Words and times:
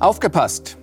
Aufgepasst! 0.00 0.78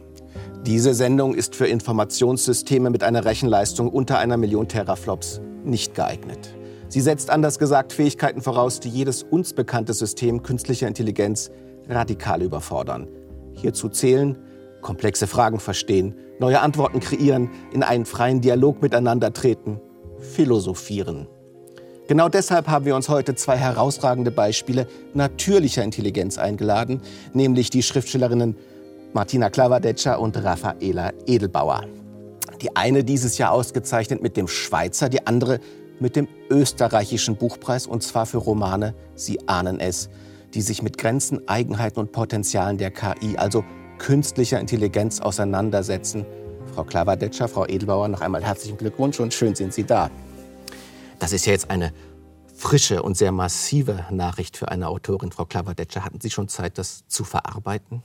Diese 0.63 0.93
Sendung 0.93 1.33
ist 1.33 1.55
für 1.55 1.65
Informationssysteme 1.65 2.91
mit 2.91 3.01
einer 3.01 3.25
Rechenleistung 3.25 3.89
unter 3.89 4.19
einer 4.19 4.37
Million 4.37 4.67
Teraflops 4.67 5.41
nicht 5.63 5.95
geeignet. 5.95 6.53
Sie 6.87 7.01
setzt 7.01 7.31
anders 7.31 7.57
gesagt 7.57 7.93
Fähigkeiten 7.93 8.43
voraus, 8.43 8.79
die 8.79 8.89
jedes 8.89 9.23
uns 9.23 9.53
bekannte 9.53 9.93
System 9.93 10.43
künstlicher 10.43 10.87
Intelligenz 10.87 11.49
radikal 11.89 12.43
überfordern. 12.43 13.07
Hierzu 13.53 13.89
zählen 13.89 14.37
komplexe 14.81 15.25
Fragen 15.25 15.59
verstehen, 15.59 16.13
neue 16.39 16.61
Antworten 16.61 16.99
kreieren, 16.99 17.49
in 17.73 17.81
einen 17.81 18.05
freien 18.05 18.41
Dialog 18.41 18.83
miteinander 18.83 19.33
treten, 19.33 19.81
philosophieren. 20.19 21.27
Genau 22.07 22.29
deshalb 22.29 22.67
haben 22.67 22.85
wir 22.85 22.95
uns 22.95 23.09
heute 23.09 23.33
zwei 23.33 23.57
herausragende 23.57 24.29
Beispiele 24.29 24.85
natürlicher 25.15 25.83
Intelligenz 25.83 26.37
eingeladen, 26.37 27.01
nämlich 27.33 27.71
die 27.71 27.81
Schriftstellerinnen 27.81 28.55
Martina 29.17 29.49
Klavadetscher 29.49 30.19
und 30.19 30.37
Raffaela 30.37 31.11
Edelbauer. 31.25 31.85
Die 32.61 32.75
eine 32.75 33.03
dieses 33.03 33.39
Jahr 33.39 33.51
ausgezeichnet 33.51 34.21
mit 34.21 34.37
dem 34.37 34.47
Schweizer, 34.47 35.09
die 35.09 35.25
andere 35.25 35.59
mit 35.99 36.15
dem 36.15 36.27
österreichischen 36.51 37.35
Buchpreis 37.35 37.87
und 37.87 38.03
zwar 38.03 38.27
für 38.27 38.37
Romane 38.37 38.93
Sie 39.15 39.39
ahnen 39.47 39.79
es, 39.79 40.09
die 40.53 40.61
sich 40.61 40.83
mit 40.83 40.99
Grenzen, 40.99 41.47
Eigenheiten 41.47 41.99
und 41.99 42.11
Potenzialen 42.11 42.77
der 42.77 42.91
KI, 42.91 43.37
also 43.37 43.63
künstlicher 43.97 44.59
Intelligenz 44.59 45.19
auseinandersetzen. 45.19 46.23
Frau 46.75 46.83
Klavadetscher, 46.83 47.47
Frau 47.47 47.65
Edelbauer, 47.65 48.09
noch 48.09 48.21
einmal 48.21 48.43
herzlichen 48.43 48.77
Glückwunsch 48.77 49.19
und 49.19 49.33
schön 49.33 49.55
sind 49.55 49.73
Sie 49.73 49.83
da. 49.83 50.11
Das 51.17 51.33
ist 51.33 51.47
ja 51.47 51.53
jetzt 51.53 51.71
eine 51.71 51.91
frische 52.55 53.01
und 53.01 53.17
sehr 53.17 53.31
massive 53.31 54.05
Nachricht 54.11 54.57
für 54.57 54.69
eine 54.69 54.87
Autorin. 54.87 55.31
Frau 55.31 55.45
Klavadetscher, 55.45 56.05
hatten 56.05 56.21
Sie 56.21 56.29
schon 56.29 56.49
Zeit, 56.49 56.77
das 56.77 57.07
zu 57.07 57.23
verarbeiten? 57.23 58.03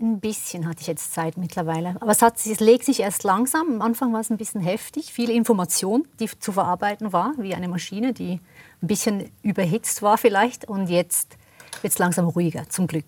Ein 0.00 0.20
bisschen 0.20 0.68
hatte 0.68 0.80
ich 0.82 0.86
jetzt 0.86 1.12
Zeit 1.12 1.36
mittlerweile. 1.36 1.96
Aber 2.00 2.12
es, 2.12 2.22
hat, 2.22 2.34
es 2.36 2.60
legt 2.60 2.84
sich 2.84 3.00
erst 3.00 3.24
langsam. 3.24 3.74
Am 3.74 3.82
Anfang 3.82 4.12
war 4.12 4.20
es 4.20 4.30
ein 4.30 4.36
bisschen 4.36 4.60
heftig. 4.60 5.12
Viel 5.12 5.28
Information, 5.28 6.06
die 6.20 6.28
zu 6.38 6.52
verarbeiten 6.52 7.12
war, 7.12 7.32
wie 7.36 7.54
eine 7.54 7.66
Maschine, 7.66 8.12
die 8.12 8.40
ein 8.80 8.86
bisschen 8.86 9.30
überhitzt 9.42 10.02
war 10.02 10.16
vielleicht. 10.16 10.66
Und 10.68 10.88
jetzt 10.88 11.36
wird 11.82 11.92
es 11.92 11.98
langsam 11.98 12.28
ruhiger, 12.28 12.68
zum 12.68 12.86
Glück. 12.86 13.06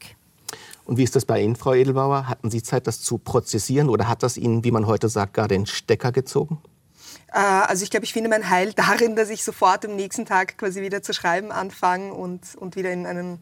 Und 0.84 0.96
wie 0.96 1.04
ist 1.04 1.14
das 1.14 1.24
bei 1.24 1.40
Ihnen, 1.40 1.54
Frau 1.54 1.74
Edelbauer? 1.74 2.26
Hatten 2.26 2.50
Sie 2.50 2.60
Zeit, 2.60 2.88
das 2.88 3.00
zu 3.00 3.18
prozessieren 3.18 3.88
oder 3.88 4.08
hat 4.08 4.24
das 4.24 4.36
Ihnen, 4.36 4.64
wie 4.64 4.72
man 4.72 4.88
heute 4.88 5.08
sagt, 5.08 5.34
gar 5.34 5.46
den 5.46 5.66
Stecker 5.66 6.10
gezogen? 6.10 6.60
Äh, 7.32 7.38
also 7.38 7.84
ich 7.84 7.90
glaube, 7.90 8.04
ich 8.04 8.12
finde 8.12 8.28
mein 8.28 8.50
Heil 8.50 8.72
darin, 8.76 9.14
dass 9.14 9.30
ich 9.30 9.44
sofort 9.44 9.84
am 9.84 9.94
nächsten 9.94 10.26
Tag 10.26 10.58
quasi 10.58 10.82
wieder 10.82 11.02
zu 11.02 11.12
schreiben 11.14 11.52
anfange 11.52 12.12
und, 12.12 12.56
und 12.56 12.74
wieder 12.74 12.90
in 12.92 13.06
einen 13.06 13.38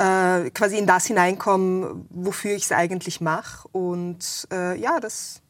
äh, 0.00 0.50
quasi 0.50 0.78
in 0.78 0.86
das 0.86 1.06
hineinkomme, 1.06 2.04
wofür 2.08 2.52
ich 2.52 2.64
es 2.64 2.72
eigentlich 2.72 3.20
mache. 3.20 3.68
Und 3.72 4.48
äh, 4.50 4.78
ja, 4.80 4.98
das 4.98 5.42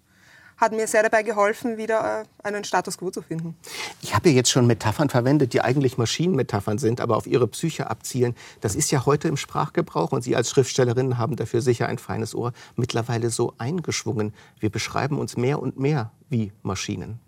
hat 0.57 0.73
mir 0.73 0.87
sehr 0.89 1.05
dabei 1.05 1.23
geholfen, 1.23 1.77
wieder 1.77 2.23
äh, 2.23 2.47
einen 2.47 2.65
Status 2.65 2.99
quo 2.99 3.11
zu 3.11 3.23
finden. 3.23 3.57
Ich 4.03 4.15
habe 4.15 4.29
ja 4.29 4.35
jetzt 4.35 4.51
schon 4.51 4.67
Metaphern 4.67 5.09
verwendet, 5.09 5.53
die 5.53 5.61
eigentlich 5.61 5.99
Maschinenmetaphern 5.99 6.79
sind, 6.79 7.01
aber 7.01 7.17
auf 7.17 7.29
Ihre 7.29 7.47
Psyche 7.47 7.89
abzielen. 7.89 8.35
Das 8.61 8.75
ist 8.75 8.91
ja 8.91 9.07
heute 9.07 9.29
im 9.29 9.37
Sprachgebrauch 9.37 10.11
und 10.11 10.23
Sie 10.23 10.35
als 10.35 10.51
Schriftstellerin 10.51 11.17
haben 11.17 11.37
dafür 11.37 11.63
sicher 11.63 11.87
ein 11.87 11.99
feines 11.99 12.35
Ohr 12.35 12.53
mittlerweile 12.75 13.31
so 13.31 13.55
eingeschwungen. 13.59 14.35
Wir 14.59 14.71
beschreiben 14.71 15.19
uns 15.19 15.37
mehr 15.37 15.63
und 15.63 15.79
mehr 15.79 16.11
wie 16.29 16.53
Maschinen. 16.63 17.21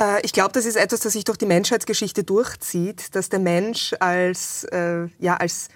Äh, 0.00 0.20
ich 0.24 0.32
glaube, 0.32 0.52
das 0.52 0.64
ist 0.64 0.76
etwas, 0.76 1.00
das 1.00 1.12
sich 1.12 1.24
durch 1.24 1.38
die 1.38 1.46
Menschheitsgeschichte 1.46 2.24
durchzieht, 2.24 3.14
dass 3.14 3.28
der 3.28 3.38
Mensch 3.38 3.94
als, 4.00 4.64
äh, 4.64 5.06
ja, 5.18 5.36
als 5.36 5.68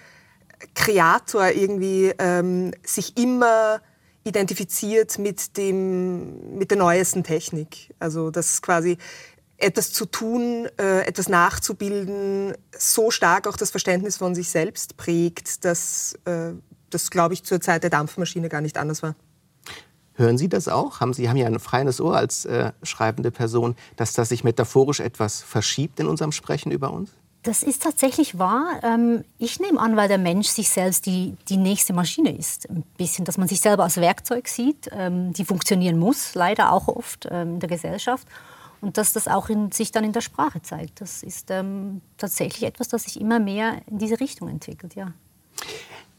Kreator 0.73 1.49
irgendwie 1.49 2.13
ähm, 2.17 2.71
sich 2.83 3.17
immer 3.17 3.81
identifiziert 4.23 5.19
mit, 5.19 5.55
dem, 5.57 6.57
mit 6.57 6.71
der 6.71 6.77
neuesten 6.77 7.23
Technik. 7.23 7.93
Also 7.99 8.31
dass 8.31 8.61
quasi 8.61 8.97
etwas 9.57 9.93
zu 9.93 10.05
tun, 10.05 10.67
äh, 10.77 11.01
etwas 11.05 11.29
nachzubilden, 11.29 12.53
so 12.77 13.11
stark 13.11 13.47
auch 13.47 13.55
das 13.55 13.71
Verständnis 13.71 14.17
von 14.17 14.35
sich 14.35 14.49
selbst 14.49 14.97
prägt, 14.97 15.63
dass 15.63 16.17
äh, 16.25 16.53
das, 16.89 17.09
glaube 17.09 17.33
ich, 17.35 17.43
zur 17.43 17.61
Zeit 17.61 17.83
der 17.83 17.89
Dampfmaschine 17.89 18.49
gar 18.49 18.61
nicht 18.61 18.77
anders 18.77 19.03
war. 19.03 19.15
Hören 20.17 20.37
Sie 20.37 20.47
das 20.47 20.67
auch? 20.67 21.01
Haben 21.01 21.13
Sie 21.13 21.29
haben 21.29 21.37
ja 21.37 21.45
ein 21.45 21.59
feines 21.59 21.99
Ohr 21.99 22.15
als 22.15 22.45
äh, 22.45 22.71
schreibende 22.83 23.31
Person, 23.31 23.75
dass 23.97 24.13
das 24.13 24.29
sich 24.29 24.43
metaphorisch 24.43 25.01
etwas 25.01 25.41
verschiebt 25.41 25.99
in 25.99 26.07
unserem 26.07 26.31
Sprechen 26.31 26.71
über 26.71 26.91
uns? 26.91 27.11
Das 27.43 27.61
ist 27.61 27.83
tatsächlich 27.83 28.39
wahr. 28.39 28.79
Ähm, 28.81 29.23
ich 29.37 29.59
nehme 29.59 29.79
an, 29.79 29.95
weil 29.95 30.07
der 30.07 30.17
Mensch 30.17 30.47
sich 30.47 30.69
selbst 30.69 31.05
die, 31.05 31.35
die 31.47 31.57
nächste 31.57 31.93
Maschine 31.93 32.35
ist. 32.35 32.67
Ein 32.69 32.83
bisschen, 32.97 33.23
dass 33.23 33.37
man 33.37 33.47
sich 33.47 33.59
selber 33.59 33.83
als 33.83 33.97
Werkzeug 33.97 34.47
sieht, 34.47 34.89
ähm, 34.91 35.31
die 35.33 35.45
funktionieren 35.45 35.99
muss, 35.99 36.33
leider 36.33 36.71
auch 36.71 36.87
oft 36.87 37.27
ähm, 37.29 37.55
in 37.55 37.59
der 37.59 37.69
Gesellschaft. 37.69 38.27
Und 38.81 38.97
dass 38.97 39.13
das 39.13 39.27
auch 39.27 39.49
in, 39.49 39.71
sich 39.71 39.91
dann 39.91 40.03
in 40.03 40.11
der 40.11 40.21
Sprache 40.21 40.61
zeigt. 40.61 41.01
Das 41.01 41.23
ist 41.23 41.51
tatsächlich 42.17 42.63
etwas, 42.63 42.87
das 42.87 43.03
sich 43.03 43.19
immer 43.19 43.39
mehr 43.39 43.81
in 43.87 43.97
diese 43.97 44.19
Richtung 44.19 44.47
entwickelt, 44.47 44.95
ja. 44.95 45.13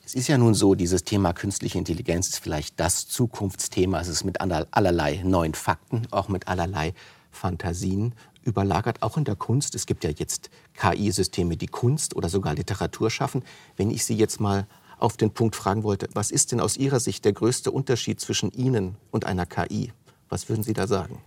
Es 0.07 0.15
ist 0.15 0.29
ja 0.29 0.39
nun 0.39 0.55
so, 0.55 0.77
dieses 0.77 1.03
Thema 1.03 1.33
künstliche 1.33 1.79
Intelligenz 1.79 2.29
ist 2.29 2.39
vielleicht 2.39 2.79
das 2.79 3.09
Zukunftsthema. 3.09 4.01
Es 4.01 4.07
ist 4.07 4.23
mit 4.23 4.41
allerlei 4.41 5.21
neuen 5.25 5.55
Fakten, 5.55 6.07
auch 6.13 6.29
mit 6.29 6.47
allerlei 6.47 6.95
Fantasien 7.33 8.15
überlagert, 8.45 9.03
auch 9.03 9.17
in 9.17 9.25
der 9.25 9.35
Kunst. 9.35 9.75
Es 9.75 9.85
gibt 9.85 10.05
ja 10.05 10.11
jetzt 10.11 10.49
KI-Systeme, 10.75 11.57
die 11.57 11.67
Kunst 11.67 12.15
oder 12.15 12.29
sogar 12.29 12.55
Literatur 12.55 13.11
schaffen. 13.11 13.43
Wenn 13.77 13.91
ich 13.91 14.05
Sie 14.05 14.15
jetzt 14.15 14.39
mal 14.39 14.69
auf 15.01 15.17
den 15.17 15.33
Punkt 15.33 15.57
fragen 15.57 15.83
wollte, 15.83 16.09
was 16.15 16.31
ist 16.31 16.53
denn 16.53 16.61
aus 16.61 16.77
Ihrer 16.77 17.01
Sicht 17.01 17.25
der 17.25 17.33
größte 17.33 17.73
Unterschied 17.73 18.21
zwischen 18.21 18.53
Ihnen 18.53 18.95
und 19.11 19.25
einer 19.25 19.45
KI? 19.45 19.93
Was 20.29 20.49
würden 20.49 20.63
Sie 20.63 20.73
da 20.73 20.87
sagen? 20.87 21.19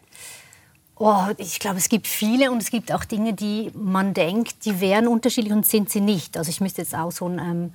Oh, 0.96 1.26
ich 1.36 1.60
glaube, 1.60 1.80
es 1.80 1.90
gibt 1.90 2.08
viele 2.08 2.50
und 2.50 2.62
es 2.62 2.72
gibt 2.72 2.94
auch 2.94 3.04
Dinge, 3.04 3.34
die 3.34 3.72
man 3.76 4.14
denkt, 4.14 4.64
die 4.64 4.80
wären 4.80 5.10
unterschiedlich 5.10 5.52
und 5.52 5.68
sind 5.68 5.90
sie 5.90 6.00
nicht. 6.00 6.38
Also 6.38 6.50
ich 6.50 6.62
müsste 6.62 6.82
jetzt 6.82 6.96
auch 6.96 7.12
so 7.12 7.28
ein... 7.28 7.40
Ähm, 7.40 7.74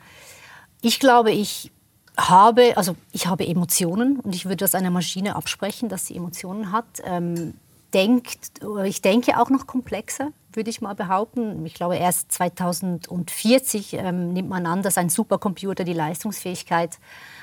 ich 0.85 1.01
glaube, 1.01 1.31
ich 1.31 1.73
habe, 2.17 2.77
also 2.77 2.95
ich 3.13 3.27
habe 3.27 3.47
Emotionen 3.47 4.21
und 4.21 4.35
ich 4.35 4.45
würde 4.45 4.59
das 4.59 4.75
einer 4.75 4.91
Maschine 4.91 5.35
absprechen, 5.35 5.89
dass 5.89 6.07
sie 6.07 6.17
Emotionen 6.17 6.73
hat. 6.73 6.85
Ähm, 7.05 7.55
denkt, 7.93 8.51
ich 8.85 9.03
denke 9.03 9.41
auch 9.41 9.51
noch 9.51 9.67
komplexer, 9.67 10.33
würde 10.53 10.69
ich 10.69 10.81
mal 10.81 10.95
behaupten. 10.95 11.65
Ich 11.65 11.75
glaube, 11.75 11.97
erst 11.97 12.33
2040 12.33 13.95
ähm, 13.95 14.33
nimmt 14.33 14.49
man 14.49 14.67
an, 14.67 14.83
dass 14.83 14.99
ein 14.99 15.09
Supercomputer 15.09 15.85
die 15.85 15.93
Leistungsfähigkeit 15.93 16.99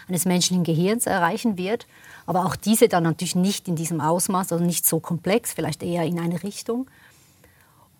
eines 0.07 0.25
menschlichen 0.25 0.63
Gehirns 0.63 1.05
erreichen 1.05 1.57
wird. 1.57 1.87
Aber 2.25 2.45
auch 2.45 2.55
diese 2.55 2.89
dann 2.89 3.03
natürlich 3.03 3.35
nicht 3.35 3.67
in 3.67 3.75
diesem 3.75 4.01
Ausmaß, 4.01 4.51
also 4.51 4.63
nicht 4.63 4.85
so 4.85 4.99
komplex, 4.99 5.53
vielleicht 5.53 5.83
eher 5.83 6.03
in 6.03 6.19
eine 6.19 6.43
Richtung. 6.43 6.87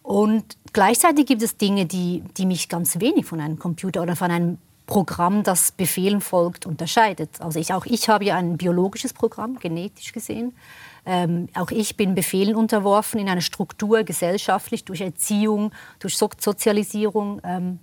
Und 0.04 0.58
gleichzeitig 0.74 1.26
gibt 1.26 1.42
es 1.42 1.58
Dinge, 1.58 1.86
die, 1.86 2.24
die 2.38 2.46
mich 2.46 2.70
ganz 2.70 3.00
wenig 3.00 3.26
von 3.26 3.40
einem 3.40 3.60
Computer 3.60 4.02
oder 4.02 4.16
von 4.16 4.30
einem 4.30 4.58
Programm, 4.86 5.44
das 5.44 5.72
Befehlen 5.72 6.22
folgt, 6.22 6.66
unterscheidet. 6.66 7.40
Also 7.40 7.60
ich, 7.60 7.74
auch 7.74 7.86
ich 7.86 8.10
habe 8.10 8.26
ja 8.26 8.36
ein 8.36 8.58
biologisches 8.58 9.14
Programm, 9.14 9.58
genetisch 9.58 10.12
gesehen. 10.12 10.54
Ähm, 11.06 11.48
auch 11.56 11.72
ich 11.72 11.98
bin 11.98 12.14
Befehlen 12.14 12.56
unterworfen 12.56 13.20
in 13.20 13.30
einer 13.30 13.42
Struktur, 13.42 14.04
gesellschaftlich, 14.04 14.84
durch 14.84 15.02
Erziehung, 15.02 15.72
durch 16.00 16.18
so 16.18 16.30
Sozialisierung 16.38 17.42
ähm, 17.44 17.80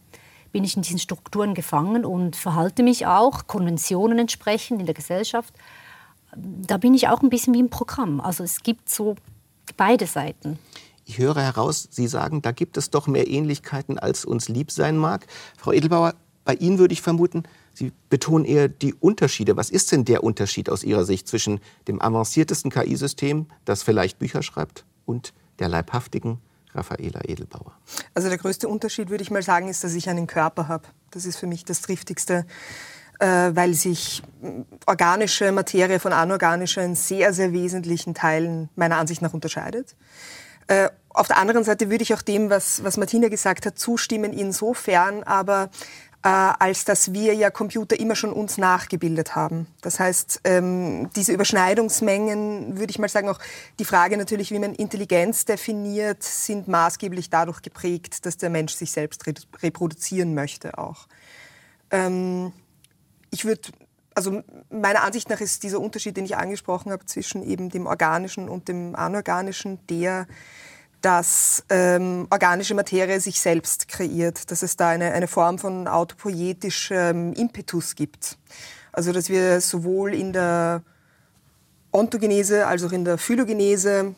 bin 0.52 0.64
ich 0.64 0.76
in 0.76 0.82
diesen 0.82 0.98
Strukturen 0.98 1.54
gefangen 1.54 2.04
und 2.04 2.36
verhalte 2.36 2.82
mich 2.82 3.06
auch 3.06 3.46
Konventionen 3.46 4.18
entsprechend 4.18 4.80
in 4.80 4.86
der 4.86 4.94
Gesellschaft. 4.94 5.54
Da 6.36 6.76
bin 6.76 6.94
ich 6.94 7.08
auch 7.08 7.22
ein 7.22 7.30
bisschen 7.30 7.54
wie 7.54 7.60
im 7.60 7.70
Programm. 7.70 8.20
Also 8.20 8.44
es 8.44 8.62
gibt 8.62 8.88
so 8.88 9.16
beide 9.76 10.06
Seiten. 10.06 10.58
Ich 11.04 11.18
höre 11.18 11.40
heraus, 11.40 11.88
Sie 11.90 12.06
sagen, 12.06 12.42
da 12.42 12.52
gibt 12.52 12.76
es 12.76 12.90
doch 12.90 13.06
mehr 13.06 13.28
Ähnlichkeiten, 13.28 13.98
als 13.98 14.26
uns 14.26 14.48
lieb 14.48 14.70
sein 14.70 14.98
mag. 14.98 15.26
Frau 15.56 15.72
Edelbauer, 15.72 16.14
bei 16.48 16.54
Ihnen 16.54 16.78
würde 16.78 16.94
ich 16.94 17.02
vermuten, 17.02 17.42
Sie 17.74 17.92
betonen 18.08 18.46
eher 18.46 18.68
die 18.68 18.94
Unterschiede. 18.94 19.58
Was 19.58 19.68
ist 19.68 19.92
denn 19.92 20.06
der 20.06 20.24
Unterschied 20.24 20.70
aus 20.70 20.82
Ihrer 20.82 21.04
Sicht 21.04 21.28
zwischen 21.28 21.60
dem 21.88 22.00
avanciertesten 22.00 22.70
KI-System, 22.70 23.48
das 23.66 23.82
vielleicht 23.82 24.18
Bücher 24.18 24.42
schreibt, 24.42 24.86
und 25.04 25.34
der 25.58 25.68
leibhaftigen 25.68 26.40
Raffaela 26.72 27.20
Edelbauer? 27.28 27.76
Also 28.14 28.30
der 28.30 28.38
größte 28.38 28.66
Unterschied, 28.66 29.10
würde 29.10 29.22
ich 29.22 29.30
mal 29.30 29.42
sagen, 29.42 29.68
ist, 29.68 29.84
dass 29.84 29.92
ich 29.92 30.08
einen 30.08 30.26
Körper 30.26 30.68
habe. 30.68 30.84
Das 31.10 31.26
ist 31.26 31.36
für 31.36 31.46
mich 31.46 31.66
das 31.66 31.82
Triftigste, 31.82 32.46
äh, 33.18 33.26
weil 33.26 33.74
sich 33.74 34.22
organische 34.86 35.52
Materie 35.52 36.00
von 36.00 36.14
anorganischer 36.14 36.82
in 36.82 36.94
sehr, 36.94 37.34
sehr 37.34 37.52
wesentlichen 37.52 38.14
Teilen 38.14 38.70
meiner 38.74 38.96
Ansicht 38.96 39.20
nach 39.20 39.34
unterscheidet. 39.34 39.96
Äh, 40.66 40.88
auf 41.10 41.26
der 41.26 41.38
anderen 41.38 41.64
Seite 41.64 41.90
würde 41.90 42.02
ich 42.02 42.14
auch 42.14 42.22
dem, 42.22 42.48
was, 42.48 42.84
was 42.84 42.96
Martina 42.96 43.28
gesagt 43.28 43.66
hat, 43.66 43.78
zustimmen, 43.78 44.32
insofern 44.32 45.24
aber, 45.24 45.70
äh, 46.24 46.28
als 46.28 46.84
dass 46.84 47.12
wir 47.12 47.34
ja 47.34 47.50
Computer 47.50 47.98
immer 47.98 48.16
schon 48.16 48.32
uns 48.32 48.58
nachgebildet 48.58 49.36
haben. 49.36 49.66
Das 49.82 50.00
heißt, 50.00 50.40
ähm, 50.44 51.10
diese 51.14 51.32
Überschneidungsmengen, 51.32 52.78
würde 52.78 52.90
ich 52.90 52.98
mal 52.98 53.08
sagen, 53.08 53.28
auch 53.28 53.38
die 53.78 53.84
Frage 53.84 54.16
natürlich, 54.16 54.50
wie 54.50 54.58
man 54.58 54.74
Intelligenz 54.74 55.44
definiert, 55.44 56.22
sind 56.22 56.66
maßgeblich 56.66 57.30
dadurch 57.30 57.62
geprägt, 57.62 58.26
dass 58.26 58.36
der 58.36 58.50
Mensch 58.50 58.74
sich 58.74 58.90
selbst 58.90 59.24
reproduzieren 59.62 60.34
möchte 60.34 60.76
auch. 60.76 61.06
Ähm, 61.90 62.52
ich 63.30 63.44
würde 63.44 63.70
also 64.18 64.42
meiner 64.68 65.04
Ansicht 65.04 65.30
nach 65.30 65.40
ist 65.40 65.62
dieser 65.62 65.78
Unterschied, 65.78 66.16
den 66.16 66.24
ich 66.24 66.36
angesprochen 66.36 66.90
habe, 66.90 67.06
zwischen 67.06 67.44
eben 67.44 67.70
dem 67.70 67.86
organischen 67.86 68.48
und 68.48 68.66
dem 68.66 68.96
anorganischen, 68.96 69.78
der, 69.86 70.26
dass 71.00 71.64
ähm, 71.70 72.26
organische 72.30 72.74
Materie 72.74 73.20
sich 73.20 73.40
selbst 73.40 73.88
kreiert, 73.88 74.50
dass 74.50 74.62
es 74.62 74.76
da 74.76 74.88
eine, 74.88 75.12
eine 75.12 75.28
Form 75.28 75.58
von 75.58 75.86
autopoietischem 75.86 77.32
Impetus 77.34 77.94
gibt. 77.94 78.36
Also 78.92 79.12
dass 79.12 79.28
wir 79.28 79.60
sowohl 79.60 80.14
in 80.14 80.32
der 80.32 80.82
Ontogenese 81.92 82.66
als 82.66 82.82
auch 82.84 82.92
in 82.92 83.04
der 83.04 83.16
Phylogenese, 83.16 84.14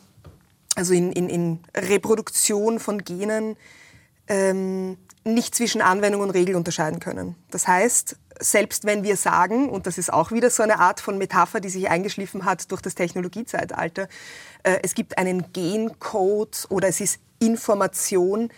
also 0.75 0.93
in, 0.93 1.11
in, 1.11 1.29
in 1.29 1.59
Reproduktion 1.75 2.79
von 2.79 3.03
Genen, 3.03 3.57
ähm, 4.31 4.97
nicht 5.25 5.53
zwischen 5.53 5.81
Anwendung 5.81 6.21
und 6.21 6.31
Regel 6.31 6.55
unterscheiden 6.55 6.99
können. 6.99 7.35
Das 7.51 7.67
heißt, 7.67 8.15
selbst 8.39 8.85
wenn 8.85 9.03
wir 9.03 9.17
sagen, 9.17 9.69
und 9.69 9.85
das 9.85 9.97
ist 9.97 10.11
auch 10.11 10.31
wieder 10.31 10.49
so 10.49 10.63
eine 10.63 10.79
Art 10.79 11.01
von 11.01 11.17
Metapher, 11.17 11.59
die 11.59 11.69
sich 11.69 11.89
eingeschliffen 11.89 12.45
hat 12.45 12.71
durch 12.71 12.81
das 12.81 12.95
Technologiezeitalter, 12.95 14.07
äh, 14.63 14.79
es 14.81 14.95
gibt 14.95 15.17
einen 15.17 15.51
Gencode 15.51 16.65
oder 16.69 16.87
es 16.87 17.01
ist 17.01 17.19
Information, 17.39 18.49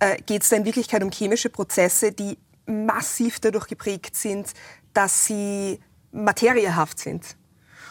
äh, 0.00 0.16
geht 0.22 0.42
es 0.42 0.48
da 0.48 0.56
in 0.56 0.64
Wirklichkeit 0.64 1.02
um 1.02 1.10
chemische 1.10 1.48
Prozesse, 1.48 2.12
die 2.12 2.36
massiv 2.66 3.38
dadurch 3.40 3.68
geprägt 3.68 4.16
sind, 4.16 4.52
dass 4.92 5.26
sie 5.26 5.78
materiehaft 6.12 6.98
sind 6.98 7.36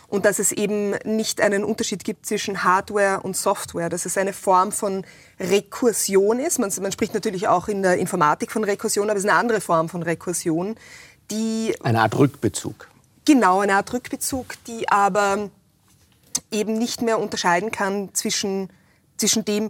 und 0.09 0.25
dass 0.25 0.39
es 0.39 0.51
eben 0.51 0.91
nicht 1.05 1.39
einen 1.39 1.63
Unterschied 1.63 2.03
gibt 2.03 2.25
zwischen 2.25 2.63
Hardware 2.63 3.21
und 3.21 3.37
Software, 3.37 3.89
dass 3.89 4.05
es 4.05 4.17
eine 4.17 4.33
Form 4.33 4.71
von 4.71 5.05
Rekursion 5.39 6.39
ist. 6.39 6.59
Man, 6.59 6.71
man, 6.81 6.91
spricht 6.91 7.13
natürlich 7.13 7.47
auch 7.47 7.67
in 7.67 7.83
der 7.83 7.97
Informatik 7.97 8.51
von 8.51 8.63
Rekursion, 8.63 9.09
aber 9.09 9.17
es 9.17 9.23
ist 9.23 9.29
eine 9.29 9.39
andere 9.39 9.61
Form 9.61 9.87
von 9.87 10.01
Rekursion, 10.03 10.75
die... 11.29 11.75
Eine 11.83 12.01
Art 12.01 12.17
Rückbezug. 12.17 12.89
Genau, 13.25 13.59
eine 13.59 13.75
Art 13.75 13.93
Rückbezug, 13.93 14.55
die 14.65 14.89
aber 14.89 15.51
eben 16.51 16.79
nicht 16.79 17.03
mehr 17.03 17.19
unterscheiden 17.19 17.71
kann 17.71 18.09
zwischen, 18.13 18.69
zwischen 19.17 19.45
dem, 19.45 19.69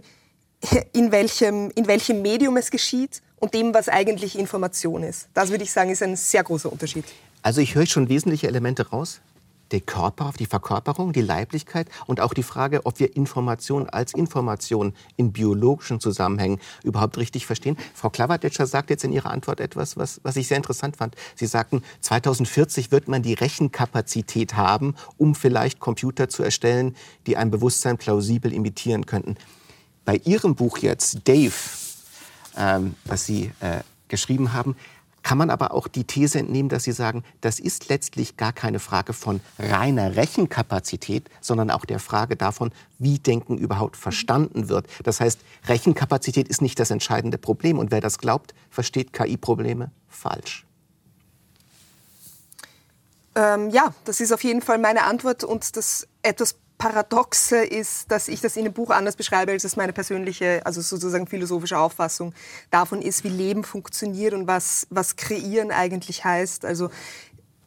in 0.92 1.12
welchem, 1.12 1.70
in 1.74 1.86
welchem 1.86 2.22
Medium 2.22 2.56
es 2.56 2.70
geschieht 2.70 3.20
und 3.38 3.52
dem, 3.52 3.74
was 3.74 3.90
eigentlich 3.90 4.38
Information 4.38 5.02
ist. 5.02 5.28
Das 5.34 5.50
würde 5.50 5.64
ich 5.64 5.72
sagen, 5.72 5.90
ist 5.90 6.02
ein 6.02 6.16
sehr 6.16 6.42
großer 6.42 6.72
Unterschied. 6.72 7.04
Also 7.42 7.60
ich 7.60 7.74
höre 7.74 7.86
schon 7.86 8.08
wesentliche 8.08 8.48
Elemente 8.48 8.88
raus 8.88 9.20
der 9.72 9.80
Körper, 9.80 10.32
die 10.38 10.46
Verkörperung, 10.46 11.12
die 11.12 11.20
Leiblichkeit 11.20 11.88
und 12.06 12.20
auch 12.20 12.34
die 12.34 12.42
Frage, 12.42 12.84
ob 12.86 12.98
wir 12.98 13.16
Information 13.16 13.88
als 13.88 14.14
Information 14.14 14.94
in 15.16 15.32
biologischen 15.32 16.00
Zusammenhängen 16.00 16.60
überhaupt 16.82 17.18
richtig 17.18 17.46
verstehen. 17.46 17.76
Frau 17.94 18.10
Klaverdetscher 18.10 18.66
sagt 18.66 18.90
jetzt 18.90 19.04
in 19.04 19.12
ihrer 19.12 19.30
Antwort 19.30 19.60
etwas, 19.60 19.96
was, 19.96 20.20
was 20.22 20.36
ich 20.36 20.48
sehr 20.48 20.56
interessant 20.56 20.96
fand. 20.96 21.14
Sie 21.34 21.46
sagten, 21.46 21.82
2040 22.00 22.90
wird 22.90 23.08
man 23.08 23.22
die 23.22 23.34
Rechenkapazität 23.34 24.54
haben, 24.56 24.94
um 25.16 25.34
vielleicht 25.34 25.80
Computer 25.80 26.28
zu 26.28 26.42
erstellen, 26.42 26.96
die 27.26 27.36
ein 27.36 27.50
Bewusstsein 27.50 27.98
plausibel 27.98 28.52
imitieren 28.52 29.06
könnten. 29.06 29.36
Bei 30.04 30.16
Ihrem 30.24 30.54
Buch 30.54 30.78
jetzt, 30.78 31.28
Dave, 31.28 31.52
ähm, 32.56 32.94
was 33.04 33.26
Sie 33.26 33.52
äh, 33.60 33.80
geschrieben 34.08 34.52
haben, 34.52 34.76
kann 35.22 35.38
man 35.38 35.50
aber 35.50 35.72
auch 35.72 35.88
die 35.88 36.04
These 36.04 36.38
entnehmen, 36.38 36.68
dass 36.68 36.84
Sie 36.84 36.92
sagen, 36.92 37.24
das 37.40 37.60
ist 37.60 37.88
letztlich 37.88 38.36
gar 38.36 38.52
keine 38.52 38.78
Frage 38.78 39.12
von 39.12 39.40
reiner 39.58 40.16
Rechenkapazität, 40.16 41.28
sondern 41.40 41.70
auch 41.70 41.84
der 41.84 41.98
Frage 41.98 42.36
davon, 42.36 42.70
wie 42.98 43.18
Denken 43.18 43.58
überhaupt 43.58 43.96
verstanden 43.96 44.68
wird. 44.68 44.86
Das 45.04 45.20
heißt, 45.20 45.40
Rechenkapazität 45.66 46.48
ist 46.48 46.62
nicht 46.62 46.78
das 46.78 46.90
entscheidende 46.90 47.38
Problem. 47.38 47.78
Und 47.78 47.90
wer 47.90 48.00
das 48.00 48.18
glaubt, 48.18 48.54
versteht 48.70 49.12
KI-Probleme 49.12 49.90
falsch. 50.08 50.66
Ähm, 53.34 53.70
ja, 53.70 53.94
das 54.04 54.20
ist 54.20 54.32
auf 54.32 54.42
jeden 54.42 54.62
Fall 54.62 54.78
meine 54.78 55.04
Antwort. 55.04 55.44
Und 55.44 55.76
das 55.76 56.08
etwas 56.22 56.56
Paradoxe 56.80 57.58
ist, 57.58 58.10
dass 58.10 58.26
ich 58.26 58.40
das 58.40 58.56
in 58.56 58.64
dem 58.64 58.72
Buch 58.72 58.88
anders 58.88 59.14
beschreibe, 59.14 59.52
als 59.52 59.64
es 59.64 59.76
meine 59.76 59.92
persönliche, 59.92 60.62
also 60.64 60.80
sozusagen 60.80 61.26
philosophische 61.26 61.78
Auffassung 61.78 62.32
davon 62.70 63.02
ist, 63.02 63.22
wie 63.22 63.28
Leben 63.28 63.64
funktioniert 63.64 64.32
und 64.32 64.46
was, 64.46 64.86
was 64.88 65.16
kreieren 65.16 65.72
eigentlich 65.72 66.24
heißt. 66.24 66.64
Also 66.64 66.90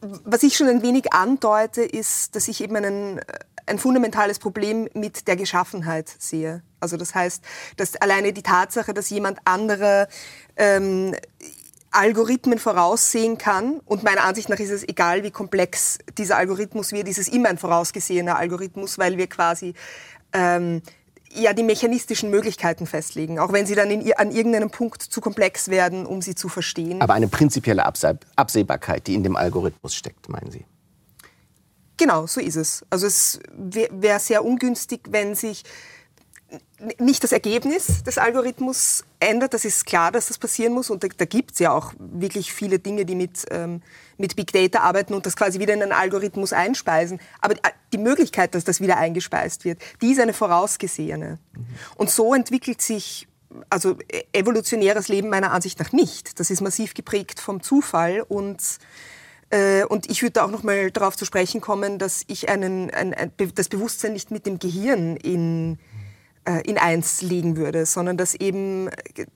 was 0.00 0.42
ich 0.42 0.56
schon 0.56 0.68
ein 0.68 0.82
wenig 0.82 1.12
andeute, 1.12 1.82
ist, 1.82 2.34
dass 2.34 2.48
ich 2.48 2.60
eben 2.60 2.74
einen, 2.74 3.20
ein 3.66 3.78
fundamentales 3.78 4.40
Problem 4.40 4.88
mit 4.94 5.28
der 5.28 5.36
Geschaffenheit 5.36 6.12
sehe. 6.18 6.62
Also 6.80 6.96
das 6.96 7.14
heißt, 7.14 7.42
dass 7.76 7.94
alleine 7.94 8.32
die 8.32 8.42
Tatsache, 8.42 8.92
dass 8.92 9.10
jemand 9.10 9.38
anderer 9.44 10.08
ähm, 10.56 11.14
Algorithmen 11.94 12.58
voraussehen 12.58 13.38
kann. 13.38 13.80
Und 13.84 14.02
meiner 14.02 14.24
Ansicht 14.24 14.48
nach 14.48 14.58
ist 14.58 14.70
es 14.70 14.86
egal, 14.86 15.22
wie 15.22 15.30
komplex 15.30 15.98
dieser 16.18 16.36
Algorithmus 16.36 16.92
wird, 16.92 17.08
ist 17.08 17.18
es 17.18 17.28
immer 17.28 17.48
ein 17.48 17.58
vorausgesehener 17.58 18.36
Algorithmus, 18.36 18.98
weil 18.98 19.16
wir 19.16 19.26
quasi 19.26 19.74
ähm, 20.32 20.82
ja 21.34 21.52
die 21.52 21.62
mechanistischen 21.62 22.30
Möglichkeiten 22.30 22.86
festlegen, 22.86 23.38
auch 23.38 23.52
wenn 23.52 23.66
sie 23.66 23.74
dann 23.74 23.90
in, 23.90 24.12
an 24.14 24.30
irgendeinem 24.30 24.70
Punkt 24.70 25.02
zu 25.02 25.20
komplex 25.20 25.68
werden, 25.68 26.06
um 26.06 26.22
sie 26.22 26.34
zu 26.34 26.48
verstehen. 26.48 27.00
Aber 27.00 27.14
eine 27.14 27.28
prinzipielle 27.28 27.84
Absehbarkeit, 27.84 29.06
die 29.06 29.14
in 29.14 29.22
dem 29.22 29.36
Algorithmus 29.36 29.94
steckt, 29.94 30.28
meinen 30.28 30.50
Sie? 30.50 30.64
Genau, 31.96 32.26
so 32.26 32.40
ist 32.40 32.56
es. 32.56 32.84
Also 32.90 33.06
es 33.06 33.38
wäre 33.52 33.88
wär 33.92 34.18
sehr 34.18 34.44
ungünstig, 34.44 35.02
wenn 35.10 35.34
sich 35.34 35.62
nicht 36.98 37.24
das 37.24 37.32
Ergebnis 37.32 38.02
des 38.02 38.18
Algorithmus 38.18 39.04
ändert. 39.20 39.54
Das 39.54 39.64
ist 39.64 39.86
klar, 39.86 40.12
dass 40.12 40.26
das 40.26 40.38
passieren 40.38 40.72
muss. 40.72 40.90
Und 40.90 41.04
da, 41.04 41.08
da 41.16 41.24
gibt 41.24 41.52
es 41.52 41.58
ja 41.58 41.72
auch 41.72 41.92
wirklich 41.98 42.52
viele 42.52 42.78
Dinge, 42.78 43.04
die 43.04 43.14
mit, 43.14 43.44
ähm, 43.50 43.82
mit 44.18 44.36
Big 44.36 44.52
Data 44.52 44.80
arbeiten 44.80 45.14
und 45.14 45.26
das 45.26 45.36
quasi 45.36 45.58
wieder 45.60 45.74
in 45.74 45.82
einen 45.82 45.92
Algorithmus 45.92 46.52
einspeisen. 46.52 47.20
Aber 47.40 47.54
die 47.92 47.98
Möglichkeit, 47.98 48.54
dass 48.54 48.64
das 48.64 48.80
wieder 48.80 48.96
eingespeist 48.96 49.64
wird, 49.64 49.80
die 50.02 50.12
ist 50.12 50.20
eine 50.20 50.32
vorausgesehene. 50.32 51.38
Mhm. 51.52 51.66
Und 51.96 52.10
so 52.10 52.34
entwickelt 52.34 52.82
sich 52.82 53.28
also 53.70 53.96
e, 54.10 54.24
evolutionäres 54.32 55.08
Leben 55.08 55.28
meiner 55.28 55.52
Ansicht 55.52 55.78
nach 55.78 55.92
nicht. 55.92 56.38
Das 56.40 56.50
ist 56.50 56.60
massiv 56.60 56.94
geprägt 56.94 57.40
vom 57.40 57.62
Zufall 57.62 58.24
und 58.26 58.60
äh, 59.50 59.84
und 59.84 60.10
ich 60.10 60.22
würde 60.22 60.42
auch 60.42 60.50
noch 60.50 60.62
mal 60.62 60.90
darauf 60.90 61.16
zu 61.16 61.24
sprechen 61.24 61.60
kommen, 61.60 61.98
dass 61.98 62.24
ich 62.26 62.48
einen, 62.48 62.90
ein, 62.90 63.14
ein, 63.14 63.30
das 63.54 63.68
Bewusstsein 63.68 64.14
nicht 64.14 64.30
mit 64.30 64.46
dem 64.46 64.58
Gehirn 64.58 65.16
in 65.16 65.74
äh, 65.74 65.93
in 66.64 66.78
eins 66.78 67.22
legen 67.22 67.56
würde, 67.56 67.86
sondern 67.86 68.16
dass 68.16 68.34
eben 68.34 68.90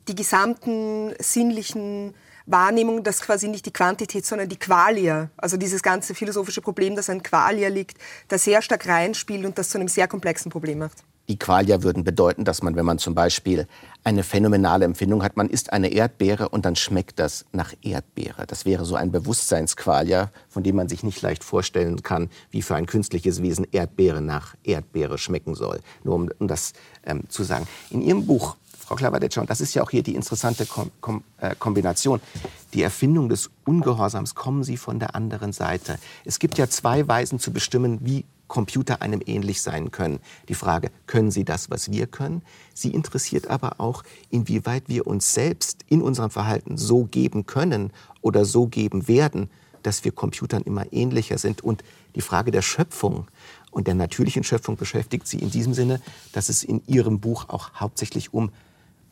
die 0.08 0.14
gesamten 0.14 1.14
sinnlichen 1.18 2.14
Wahrnehmungen, 2.44 3.02
dass 3.02 3.20
quasi 3.20 3.48
nicht 3.48 3.66
die 3.66 3.72
Quantität, 3.72 4.24
sondern 4.24 4.48
die 4.48 4.58
Qualia, 4.58 5.30
also 5.36 5.56
dieses 5.56 5.82
ganze 5.82 6.14
philosophische 6.14 6.60
Problem, 6.62 6.96
das 6.96 7.10
an 7.10 7.22
Qualia 7.22 7.68
liegt, 7.68 7.98
da 8.28 8.38
sehr 8.38 8.62
stark 8.62 8.86
reinspielt 8.86 9.44
und 9.44 9.58
das 9.58 9.70
zu 9.70 9.78
einem 9.78 9.88
sehr 9.88 10.08
komplexen 10.08 10.50
Problem 10.50 10.78
macht. 10.78 11.04
Die 11.28 11.38
Qualia 11.38 11.82
würden 11.82 12.04
bedeuten, 12.04 12.44
dass 12.44 12.62
man, 12.62 12.74
wenn 12.74 12.86
man 12.86 12.98
zum 12.98 13.14
Beispiel 13.14 13.66
eine 14.02 14.22
phänomenale 14.22 14.86
Empfindung 14.86 15.22
hat, 15.22 15.36
man 15.36 15.50
isst 15.50 15.72
eine 15.72 15.88
Erdbeere 15.88 16.48
und 16.48 16.64
dann 16.64 16.74
schmeckt 16.74 17.18
das 17.18 17.44
nach 17.52 17.74
Erdbeere. 17.82 18.46
Das 18.46 18.64
wäre 18.64 18.86
so 18.86 18.94
ein 18.94 19.12
Bewusstseinsqualia, 19.12 20.30
von 20.48 20.62
dem 20.62 20.76
man 20.76 20.88
sich 20.88 21.02
nicht 21.02 21.20
leicht 21.20 21.44
vorstellen 21.44 22.02
kann, 22.02 22.30
wie 22.50 22.62
für 22.62 22.76
ein 22.76 22.86
künstliches 22.86 23.42
Wesen 23.42 23.66
Erdbeere 23.70 24.22
nach 24.22 24.54
Erdbeere 24.64 25.18
schmecken 25.18 25.54
soll. 25.54 25.80
Nur 26.02 26.14
um, 26.14 26.30
um 26.38 26.48
das 26.48 26.72
ähm, 27.04 27.28
zu 27.28 27.44
sagen. 27.44 27.68
In 27.90 28.00
Ihrem 28.00 28.24
Buch, 28.24 28.56
Frau 28.78 28.94
Klavadetscher, 28.94 29.42
und 29.42 29.50
das 29.50 29.60
ist 29.60 29.74
ja 29.74 29.82
auch 29.82 29.90
hier 29.90 30.02
die 30.02 30.14
interessante 30.14 30.64
Kom 30.64 30.90
Kom 31.02 31.22
äh, 31.36 31.54
Kombination, 31.58 32.22
die 32.72 32.82
Erfindung 32.82 33.28
des 33.28 33.50
Ungehorsams, 33.66 34.34
kommen 34.34 34.64
Sie 34.64 34.78
von 34.78 34.98
der 34.98 35.14
anderen 35.14 35.52
Seite. 35.52 35.98
Es 36.24 36.38
gibt 36.38 36.56
ja 36.56 36.68
zwei 36.68 37.06
Weisen 37.06 37.38
zu 37.38 37.52
bestimmen, 37.52 37.98
wie 38.00 38.24
Computer 38.48 39.02
einem 39.02 39.20
ähnlich 39.24 39.62
sein 39.62 39.90
können. 39.90 40.18
Die 40.48 40.54
Frage, 40.54 40.90
können 41.06 41.30
sie 41.30 41.44
das, 41.44 41.70
was 41.70 41.92
wir 41.92 42.06
können? 42.06 42.42
Sie 42.74 42.90
interessiert 42.90 43.46
aber 43.48 43.78
auch, 43.78 44.02
inwieweit 44.30 44.88
wir 44.88 45.06
uns 45.06 45.32
selbst 45.32 45.84
in 45.88 46.02
unserem 46.02 46.30
Verhalten 46.30 46.76
so 46.76 47.04
geben 47.04 47.46
können 47.46 47.92
oder 48.22 48.44
so 48.44 48.66
geben 48.66 49.06
werden, 49.06 49.50
dass 49.82 50.04
wir 50.04 50.12
Computern 50.12 50.62
immer 50.62 50.92
ähnlicher 50.92 51.38
sind. 51.38 51.62
Und 51.62 51.84
die 52.16 52.20
Frage 52.20 52.50
der 52.50 52.62
Schöpfung 52.62 53.28
und 53.70 53.86
der 53.86 53.94
natürlichen 53.94 54.42
Schöpfung 54.42 54.76
beschäftigt 54.76 55.28
sie 55.28 55.38
in 55.38 55.50
diesem 55.50 55.74
Sinne, 55.74 56.00
dass 56.32 56.48
es 56.48 56.64
in 56.64 56.82
ihrem 56.86 57.20
Buch 57.20 57.48
auch 57.48 57.74
hauptsächlich 57.74 58.32
um 58.34 58.50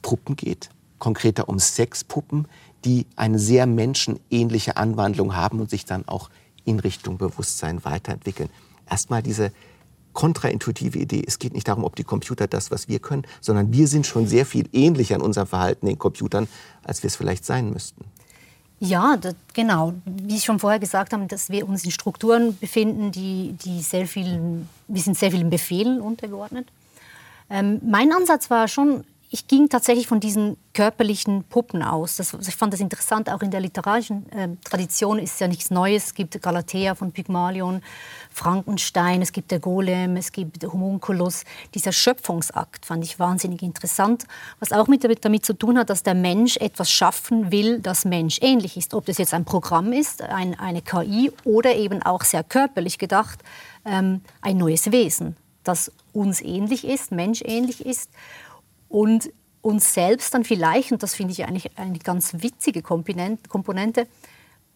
Puppen 0.02 0.36
geht, 0.36 0.70
konkreter 0.98 1.48
um 1.48 1.58
Sexpuppen, 1.58 2.48
die 2.84 3.06
eine 3.16 3.38
sehr 3.38 3.66
menschenähnliche 3.66 4.76
Anwandlung 4.76 5.36
haben 5.36 5.60
und 5.60 5.70
sich 5.70 5.84
dann 5.84 6.08
auch 6.08 6.30
in 6.64 6.80
Richtung 6.80 7.18
Bewusstsein 7.18 7.84
weiterentwickeln 7.84 8.48
erstmal 8.88 9.22
diese 9.22 9.52
kontraintuitive 10.12 10.98
Idee. 10.98 11.22
Es 11.26 11.38
geht 11.38 11.52
nicht 11.52 11.68
darum, 11.68 11.84
ob 11.84 11.94
die 11.94 12.04
Computer 12.04 12.46
das, 12.46 12.70
was 12.70 12.88
wir 12.88 12.98
können, 12.98 13.26
sondern 13.40 13.72
wir 13.72 13.86
sind 13.86 14.06
schon 14.06 14.26
sehr 14.26 14.46
viel 14.46 14.68
ähnlicher 14.72 15.14
in 15.14 15.20
unserem 15.20 15.46
Verhalten 15.46 15.86
den 15.86 15.98
Computern, 15.98 16.48
als 16.82 17.02
wir 17.02 17.08
es 17.08 17.16
vielleicht 17.16 17.44
sein 17.44 17.70
müssten. 17.70 18.04
Ja, 18.78 19.16
das, 19.16 19.34
genau. 19.54 19.94
Wie 20.04 20.34
Sie 20.34 20.44
schon 20.44 20.58
vorher 20.58 20.78
gesagt 20.78 21.12
haben, 21.12 21.28
dass 21.28 21.50
wir 21.50 21.68
uns 21.68 21.84
in 21.84 21.90
Strukturen 21.90 22.56
befinden, 22.58 23.12
die, 23.12 23.54
die 23.64 23.80
sehr 23.80 24.06
viel, 24.06 24.66
wir 24.88 25.00
sind 25.00 25.16
sehr 25.16 25.30
vielen 25.30 25.50
Befehlen 25.50 26.00
untergeordnet. 26.00 26.68
Ähm, 27.48 27.80
mein 27.84 28.12
Ansatz 28.12 28.50
war 28.50 28.68
schon 28.68 29.04
ich 29.30 29.48
ging 29.48 29.68
tatsächlich 29.68 30.06
von 30.06 30.20
diesen 30.20 30.56
körperlichen 30.72 31.44
Puppen 31.44 31.82
aus. 31.82 32.16
Das, 32.16 32.34
ich 32.34 32.54
fand 32.54 32.72
das 32.72 32.80
interessant, 32.80 33.30
auch 33.30 33.42
in 33.42 33.50
der 33.50 33.60
literarischen 33.60 34.30
äh, 34.30 34.48
Tradition 34.64 35.18
ist 35.18 35.40
ja 35.40 35.48
nichts 35.48 35.70
Neues. 35.70 36.06
Es 36.06 36.14
gibt 36.14 36.40
Galatea 36.40 36.94
von 36.94 37.12
Pygmalion, 37.12 37.82
Frankenstein, 38.30 39.22
es 39.22 39.32
gibt 39.32 39.50
der 39.50 39.58
Golem, 39.58 40.16
es 40.16 40.30
gibt 40.30 40.62
Homunculus. 40.64 41.44
Dieser 41.74 41.92
Schöpfungsakt 41.92 42.86
fand 42.86 43.04
ich 43.04 43.18
wahnsinnig 43.18 43.62
interessant, 43.62 44.26
was 44.60 44.72
auch 44.72 44.86
mit, 44.86 45.04
damit 45.24 45.44
zu 45.44 45.54
tun 45.54 45.78
hat, 45.78 45.90
dass 45.90 46.02
der 46.02 46.14
Mensch 46.14 46.56
etwas 46.58 46.90
schaffen 46.90 47.50
will, 47.50 47.80
das 47.80 48.04
menschähnlich 48.04 48.76
ist. 48.76 48.94
Ob 48.94 49.06
das 49.06 49.18
jetzt 49.18 49.34
ein 49.34 49.44
Programm 49.44 49.92
ist, 49.92 50.22
ein, 50.22 50.58
eine 50.58 50.82
KI 50.82 51.32
oder 51.44 51.74
eben 51.74 52.02
auch 52.02 52.22
sehr 52.22 52.44
körperlich 52.44 52.98
gedacht, 52.98 53.40
ähm, 53.84 54.20
ein 54.40 54.56
neues 54.56 54.92
Wesen, 54.92 55.36
das 55.64 55.90
uns 56.12 56.40
ähnlich 56.40 56.84
ist, 56.86 57.12
menschähnlich 57.12 57.84
ist 57.84 58.10
und 58.88 59.30
uns 59.62 59.94
selbst 59.94 60.32
dann 60.32 60.44
vielleicht, 60.44 60.92
und 60.92 61.02
das 61.02 61.14
finde 61.14 61.32
ich 61.32 61.44
eigentlich 61.44 61.76
eine 61.76 61.98
ganz 61.98 62.34
witzige 62.34 62.82
Komponente, 62.82 64.06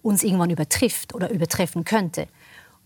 uns 0.02 0.22
irgendwann 0.24 0.50
übertrifft 0.50 1.14
oder 1.14 1.30
übertreffen 1.30 1.84
könnte. 1.84 2.26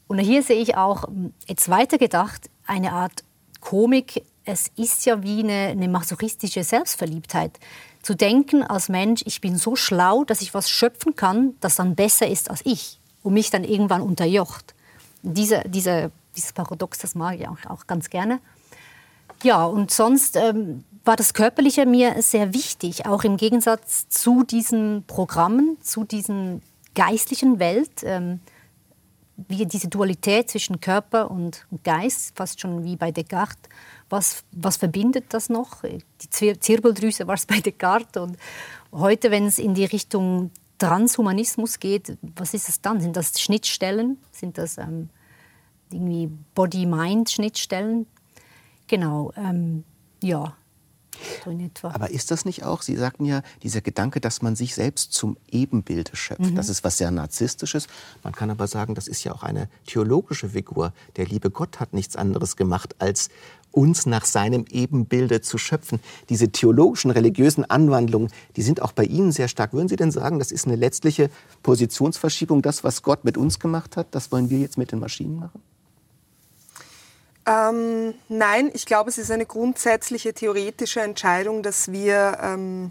Und 0.07 0.19
hier 0.19 0.43
sehe 0.43 0.61
ich 0.61 0.77
auch 0.77 1.07
hm, 1.07 1.33
jetzt 1.47 1.69
weitergedacht 1.69 2.51
eine 2.67 2.93
Art 2.93 3.25
Komik. 3.61 4.23
Es 4.45 4.71
ist 4.77 5.07
ja 5.07 5.23
wie 5.23 5.41
eine, 5.41 5.69
eine 5.69 5.89
masochistische 5.89 6.63
Selbstverliebtheit. 6.63 7.59
Zu 8.03 8.15
denken 8.15 8.63
als 8.63 8.91
Mensch, 8.91 9.23
ich 9.25 9.41
bin 9.41 9.57
so 9.57 9.77
schlau, 9.77 10.25
dass 10.25 10.43
ich 10.43 10.53
was 10.53 10.69
schöpfen 10.69 11.17
kann, 11.17 11.55
das 11.61 11.77
dann 11.77 11.95
besser 11.95 12.29
ist 12.29 12.51
als 12.51 12.61
ich 12.65 13.01
und 13.23 13.33
mich 13.33 13.49
dann 13.49 13.65
irgendwann 13.65 14.03
unterjocht. 14.03 14.75
Diese, 15.23 15.63
diese, 15.67 16.11
dieses 16.37 16.53
Paradox, 16.53 16.99
das 16.99 17.15
mag 17.15 17.41
ich 17.41 17.49
auch, 17.49 17.57
auch 17.67 17.87
ganz 17.87 18.11
gerne. 18.11 18.41
Ja, 19.43 19.65
und 19.65 19.91
sonst 19.91 20.37
ähm, 20.37 20.85
war 21.05 21.17
das 21.17 21.35
Körperliche 21.35 21.87
mir 21.87 22.23
sehr 22.23 22.55
wichtig, 22.55 23.07
auch 23.07 23.25
im 23.25 23.37
Gegensatz 23.37 24.09
zu 24.09 24.43
diesen 24.43 25.05
Programmen, 25.07 25.77
zu 25.83 26.05
diesen 26.05 26.63
geistlichen 26.95 27.59
Welt, 27.59 28.03
ähm, 28.03 28.41
wie 29.37 29.67
diese 29.67 29.89
Dualität 29.89 30.51
zwischen 30.51 30.81
Körper 30.81 31.31
und 31.31 31.67
Geist, 31.83 32.37
fast 32.37 32.61
schon 32.61 32.85
wie 32.85 32.97
bei 32.97 33.11
Descartes. 33.11 33.69
Was, 34.09 34.45
was 34.53 34.77
verbindet 34.77 35.27
das 35.31 35.49
noch? 35.49 35.83
Die 35.83 36.59
Zirbeldrüse 36.61 37.27
war 37.27 37.35
es 37.35 37.47
bei 37.47 37.61
Descartes. 37.61 38.23
Und 38.23 38.37
heute, 38.93 39.31
wenn 39.31 39.47
es 39.47 39.59
in 39.59 39.75
die 39.75 39.87
Richtung 39.87 40.53
Transhumanismus 40.79 41.81
geht, 41.81 42.17
was 42.37 42.55
ist 42.55 42.69
es 42.69 42.81
dann? 42.81 43.01
Sind 43.01 43.17
das 43.17 43.41
Schnittstellen? 43.41 44.19
Sind 44.31 44.57
das 44.57 44.79
ähm, 44.79 45.11
irgendwie 45.91 46.31
Body-Mind-Schnittstellen? 46.55 48.07
Genau, 48.87 49.33
ähm, 49.37 49.85
ja. 50.23 50.57
So 51.45 51.89
Aber 51.89 52.11
ist 52.11 52.31
das 52.31 52.45
nicht 52.45 52.65
auch, 52.65 52.83
Sie 52.83 52.97
sagten 52.97 53.25
ja, 53.25 53.43
dieser 53.63 53.81
Gedanke, 53.81 54.21
dass 54.21 54.43
man 54.43 54.57
sich 54.57 54.75
selbst 54.75 55.13
zum 55.13 55.37
Ebenbilde 55.51 56.17
schöpft, 56.17 56.41
mhm. 56.41 56.55
das 56.55 56.69
ist 56.69 56.85
was 56.85 56.99
sehr 56.99 57.11
Narzisstisches. 57.11 57.87
Man 58.23 58.33
kann 58.33 58.51
aber 58.51 58.67
sagen, 58.67 58.95
das 58.95 59.09
ist 59.09 59.25
ja 59.25 59.33
auch 59.33 59.43
eine 59.43 59.69
theologische 59.87 60.51
Figur. 60.51 60.93
Der 61.17 61.27
liebe 61.27 61.51
Gott 61.51 61.81
hat 61.81 61.93
nichts 61.93 62.17
anderes 62.17 62.57
gemacht, 62.57 62.97
als 62.99 63.31
uns 63.75 64.07
nach 64.07 64.25
seinem 64.25 64.65
Ebenbilde 64.71 65.41
zu 65.41 65.59
schöpfen. 65.59 66.01
Diese 66.29 66.51
theologischen, 66.51 67.11
religiösen 67.11 67.65
Anwandlungen, 67.65 68.31
die 68.57 68.63
sind 68.63 68.81
auch 68.81 68.93
bei 68.93 69.05
Ihnen 69.05 69.33
sehr 69.33 69.49
stark. 69.49 69.73
Würden 69.73 69.89
Sie 69.89 69.97
denn 69.97 70.13
sagen, 70.13 70.39
das 70.39 70.53
ist 70.53 70.67
eine 70.67 70.77
letztliche 70.77 71.31
Positionsverschiebung, 71.63 72.63
das, 72.63 72.85
was 72.85 73.03
Gott 73.03 73.25
mit 73.25 73.37
uns 73.37 73.59
gemacht 73.59 73.97
hat, 73.97 74.09
das 74.13 74.31
wollen 74.33 74.51
wir 74.51 74.59
jetzt 74.59 74.79
mit 74.79 74.93
den 74.93 75.01
Maschinen 75.01 75.37
machen? 75.37 75.61
Ähm, 77.47 78.15
nein, 78.29 78.71
ich 78.73 78.87
glaube, 78.87 79.11
es 79.11 79.19
ist 79.19 79.31
eine 79.31 79.47
grundsätzliche 79.47 80.33
theoretische 80.33 81.01
Entscheidung, 81.03 81.63
dass 81.63 81.93
wir 81.93 82.39
ähm, 82.41 82.91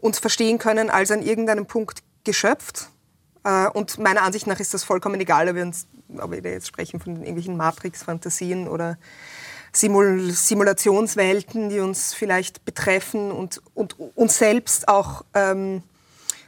uns 0.00 0.18
verstehen 0.18 0.58
können 0.58 0.90
als 0.90 1.10
an 1.10 1.22
irgendeinem 1.22 1.66
Punkt 1.66 2.02
geschöpft. 2.24 2.88
Äh, 3.44 3.68
und 3.68 3.98
meiner 3.98 4.22
Ansicht 4.22 4.46
nach 4.46 4.60
ist 4.60 4.74
das 4.74 4.84
vollkommen 4.84 5.20
egal, 5.20 5.48
ob 5.48 5.54
wir, 5.54 5.62
uns, 5.62 5.86
ob 6.18 6.30
wir 6.30 6.42
jetzt 6.42 6.66
sprechen 6.66 7.00
von 7.00 7.16
irgendwelchen 7.16 7.56
Matrix-Fantasien 7.56 8.68
oder 8.68 8.98
Simul 9.72 10.30
Simulationswelten, 10.30 11.70
die 11.70 11.80
uns 11.80 12.12
vielleicht 12.12 12.66
betreffen 12.66 13.30
und, 13.30 13.62
und 13.72 13.98
uns 13.98 14.36
selbst 14.36 14.88
auch 14.88 15.24
ähm, 15.32 15.82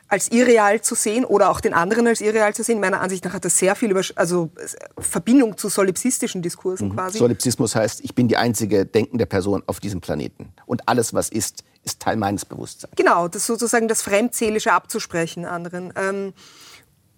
als 0.08 0.28
irreal 0.28 0.80
zu 0.80 0.94
sehen 0.94 1.24
oder 1.24 1.50
auch 1.50 1.60
den 1.60 1.74
anderen 1.74 2.06
als 2.06 2.20
irreal 2.20 2.54
zu 2.54 2.62
sehen. 2.62 2.80
Meiner 2.80 3.00
Ansicht 3.00 3.24
nach 3.24 3.32
hat 3.32 3.44
das 3.44 3.58
sehr 3.58 3.74
viel 3.74 3.90
über, 3.90 4.02
also 4.16 4.50
Verbindung 4.98 5.56
zu 5.56 5.68
solipsistischen 5.68 6.42
Diskursen 6.42 6.88
mhm. 6.88 6.94
quasi. 6.94 7.18
Solipsismus 7.18 7.74
heißt, 7.74 8.00
ich 8.02 8.14
bin 8.14 8.28
die 8.28 8.36
einzige 8.36 8.86
denkende 8.86 9.26
Person 9.26 9.62
auf 9.66 9.80
diesem 9.80 10.00
Planeten 10.00 10.52
und 10.66 10.88
alles, 10.88 11.14
was 11.14 11.30
ist, 11.30 11.64
ist 11.84 12.00
Teil 12.00 12.16
meines 12.16 12.44
Bewusstseins. 12.44 12.92
Genau, 12.96 13.28
das 13.28 13.46
sozusagen 13.46 13.88
das 13.88 14.02
Fremdseelische 14.02 14.72
abzusprechen 14.72 15.46
anderen. 15.46 15.92
Ähm, 15.96 16.32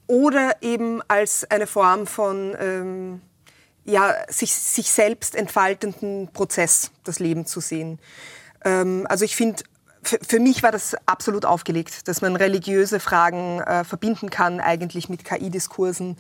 oder 0.07 0.63
eben 0.63 1.03
als 1.09 1.51
eine 1.51 1.67
Form 1.67 2.07
von 2.07 2.57
ähm, 2.61 3.21
ja, 3.85 4.15
sich, 4.29 4.55
sich 4.55 4.91
selbst 4.91 5.35
entfaltenden 5.35 6.29
Prozess, 6.33 6.91
das 7.05 7.19
Leben 7.19 7.47
zu 7.47 7.61
sehen. 7.61 7.99
Ähm, 8.65 9.07
also 9.09 9.25
ich 9.25 9.37
finde 9.37 9.63
für, 10.09 10.41
mich 10.41 10.63
war 10.63 10.73
das 10.73 10.97
absolut 11.07 11.45
aufgelegt, 11.45 12.09
dass 12.09 12.23
man 12.23 12.37
religiöse 12.37 13.01
Fragen 13.01 13.61
äh, 13.61 13.85
verbinden 13.85 14.31
kann 14.31 14.61
eigentlich 14.61 15.09
mit 15.09 15.25
KI-Diskursen. 15.25 16.17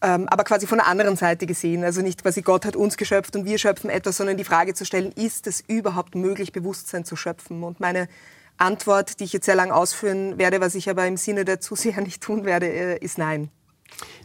Ähm, 0.00 0.28
aber 0.28 0.44
quasi 0.44 0.66
von 0.66 0.78
der 0.78 0.86
anderen 0.86 1.16
Seite 1.16 1.46
gesehen. 1.46 1.82
Also 1.82 2.02
nicht 2.02 2.22
quasi 2.22 2.42
Gott 2.42 2.64
hat 2.64 2.76
uns 2.76 2.96
geschöpft 2.96 3.34
und 3.34 3.44
wir 3.44 3.58
schöpfen 3.58 3.90
etwas, 3.90 4.16
sondern 4.16 4.36
die 4.36 4.44
Frage 4.44 4.74
zu 4.74 4.84
stellen, 4.84 5.10
ist 5.12 5.46
es 5.46 5.60
überhaupt 5.66 6.14
möglich, 6.14 6.52
Bewusstsein 6.52 7.04
zu 7.04 7.16
schöpfen? 7.16 7.64
Und 7.64 7.80
meine 7.80 8.08
Antwort, 8.58 9.18
die 9.18 9.24
ich 9.24 9.32
jetzt 9.32 9.46
sehr 9.46 9.56
lang 9.56 9.72
ausführen 9.72 10.38
werde, 10.38 10.60
was 10.60 10.76
ich 10.76 10.88
aber 10.88 11.06
im 11.06 11.16
Sinne 11.16 11.44
der 11.44 11.60
Zuseher 11.60 12.00
nicht 12.00 12.22
tun 12.22 12.44
werde, 12.44 12.66
äh, 12.66 12.98
ist 12.98 13.18
nein. 13.18 13.50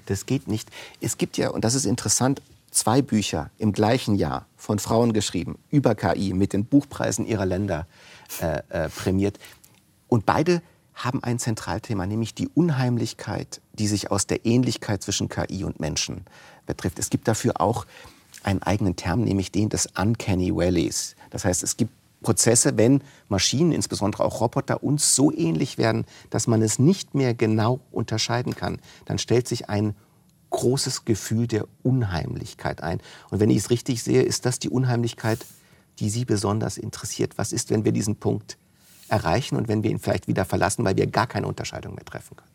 Das 0.06 0.26
geht 0.26 0.48
nicht. 0.48 0.70
Es 1.02 1.18
gibt 1.18 1.38
ja, 1.38 1.50
und 1.50 1.64
das 1.64 1.74
ist 1.74 1.86
interessant, 1.86 2.42
zwei 2.70 3.02
Bücher 3.02 3.50
im 3.58 3.72
gleichen 3.74 4.16
Jahr 4.16 4.46
von 4.58 4.80
Frauen 4.80 5.14
geschrieben 5.14 5.58
über 5.70 5.96
KI 5.96 6.34
mit 6.34 6.54
den 6.54 6.66
Buchpreisen 6.66 7.26
ihrer 7.26 7.46
Länder 7.46 7.88
äh, 8.42 8.62
äh, 8.70 8.90
prämiert. 8.90 9.40
Und 10.08 10.26
beide 10.26 10.62
haben 10.94 11.24
ein 11.24 11.40
Zentralthema, 11.40 12.06
nämlich 12.06 12.36
die 12.36 12.48
Unheimlichkeit, 12.50 13.62
die 13.74 13.88
sich 13.88 14.12
aus 14.12 14.28
der 14.28 14.46
Ähnlichkeit 14.46 15.02
zwischen 15.02 15.28
KI 15.28 15.64
und 15.64 15.80
Menschen 15.80 16.26
betrifft. 16.66 17.00
Es 17.00 17.10
gibt 17.10 17.28
dafür 17.28 17.60
auch 17.60 17.86
einen 18.44 18.62
eigenen 18.62 18.96
Term, 18.96 19.24
nämlich 19.24 19.52
den 19.52 19.70
des 19.70 19.88
Uncanny 19.98 20.56
Valleys. 20.56 21.16
Das 21.32 21.46
heißt, 21.46 21.64
es 21.64 21.78
gibt 21.78 21.92
Prozesse, 22.22 22.78
wenn 22.78 23.02
Maschinen, 23.28 23.72
insbesondere 23.72 24.24
auch 24.24 24.42
Roboter, 24.42 24.84
uns 24.84 25.16
so 25.16 25.32
ähnlich 25.32 25.78
werden, 25.78 26.06
dass 26.30 26.48
man 26.48 26.62
es 26.62 26.80
nicht 26.80 27.16
mehr 27.16 27.34
genau 27.34 27.80
unterscheiden 27.92 28.56
kann. 28.56 28.80
Dann 29.06 29.20
stellt 29.20 29.48
sich 29.48 29.70
ein 29.70 29.96
großes 30.50 31.06
Gefühl 31.06 31.48
der 31.48 31.66
Unheimlichkeit 31.84 32.82
ein. 32.82 33.02
Und 33.30 33.40
wenn 33.40 33.50
ich 33.50 33.58
es 33.58 33.70
richtig 33.70 34.04
sehe, 34.04 34.22
ist 34.22 34.46
das 34.46 34.60
die 34.60 34.70
Unheimlichkeit, 34.70 35.40
die 36.00 36.10
Sie 36.10 36.26
besonders 36.26 36.78
interessiert. 36.78 37.38
Was 37.38 37.52
ist, 37.52 37.70
wenn 37.70 37.86
wir 37.86 37.92
diesen 37.92 38.16
Punkt 38.16 38.58
erreichen 39.08 39.56
und 39.56 39.68
wenn 39.68 39.84
wir 39.84 39.92
ihn 39.92 40.00
vielleicht 40.00 40.28
wieder 40.28 40.46
verlassen, 40.46 40.84
weil 40.86 40.98
wir 40.98 41.08
gar 41.08 41.28
keine 41.28 41.48
Unterscheidung 41.48 41.96
mehr 41.96 42.06
treffen 42.06 42.36
können? 42.38 42.54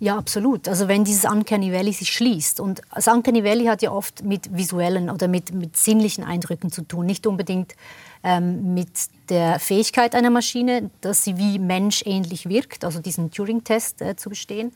Ja, 0.00 0.16
absolut. 0.16 0.68
Also 0.68 0.86
wenn 0.86 1.04
dieses 1.04 1.24
Uncanny 1.24 1.72
Valley 1.72 1.92
sich 1.92 2.12
schließt. 2.12 2.60
Und 2.60 2.82
das 2.94 3.08
Uncanny 3.08 3.42
Valley 3.42 3.64
hat 3.64 3.82
ja 3.82 3.90
oft 3.90 4.24
mit 4.24 4.56
visuellen 4.56 5.10
oder 5.10 5.26
mit, 5.26 5.52
mit 5.52 5.76
sinnlichen 5.76 6.22
Eindrücken 6.22 6.70
zu 6.70 6.82
tun. 6.82 7.06
Nicht 7.06 7.26
unbedingt 7.26 7.74
ähm, 8.22 8.74
mit 8.74 8.88
der 9.28 9.58
Fähigkeit 9.58 10.14
einer 10.14 10.30
Maschine, 10.30 10.90
dass 11.00 11.24
sie 11.24 11.36
wie 11.36 11.58
menschähnlich 11.58 12.48
wirkt, 12.48 12.84
also 12.84 13.00
diesen 13.00 13.32
Turing-Test 13.32 14.00
äh, 14.00 14.16
zu 14.16 14.28
bestehen, 14.28 14.72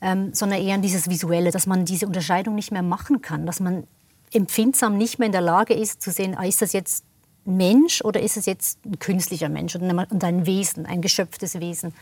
ähm, 0.00 0.34
sondern 0.34 0.60
eher 0.60 0.74
an 0.74 0.82
dieses 0.82 1.08
Visuelle, 1.08 1.52
dass 1.52 1.66
man 1.66 1.84
diese 1.84 2.06
Unterscheidung 2.06 2.56
nicht 2.56 2.72
mehr 2.72 2.82
machen 2.82 3.22
kann, 3.22 3.46
dass 3.46 3.60
man 3.60 3.84
empfindsam 4.32 4.98
nicht 4.98 5.18
mehr 5.18 5.26
in 5.26 5.32
der 5.32 5.40
Lage 5.40 5.74
ist 5.74 6.02
zu 6.02 6.10
sehen, 6.10 6.36
ah, 6.36 6.44
ist 6.44 6.62
das 6.62 6.72
jetzt 6.72 7.04
Mensch 7.48 8.02
oder 8.02 8.20
ist 8.20 8.36
es 8.36 8.46
jetzt 8.46 8.84
ein 8.84 8.98
künstlicher 8.98 9.48
Mensch 9.48 9.74
und 9.74 10.22
ein 10.24 10.46
Wesen, 10.46 10.86
ein 10.86 11.00
geschöpftes 11.00 11.60
Wesen. 11.60 11.94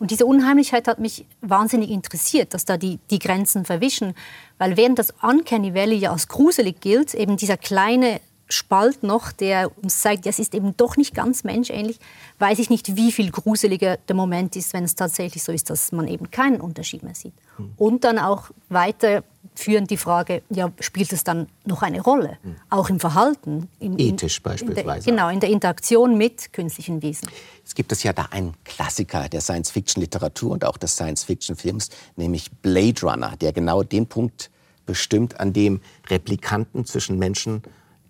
Und 0.00 0.10
diese 0.10 0.26
Unheimlichkeit 0.26 0.88
hat 0.88 0.98
mich 0.98 1.24
wahnsinnig 1.40 1.90
interessiert, 1.90 2.52
dass 2.52 2.64
da 2.64 2.76
die, 2.76 2.98
die 3.10 3.20
Grenzen 3.20 3.64
verwischen. 3.64 4.14
Weil 4.58 4.76
während 4.76 4.98
das 4.98 5.14
Uncanny 5.22 5.74
Valley 5.74 5.96
ja 5.96 6.10
als 6.10 6.28
gruselig 6.28 6.80
gilt, 6.80 7.14
eben 7.14 7.36
dieser 7.36 7.56
kleine 7.56 8.20
Spalt 8.48 9.02
noch, 9.02 9.32
der 9.32 9.70
uns 9.82 10.00
zeigt, 10.00 10.26
das 10.26 10.38
ist 10.38 10.54
eben 10.54 10.76
doch 10.76 10.96
nicht 10.96 11.14
ganz 11.14 11.44
menschähnlich, 11.44 11.98
weiß 12.38 12.58
ich 12.58 12.68
nicht, 12.68 12.96
wie 12.96 13.10
viel 13.10 13.30
gruseliger 13.30 13.96
der 13.96 14.16
Moment 14.16 14.54
ist, 14.56 14.72
wenn 14.72 14.84
es 14.84 14.94
tatsächlich 14.94 15.42
so 15.42 15.52
ist, 15.52 15.70
dass 15.70 15.92
man 15.92 16.08
eben 16.08 16.30
keinen 16.30 16.60
Unterschied 16.60 17.02
mehr 17.02 17.14
sieht. 17.14 17.32
Hm. 17.56 17.72
Und 17.76 18.04
dann 18.04 18.18
auch 18.18 18.50
weiterführend 18.68 19.90
die 19.90 19.96
Frage, 19.96 20.42
ja, 20.50 20.70
spielt 20.80 21.12
es 21.12 21.24
dann 21.24 21.48
noch 21.64 21.82
eine 21.82 22.02
Rolle, 22.02 22.38
hm. 22.42 22.56
auch 22.68 22.90
im 22.90 23.00
Verhalten? 23.00 23.68
In, 23.78 23.98
Ethisch 23.98 24.42
beispielsweise. 24.42 25.08
In 25.08 25.16
der, 25.16 25.24
genau, 25.24 25.28
in 25.30 25.40
der 25.40 25.50
Interaktion 25.50 26.18
mit 26.18 26.52
künstlichen 26.52 27.00
Wesen. 27.02 27.28
Es 27.64 27.74
gibt 27.74 27.92
es 27.92 28.02
ja 28.02 28.12
da 28.12 28.28
einen 28.30 28.54
Klassiker 28.64 29.28
der 29.28 29.40
Science-Fiction-Literatur 29.40 30.50
und 30.50 30.64
auch 30.64 30.76
des 30.76 30.94
Science-Fiction-Films, 30.94 31.88
nämlich 32.16 32.50
Blade 32.50 33.00
Runner, 33.02 33.36
der 33.36 33.52
genau 33.52 33.82
den 33.82 34.06
Punkt 34.06 34.50
bestimmt, 34.84 35.40
an 35.40 35.54
dem 35.54 35.80
Replikanten 36.08 36.84
zwischen 36.84 37.18
Menschen 37.18 37.62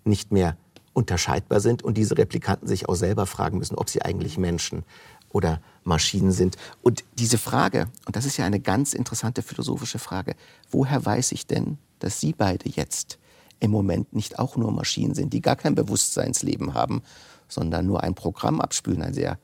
nicht 0.05 0.31
mehr 0.31 0.57
unterscheidbar 0.93 1.59
sind 1.59 1.83
und 1.83 1.97
diese 1.97 2.17
Replikanten 2.17 2.67
sich 2.67 2.87
auch 2.87 2.95
selber 2.95 3.25
fragen 3.25 3.57
müssen, 3.57 3.75
ob 3.75 3.89
sie 3.89 4.01
eigentlich 4.01 4.37
Menschen 4.37 4.83
oder 5.29 5.61
Maschinen 5.83 6.31
sind. 6.31 6.55
Und 6.81 7.03
diese 7.19 7.37
Frage, 7.37 7.87
und 8.05 8.15
das 8.15 8.25
ist 8.25 8.37
ja 8.37 8.45
eine 8.45 8.61
ganz 8.61 8.93
interessante 8.93 9.41
philosophische 9.41 9.99
Frage, 9.99 10.35
woher 10.71 11.05
weiß 11.05 11.33
ich 11.33 11.45
denn, 11.45 11.77
dass 11.99 12.21
Sie 12.21 12.33
beide 12.33 12.69
jetzt 12.69 13.19
im 13.59 13.71
Moment 13.71 14.13
nicht 14.13 14.39
auch 14.39 14.55
nur 14.55 14.71
Maschinen 14.71 15.13
sind, 15.13 15.33
die 15.33 15.41
gar 15.41 15.55
kein 15.57 15.75
Bewusstseinsleben 15.75 16.73
haben, 16.73 17.01
sondern 17.47 17.85
nur 17.85 18.03
ein 18.03 18.15
Programm 18.15 18.61
abspülen, 18.61 19.01
ein 19.01 19.13
sehr 19.13 19.37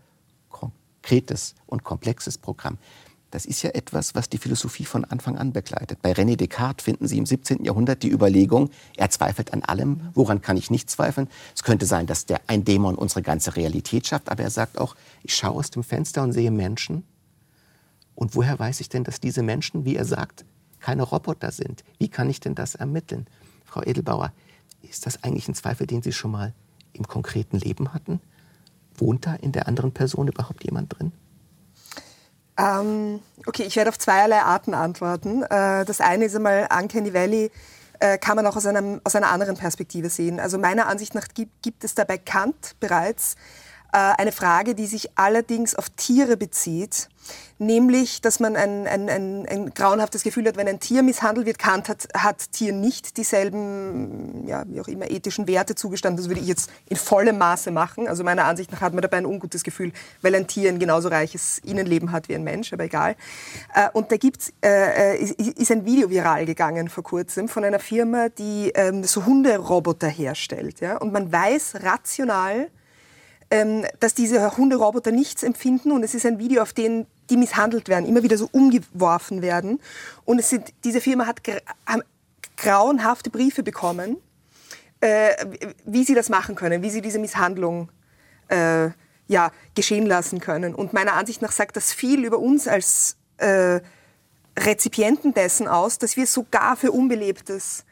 konkretes 0.49 1.55
und 1.65 1.83
komplexes 1.83 2.37
Programm. 2.37 2.77
Das 3.31 3.45
ist 3.45 3.61
ja 3.61 3.69
etwas, 3.71 4.13
was 4.13 4.29
die 4.29 4.37
Philosophie 4.37 4.83
von 4.83 5.05
Anfang 5.05 5.37
an 5.37 5.53
begleitet. 5.53 6.01
Bei 6.01 6.11
René 6.11 6.35
Descartes 6.35 6.83
finden 6.83 7.07
Sie 7.07 7.17
im 7.17 7.25
17. 7.25 7.63
Jahrhundert 7.63 8.03
die 8.03 8.11
Überlegung, 8.11 8.69
er 8.97 9.09
zweifelt 9.09 9.53
an 9.53 9.63
allem. 9.63 10.09
Woran 10.13 10.41
kann 10.41 10.57
ich 10.57 10.69
nicht 10.69 10.89
zweifeln? 10.89 11.29
Es 11.55 11.63
könnte 11.63 11.85
sein, 11.85 12.07
dass 12.07 12.25
der, 12.25 12.41
ein 12.47 12.65
Dämon 12.65 12.95
unsere 12.95 13.21
ganze 13.21 13.55
Realität 13.55 14.05
schafft, 14.05 14.29
aber 14.29 14.43
er 14.43 14.49
sagt 14.49 14.77
auch, 14.77 14.95
ich 15.23 15.33
schaue 15.33 15.55
aus 15.55 15.71
dem 15.71 15.83
Fenster 15.83 16.23
und 16.23 16.33
sehe 16.33 16.51
Menschen. 16.51 17.03
Und 18.15 18.35
woher 18.35 18.59
weiß 18.59 18.81
ich 18.81 18.89
denn, 18.89 19.05
dass 19.05 19.21
diese 19.21 19.43
Menschen, 19.43 19.85
wie 19.85 19.95
er 19.95 20.05
sagt, 20.05 20.43
keine 20.81 21.03
Roboter 21.03 21.51
sind? 21.51 21.85
Wie 21.99 22.09
kann 22.09 22.29
ich 22.29 22.41
denn 22.41 22.53
das 22.53 22.75
ermitteln? 22.75 23.27
Frau 23.63 23.81
Edelbauer, 23.81 24.33
ist 24.81 25.05
das 25.05 25.23
eigentlich 25.23 25.47
ein 25.47 25.55
Zweifel, 25.55 25.87
den 25.87 26.01
Sie 26.01 26.11
schon 26.11 26.31
mal 26.31 26.53
im 26.91 27.07
konkreten 27.07 27.57
Leben 27.57 27.93
hatten? 27.93 28.19
Wohnt 28.95 29.25
da 29.25 29.35
in 29.35 29.53
der 29.53 29.69
anderen 29.69 29.93
Person 29.93 30.27
überhaupt 30.27 30.65
jemand 30.65 30.99
drin? 30.99 31.13
Ähm, 32.57 33.21
okay, 33.45 33.63
ich 33.63 33.75
werde 33.75 33.89
auf 33.89 33.97
zweierlei 33.97 34.41
Arten 34.41 34.73
antworten. 34.73 35.43
Äh, 35.43 35.85
das 35.85 36.01
eine 36.01 36.25
ist 36.25 36.35
einmal 36.35 36.67
Uncanny 36.71 37.13
Valley 37.13 37.51
äh, 38.01 38.17
kann 38.17 38.35
man 38.35 38.45
auch 38.47 38.55
aus, 38.55 38.65
einem, 38.65 38.99
aus 39.03 39.15
einer 39.15 39.29
anderen 39.29 39.55
Perspektive 39.55 40.09
sehen. 40.09 40.39
Also 40.39 40.57
meiner 40.57 40.87
Ansicht 40.87 41.15
nach 41.15 41.27
gibt, 41.33 41.61
gibt 41.61 41.83
es 41.83 41.95
dabei 41.95 42.17
Kant 42.17 42.75
bereits 42.79 43.35
äh, 43.93 43.97
eine 43.97 44.31
Frage, 44.31 44.75
die 44.75 44.87
sich 44.87 45.17
allerdings 45.17 45.75
auf 45.75 45.89
Tiere 45.91 46.35
bezieht, 46.35 47.09
nämlich, 47.61 48.21
dass 48.21 48.39
man 48.39 48.55
ein, 48.55 48.87
ein, 48.87 49.07
ein, 49.07 49.45
ein 49.47 49.69
grauenhaftes 49.73 50.23
Gefühl 50.23 50.47
hat, 50.47 50.57
wenn 50.57 50.67
ein 50.67 50.79
Tier 50.79 51.03
misshandelt 51.03 51.45
wird. 51.45 51.59
Kant 51.59 51.89
hat, 51.89 52.07
hat 52.15 52.51
Tieren 52.51 52.81
nicht 52.81 53.17
dieselben, 53.17 54.47
ja, 54.47 54.63
wie 54.67 54.81
auch 54.81 54.87
immer, 54.87 55.09
ethischen 55.09 55.47
Werte 55.47 55.75
zugestanden. 55.75 56.17
Das 56.17 56.29
würde 56.29 56.41
ich 56.41 56.47
jetzt 56.47 56.71
in 56.89 56.97
vollem 56.97 57.37
Maße 57.37 57.71
machen. 57.71 58.07
Also 58.07 58.23
meiner 58.23 58.45
Ansicht 58.45 58.71
nach 58.71 58.81
hat 58.81 58.93
man 58.93 59.03
dabei 59.03 59.17
ein 59.17 59.25
ungutes 59.25 59.63
Gefühl, 59.63 59.93
weil 60.21 60.35
ein 60.35 60.47
Tier 60.47 60.69
ein 60.69 60.79
genauso 60.79 61.09
reiches 61.09 61.59
Innenleben 61.59 62.11
hat 62.11 62.29
wie 62.29 62.35
ein 62.35 62.43
Mensch, 62.43 62.73
aber 62.73 62.85
egal. 62.85 63.15
Äh, 63.75 63.89
und 63.93 64.11
da 64.11 64.17
gibt's, 64.17 64.51
äh, 64.65 65.17
ist, 65.17 65.39
ist 65.39 65.71
ein 65.71 65.85
Video 65.85 66.09
viral 66.09 66.45
gegangen 66.45 66.89
vor 66.89 67.03
kurzem 67.03 67.47
von 67.47 67.63
einer 67.63 67.79
Firma, 67.79 68.29
die 68.29 68.71
ähm, 68.73 69.03
so 69.03 69.25
Hunderoboter 69.25 70.07
herstellt. 70.07 70.79
Ja? 70.79 70.97
Und 70.97 71.13
man 71.13 71.31
weiß 71.31 71.83
rational, 71.83 72.69
ähm, 73.51 73.85
dass 73.99 74.13
diese 74.13 74.57
Hunderoboter 74.57 75.11
nichts 75.11 75.43
empfinden 75.43 75.91
und 75.91 76.03
es 76.03 76.15
ist 76.15 76.25
ein 76.25 76.39
Video, 76.39 76.61
auf 76.63 76.73
dem 76.73 77.05
die 77.29 77.37
misshandelt 77.37 77.87
werden, 77.87 78.05
immer 78.05 78.23
wieder 78.23 78.37
so 78.37 78.49
umgeworfen 78.51 79.41
werden. 79.41 79.79
Und 80.25 80.39
es 80.39 80.49
sind, 80.49 80.73
diese 80.83 81.01
Firma 81.01 81.27
hat 81.27 81.41
grauenhafte 82.57 83.29
Briefe 83.29 83.63
bekommen, 83.63 84.17
äh, 84.99 85.33
wie 85.85 86.03
sie 86.03 86.13
das 86.13 86.29
machen 86.29 86.55
können, 86.55 86.81
wie 86.83 86.89
sie 86.89 87.01
diese 87.01 87.19
Misshandlung 87.19 87.89
äh, 88.49 88.89
ja, 89.27 89.51
geschehen 89.75 90.05
lassen 90.05 90.39
können. 90.39 90.75
Und 90.75 90.93
meiner 90.93 91.13
Ansicht 91.13 91.41
nach 91.41 91.51
sagt 91.51 91.77
das 91.77 91.93
viel 91.93 92.25
über 92.25 92.37
uns 92.37 92.67
als 92.67 93.15
äh, 93.37 93.79
Rezipienten 94.59 95.33
dessen 95.33 95.67
aus, 95.67 95.97
dass 95.97 96.17
wir 96.17 96.27
sogar 96.27 96.75
für 96.75 96.91
Unbelebtes 96.91 97.85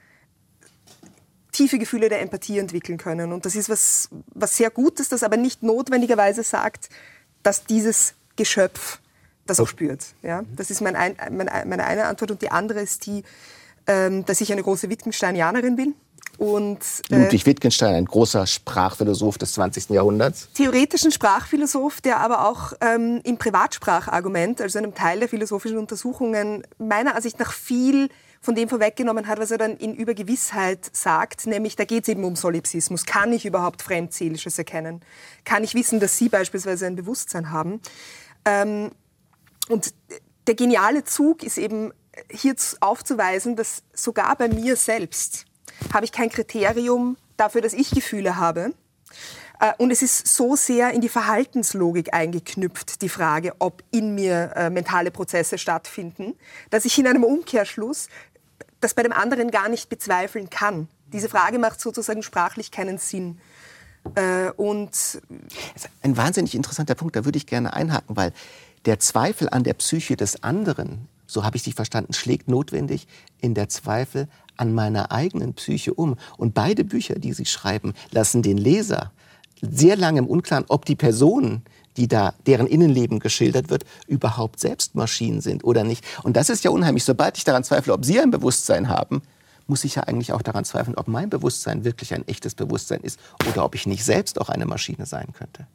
tiefe 1.51 1.79
Gefühle 1.79 2.09
der 2.09 2.21
Empathie 2.21 2.59
entwickeln 2.59 2.97
können. 2.97 3.33
Und 3.33 3.45
das 3.45 3.55
ist 3.55 3.69
was, 3.69 4.09
was 4.33 4.55
sehr 4.55 4.69
Gutes, 4.69 5.09
das 5.09 5.23
aber 5.23 5.37
nicht 5.37 5.63
notwendigerweise 5.63 6.43
sagt, 6.43 6.89
dass 7.41 7.65
dieses 7.65 8.13
Geschöpf 8.35 8.99
das 9.49 9.59
auch 9.59 9.67
spürt. 9.67 10.05
Ja? 10.21 10.43
Das 10.55 10.71
ist 10.71 10.81
mein 10.81 10.95
ein, 10.95 11.15
mein, 11.31 11.49
meine 11.67 11.85
eine 11.85 12.05
Antwort. 12.05 12.31
Und 12.31 12.41
die 12.41 12.51
andere 12.51 12.81
ist 12.81 13.05
die, 13.05 13.23
ähm, 13.87 14.25
dass 14.25 14.41
ich 14.41 14.51
eine 14.51 14.63
große 14.63 14.89
Wittgensteinianerin 14.89 15.75
bin. 15.75 15.95
Und, 16.39 16.79
äh, 17.09 17.17
Ludwig 17.21 17.45
Wittgenstein, 17.45 17.95
ein 17.95 18.05
großer 18.05 18.47
Sprachphilosoph 18.47 19.37
des 19.37 19.53
20. 19.53 19.89
Jahrhunderts. 19.89 20.47
Theoretischen 20.53 21.11
Sprachphilosoph, 21.11 21.99
der 21.99 22.21
aber 22.21 22.47
auch 22.47 22.71
ähm, 22.79 23.19
im 23.25 23.37
Privatsprachargument, 23.37 24.61
also 24.61 24.79
einem 24.79 24.95
Teil 24.95 25.19
der 25.19 25.27
philosophischen 25.27 25.77
Untersuchungen, 25.77 26.63
meiner 26.77 27.15
Ansicht 27.15 27.39
nach 27.39 27.51
viel 27.51 28.07
von 28.39 28.55
dem 28.55 28.69
vorweggenommen 28.69 29.27
hat, 29.27 29.37
was 29.39 29.51
er 29.51 29.57
dann 29.57 29.75
in 29.75 29.93
Übergewissheit 29.93 30.89
sagt, 30.93 31.45
nämlich 31.45 31.75
da 31.75 31.83
geht 31.83 32.03
es 32.03 32.07
eben 32.07 32.23
um 32.23 32.37
Solipsismus. 32.37 33.05
Kann 33.05 33.33
ich 33.33 33.45
überhaupt 33.45 33.81
Fremdseelisches 33.81 34.57
erkennen? 34.57 35.01
Kann 35.43 35.65
ich 35.65 35.75
wissen, 35.75 35.99
dass 35.99 36.17
Sie 36.17 36.29
beispielsweise 36.29 36.85
ein 36.85 36.95
Bewusstsein 36.95 37.51
haben? 37.51 37.81
Ähm, 38.45 38.91
und 39.69 39.93
der 40.47 40.55
geniale 40.55 41.03
Zug 41.03 41.43
ist 41.43 41.57
eben 41.57 41.93
hier 42.29 42.55
aufzuweisen, 42.81 43.55
dass 43.55 43.83
sogar 43.93 44.35
bei 44.35 44.49
mir 44.49 44.75
selbst 44.75 45.45
habe 45.93 46.05
ich 46.05 46.11
kein 46.11 46.29
Kriterium 46.29 47.17
dafür, 47.37 47.61
dass 47.61 47.73
ich 47.73 47.91
Gefühle 47.91 48.35
habe. 48.35 48.73
Äh, 49.59 49.73
und 49.77 49.91
es 49.91 50.01
ist 50.01 50.27
so 50.27 50.55
sehr 50.55 50.91
in 50.91 51.01
die 51.01 51.09
Verhaltenslogik 51.09 52.13
eingeknüpft, 52.13 53.01
die 53.01 53.09
Frage, 53.09 53.53
ob 53.59 53.83
in 53.91 54.15
mir 54.15 54.51
äh, 54.55 54.69
mentale 54.69 55.11
Prozesse 55.11 55.57
stattfinden, 55.57 56.35
dass 56.69 56.85
ich 56.85 56.97
in 56.97 57.07
einem 57.07 57.23
Umkehrschluss 57.23 58.09
das 58.81 58.93
bei 58.93 59.03
dem 59.03 59.13
anderen 59.13 59.51
gar 59.51 59.69
nicht 59.69 59.89
bezweifeln 59.89 60.49
kann. 60.49 60.87
Diese 61.11 61.29
Frage 61.29 61.59
macht 61.59 61.81
sozusagen 61.81 62.23
sprachlich 62.23 62.71
keinen 62.71 62.97
Sinn. 62.97 63.39
Äh, 64.15 64.51
und 64.51 65.21
ein 66.01 66.17
wahnsinnig 66.17 66.55
interessanter 66.55 66.95
Punkt, 66.95 67.15
da 67.15 67.25
würde 67.25 67.37
ich 67.37 67.45
gerne 67.45 67.73
einhaken, 67.73 68.15
weil 68.15 68.31
der 68.89 68.97
Zweifel 68.97 69.47
an 69.49 69.63
der 69.63 69.75
Psyche 69.75 70.15
des 70.15 70.41
anderen, 70.41 71.07
so 71.27 71.43
habe 71.43 71.57
ich 71.57 71.61
Sie 71.61 71.73
verstanden, 71.73 72.13
schlägt 72.13 72.47
notwendig 72.47 73.07
in 73.39 73.53
der 73.53 73.69
Zweifel 73.69 74.27
an 74.57 74.73
meiner 74.73 75.11
eigenen 75.11 75.53
Psyche 75.53 75.93
um. 75.93 76.15
Und 76.37 76.55
beide 76.55 76.83
Bücher, 76.83 77.19
die 77.19 77.33
Sie 77.33 77.45
schreiben, 77.45 77.93
lassen 78.09 78.41
den 78.41 78.57
Leser 78.57 79.11
sehr 79.61 79.95
lange 79.95 80.17
im 80.17 80.25
Unklaren, 80.25 80.65
ob 80.69 80.85
die 80.85 80.95
Personen, 80.95 81.61
die 81.97 82.07
da, 82.07 82.33
deren 82.47 82.65
Innenleben 82.65 83.19
geschildert 83.19 83.69
wird, 83.69 83.85
überhaupt 84.07 84.59
selbst 84.59 84.95
Maschinen 84.95 85.41
sind 85.41 85.63
oder 85.63 85.83
nicht. 85.83 86.03
Und 86.23 86.35
das 86.35 86.49
ist 86.49 86.63
ja 86.63 86.71
unheimlich. 86.71 87.03
Sobald 87.03 87.37
ich 87.37 87.43
daran 87.43 87.63
zweifle, 87.63 87.93
ob 87.93 88.03
Sie 88.03 88.19
ein 88.19 88.31
Bewusstsein 88.31 88.89
haben, 88.89 89.21
muss 89.67 89.83
ich 89.83 89.93
ja 89.97 90.05
eigentlich 90.05 90.33
auch 90.33 90.41
daran 90.41 90.65
zweifeln, 90.65 90.97
ob 90.97 91.07
mein 91.07 91.29
Bewusstsein 91.29 91.83
wirklich 91.83 92.15
ein 92.15 92.27
echtes 92.27 92.55
Bewusstsein 92.55 93.01
ist 93.01 93.19
oder 93.47 93.65
ob 93.65 93.75
ich 93.75 93.85
nicht 93.85 94.03
selbst 94.03 94.41
auch 94.41 94.49
eine 94.49 94.65
Maschine 94.65 95.05
sein 95.05 95.27
könnte. 95.37 95.67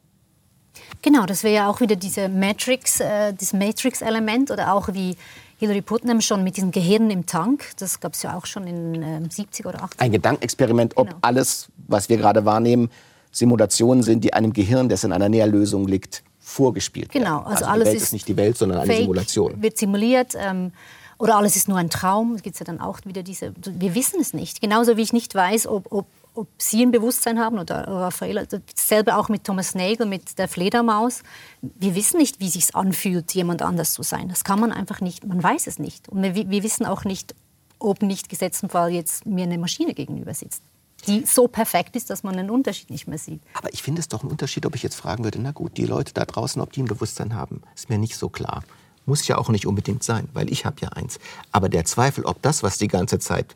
Genau, 1.01 1.25
das 1.25 1.43
wäre 1.43 1.53
ja 1.53 1.69
auch 1.69 1.81
wieder 1.81 1.95
diese 1.95 2.29
Matrix, 2.29 2.99
äh, 2.99 3.33
das 3.33 3.53
Matrix-Element 3.53 4.51
oder 4.51 4.73
auch 4.73 4.89
wie 4.93 5.15
Hilary 5.57 5.81
Putnam 5.81 6.21
schon 6.21 6.43
mit 6.43 6.57
diesem 6.57 6.71
Gehirn 6.71 7.09
im 7.09 7.25
Tank. 7.25 7.71
Das 7.77 7.99
gab 7.99 8.13
es 8.13 8.23
ja 8.23 8.35
auch 8.37 8.45
schon 8.45 8.67
in 8.67 9.01
äh, 9.01 9.21
70 9.29 9.65
oder 9.65 9.83
80. 9.83 10.01
Ein 10.01 10.11
Gedankenexperiment, 10.11 10.97
ob 10.97 11.07
genau. 11.07 11.19
alles, 11.21 11.69
was 11.87 12.09
wir 12.09 12.17
gerade 12.17 12.45
wahrnehmen, 12.45 12.89
Simulationen 13.31 14.03
sind, 14.03 14.23
die 14.23 14.33
einem 14.33 14.53
Gehirn, 14.53 14.89
das 14.89 15.03
in 15.03 15.11
einer 15.11 15.29
Näherlösung 15.29 15.87
liegt, 15.87 16.23
vorgespielt 16.39 17.11
genau, 17.11 17.25
werden. 17.25 17.47
Also, 17.47 17.65
also 17.65 17.65
alles 17.65 17.89
die 17.89 17.93
Welt 17.93 18.03
ist, 18.03 18.13
nicht 18.13 18.27
die 18.27 18.37
Welt, 18.37 18.57
sondern 18.57 18.79
eine 18.79 18.95
Simulation. 18.95 19.61
Wird 19.61 19.77
simuliert. 19.77 20.33
Ähm, 20.35 20.71
oder 21.17 21.37
alles 21.37 21.55
ist 21.55 21.67
nur 21.67 21.77
ein 21.77 21.89
Traum. 21.89 22.35
Es 22.35 22.43
gibt 22.43 22.59
ja 22.59 22.65
dann 22.65 22.79
auch 22.79 22.99
wieder 23.05 23.23
diese. 23.23 23.53
Wir 23.65 23.95
wissen 23.95 24.19
es 24.19 24.33
nicht. 24.33 24.61
Genauso 24.61 24.97
wie 24.97 25.01
ich 25.01 25.13
nicht 25.13 25.33
weiß, 25.33 25.67
ob, 25.67 25.91
ob, 25.91 26.05
ob 26.35 26.47
Sie 26.57 26.81
ein 26.83 26.91
Bewusstsein 26.91 27.39
haben 27.39 27.57
oder 27.59 27.87
Raffaella. 27.87 28.45
Dasselbe 28.45 29.15
auch 29.15 29.29
mit 29.29 29.43
Thomas 29.43 29.75
Nagel, 29.75 30.05
mit 30.05 30.37
der 30.37 30.47
Fledermaus. 30.47 31.23
Wir 31.61 31.95
wissen 31.95 32.17
nicht, 32.17 32.39
wie 32.39 32.47
es 32.47 32.53
sich 32.53 32.75
anfühlt, 32.75 33.33
jemand 33.33 33.61
anders 33.61 33.93
zu 33.93 34.03
sein. 34.03 34.29
Das 34.29 34.43
kann 34.43 34.59
man 34.59 34.71
einfach 34.71 35.01
nicht. 35.01 35.25
Man 35.25 35.41
weiß 35.41 35.67
es 35.67 35.79
nicht. 35.79 36.09
Und 36.09 36.21
wir, 36.21 36.35
wir 36.35 36.63
wissen 36.63 36.85
auch 36.85 37.05
nicht, 37.05 37.35
ob 37.79 38.01
nicht 38.01 38.29
gesetzten 38.29 38.69
Fall 38.69 38.91
jetzt 38.91 39.25
mir 39.25 39.43
eine 39.43 39.57
Maschine 39.57 39.93
gegenüber 39.93 40.33
sitzt 40.33 40.61
die 41.07 41.25
so 41.25 41.47
perfekt 41.47 41.95
ist, 41.95 42.09
dass 42.09 42.23
man 42.23 42.35
einen 42.35 42.49
Unterschied 42.49 42.89
nicht 42.89 43.07
mehr 43.07 43.17
sieht. 43.17 43.41
Aber 43.53 43.71
ich 43.73 43.83
finde 43.83 43.99
es 43.99 44.07
doch 44.07 44.23
ein 44.23 44.29
Unterschied, 44.29 44.65
ob 44.65 44.75
ich 44.75 44.83
jetzt 44.83 44.95
fragen 44.95 45.23
würde, 45.23 45.39
na 45.39 45.51
gut, 45.51 45.77
die 45.77 45.85
Leute 45.85 46.13
da 46.13 46.25
draußen, 46.25 46.61
ob 46.61 46.73
die 46.73 46.81
ein 46.81 46.87
Bewusstsein 46.87 47.35
haben, 47.35 47.61
ist 47.75 47.89
mir 47.89 47.97
nicht 47.97 48.15
so 48.15 48.29
klar. 48.29 48.63
Muss 49.05 49.27
ja 49.27 49.37
auch 49.37 49.49
nicht 49.49 49.67
unbedingt 49.67 50.03
sein, 50.03 50.29
weil 50.33 50.51
ich 50.51 50.65
habe 50.65 50.77
ja 50.81 50.89
eins. 50.89 51.19
Aber 51.51 51.69
der 51.69 51.85
Zweifel, 51.85 52.25
ob 52.25 52.41
das, 52.41 52.63
was 52.63 52.77
die 52.77 52.87
ganze 52.87 53.19
Zeit 53.19 53.55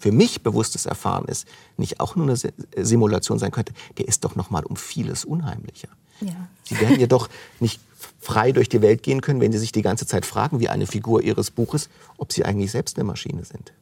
für 0.00 0.12
mich 0.12 0.42
bewusstes 0.42 0.86
Erfahren 0.86 1.26
ist, 1.26 1.46
nicht 1.76 2.00
auch 2.00 2.16
nur 2.16 2.26
eine 2.26 2.36
Simulation 2.84 3.38
sein 3.38 3.50
könnte, 3.50 3.74
der 3.98 4.08
ist 4.08 4.24
doch 4.24 4.34
noch 4.34 4.48
mal 4.48 4.64
um 4.64 4.76
vieles 4.76 5.26
unheimlicher. 5.26 5.88
Ja. 6.22 6.48
Sie 6.64 6.80
werden 6.80 6.98
ja 6.98 7.06
doch 7.06 7.28
nicht 7.60 7.80
frei 8.18 8.52
durch 8.52 8.70
die 8.70 8.80
Welt 8.80 9.02
gehen 9.02 9.20
können, 9.20 9.42
wenn 9.42 9.52
Sie 9.52 9.58
sich 9.58 9.72
die 9.72 9.82
ganze 9.82 10.06
Zeit 10.06 10.24
fragen, 10.24 10.58
wie 10.58 10.70
eine 10.70 10.86
Figur 10.86 11.22
Ihres 11.22 11.50
Buches, 11.50 11.90
ob 12.16 12.32
Sie 12.32 12.46
eigentlich 12.46 12.70
selbst 12.70 12.98
eine 12.98 13.04
Maschine 13.04 13.44
sind. 13.44 13.72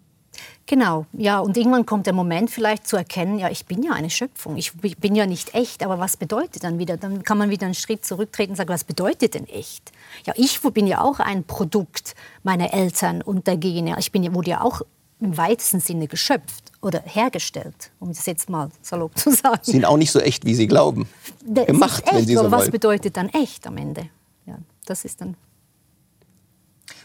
Genau, 0.66 1.06
ja, 1.12 1.38
und 1.38 1.56
irgendwann 1.56 1.86
kommt 1.86 2.06
der 2.06 2.12
Moment 2.12 2.50
vielleicht 2.50 2.86
zu 2.86 2.96
erkennen, 2.96 3.38
ja, 3.38 3.48
ich 3.48 3.64
bin 3.64 3.82
ja 3.82 3.92
eine 3.92 4.10
Schöpfung, 4.10 4.56
ich, 4.56 4.72
ich, 4.82 4.98
bin 4.98 5.14
ja 5.14 5.24
nicht 5.24 5.54
echt, 5.54 5.82
aber 5.82 5.98
was 5.98 6.16
bedeutet 6.16 6.62
dann 6.62 6.78
wieder? 6.78 6.96
Dann 6.96 7.22
kann 7.22 7.38
man 7.38 7.48
wieder 7.48 7.64
einen 7.64 7.74
Schritt 7.74 8.04
zurücktreten 8.04 8.52
und 8.52 8.56
sagen, 8.56 8.68
was 8.68 8.84
bedeutet 8.84 9.34
denn 9.34 9.46
echt? 9.46 9.92
Ja, 10.26 10.34
ich 10.36 10.60
bin 10.60 10.86
ja 10.86 11.00
auch 11.00 11.20
ein 11.20 11.44
Produkt 11.44 12.14
meiner 12.42 12.74
Eltern 12.74 13.22
und 13.22 13.46
der 13.46 13.56
Gene. 13.56 13.96
Ich 13.98 14.12
bin, 14.12 14.34
wurde 14.34 14.50
ja 14.50 14.60
auch 14.60 14.82
im 15.20 15.36
weitesten 15.36 15.80
Sinne 15.80 16.06
geschöpft. 16.06 16.72
oder 16.80 17.02
hergestellt, 17.04 17.90
um 17.98 18.08
das 18.08 18.24
jetzt 18.26 18.48
mal 18.48 18.70
salopp 18.82 19.18
zu 19.18 19.32
sagen. 19.32 19.58
Sind 19.62 19.84
auch 19.84 19.96
nicht 19.96 20.12
so 20.12 20.20
echt, 20.20 20.44
wie 20.44 20.54
Sie 20.54 20.68
glauben. 20.68 21.08
Das 21.44 21.66
Gemacht, 21.66 22.04
echt, 22.04 22.14
wenn 22.14 22.26
Sie 22.26 22.34
so 22.34 22.40
aber 22.40 22.52
was 22.52 22.70
bedeutet 22.70 23.16
dann 23.16 23.28
echt 23.30 23.66
am 23.66 23.76
Ende? 23.76 24.08
Ja, 24.46 24.58
das 24.86 25.04
ist 25.04 25.20
dann 25.20 25.36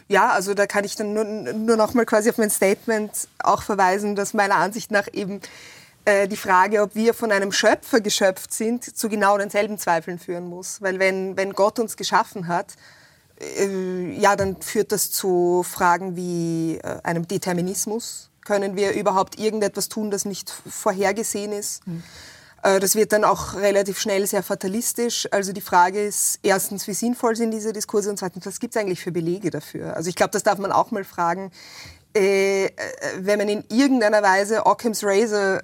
Ja, 0.06 0.30
also 0.30 0.54
da 0.54 0.66
kann 0.66 0.84
ich 0.84 0.94
dann 0.94 1.12
nur, 1.12 1.24
nur 1.24 1.76
noch 1.76 1.92
mal 1.94 2.06
quasi 2.06 2.30
auf 2.30 2.38
mein 2.38 2.50
Statement 2.50 3.10
auch 3.42 3.62
verweisen, 3.62 4.14
dass 4.14 4.32
meiner 4.32 4.56
Ansicht 4.56 4.92
nach 4.92 5.08
eben 5.12 5.40
äh, 6.04 6.28
die 6.28 6.36
Frage, 6.36 6.82
ob 6.82 6.94
wir 6.94 7.14
von 7.14 7.32
einem 7.32 7.50
Schöpfer 7.50 8.00
geschöpft 8.00 8.52
sind, 8.52 8.84
zu 8.96 9.08
genau 9.08 9.38
denselben 9.38 9.76
Zweifeln 9.76 10.20
führen 10.20 10.48
muss. 10.48 10.80
Weil 10.82 11.00
wenn, 11.00 11.36
wenn 11.36 11.52
Gott 11.52 11.80
uns 11.80 11.96
geschaffen 11.96 12.46
hat, 12.46 12.72
äh, 12.72 13.03
ja, 14.20 14.36
dann 14.36 14.60
führt 14.60 14.92
das 14.92 15.10
zu 15.10 15.64
Fragen 15.68 16.16
wie 16.16 16.78
äh, 16.82 17.00
einem 17.02 17.26
Determinismus. 17.26 18.30
Können 18.44 18.76
wir 18.76 18.92
überhaupt 18.92 19.38
irgendetwas 19.38 19.88
tun, 19.88 20.10
das 20.10 20.24
nicht 20.24 20.50
vorhergesehen 20.50 21.52
ist? 21.52 21.82
Äh, 22.62 22.80
Das 22.80 22.94
wird 22.94 23.12
dann 23.12 23.24
auch 23.24 23.54
relativ 23.54 23.98
schnell 23.98 24.26
sehr 24.26 24.42
fatalistisch. 24.42 25.28
Also 25.30 25.52
die 25.52 25.60
Frage 25.60 26.02
ist 26.04 26.38
erstens, 26.42 26.86
wie 26.86 26.94
sinnvoll 26.94 27.36
sind 27.36 27.50
diese 27.50 27.72
Diskurse 27.72 28.10
und 28.10 28.18
zweitens, 28.18 28.46
was 28.46 28.60
gibt 28.60 28.76
es 28.76 28.80
eigentlich 28.80 29.00
für 29.00 29.12
Belege 29.12 29.50
dafür? 29.50 29.96
Also 29.96 30.08
ich 30.08 30.16
glaube, 30.16 30.30
das 30.30 30.42
darf 30.42 30.58
man 30.58 30.72
auch 30.72 30.90
mal 30.90 31.04
fragen. 31.04 31.50
Äh, 32.16 32.66
äh, 32.66 32.70
wenn 33.18 33.38
man 33.38 33.48
in 33.48 33.64
irgendeiner 33.68 34.22
Weise 34.22 34.66
Occam's 34.66 35.02
Razor 35.02 35.62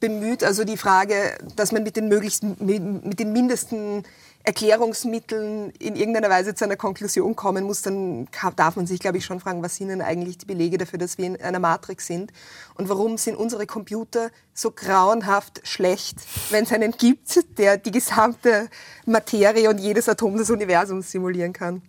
bemüht, 0.00 0.42
also 0.42 0.64
die 0.64 0.76
Frage, 0.76 1.38
dass 1.56 1.70
man 1.72 1.82
mit 1.82 1.96
den 1.96 2.08
möglichsten, 2.08 2.56
mit, 2.58 3.04
mit 3.04 3.18
den 3.20 3.32
mindesten 3.32 4.04
Erklärungsmitteln 4.44 5.70
in 5.78 5.94
irgendeiner 5.94 6.28
Weise 6.28 6.54
zu 6.54 6.64
einer 6.64 6.76
Konklusion 6.76 7.36
kommen 7.36 7.64
muss, 7.64 7.82
dann 7.82 8.26
darf 8.56 8.76
man 8.76 8.86
sich, 8.86 8.98
glaube 8.98 9.18
ich, 9.18 9.24
schon 9.24 9.38
fragen, 9.38 9.62
was 9.62 9.76
sind 9.76 9.88
denn 9.88 10.02
eigentlich 10.02 10.38
die 10.38 10.46
Belege 10.46 10.78
dafür, 10.78 10.98
dass 10.98 11.16
wir 11.16 11.26
in 11.26 11.40
einer 11.40 11.60
Matrix 11.60 12.06
sind 12.06 12.32
und 12.74 12.88
warum 12.88 13.18
sind 13.18 13.36
unsere 13.36 13.66
Computer 13.66 14.30
so 14.52 14.72
grauenhaft 14.72 15.60
schlecht, 15.62 16.16
wenn 16.50 16.64
es 16.64 16.72
einen 16.72 16.92
gibt, 16.92 17.58
der 17.58 17.76
die 17.76 17.92
gesamte 17.92 18.68
Materie 19.06 19.70
und 19.70 19.78
jedes 19.78 20.08
Atom 20.08 20.36
des 20.36 20.50
Universums 20.50 21.10
simulieren 21.10 21.52
kann. 21.52 21.82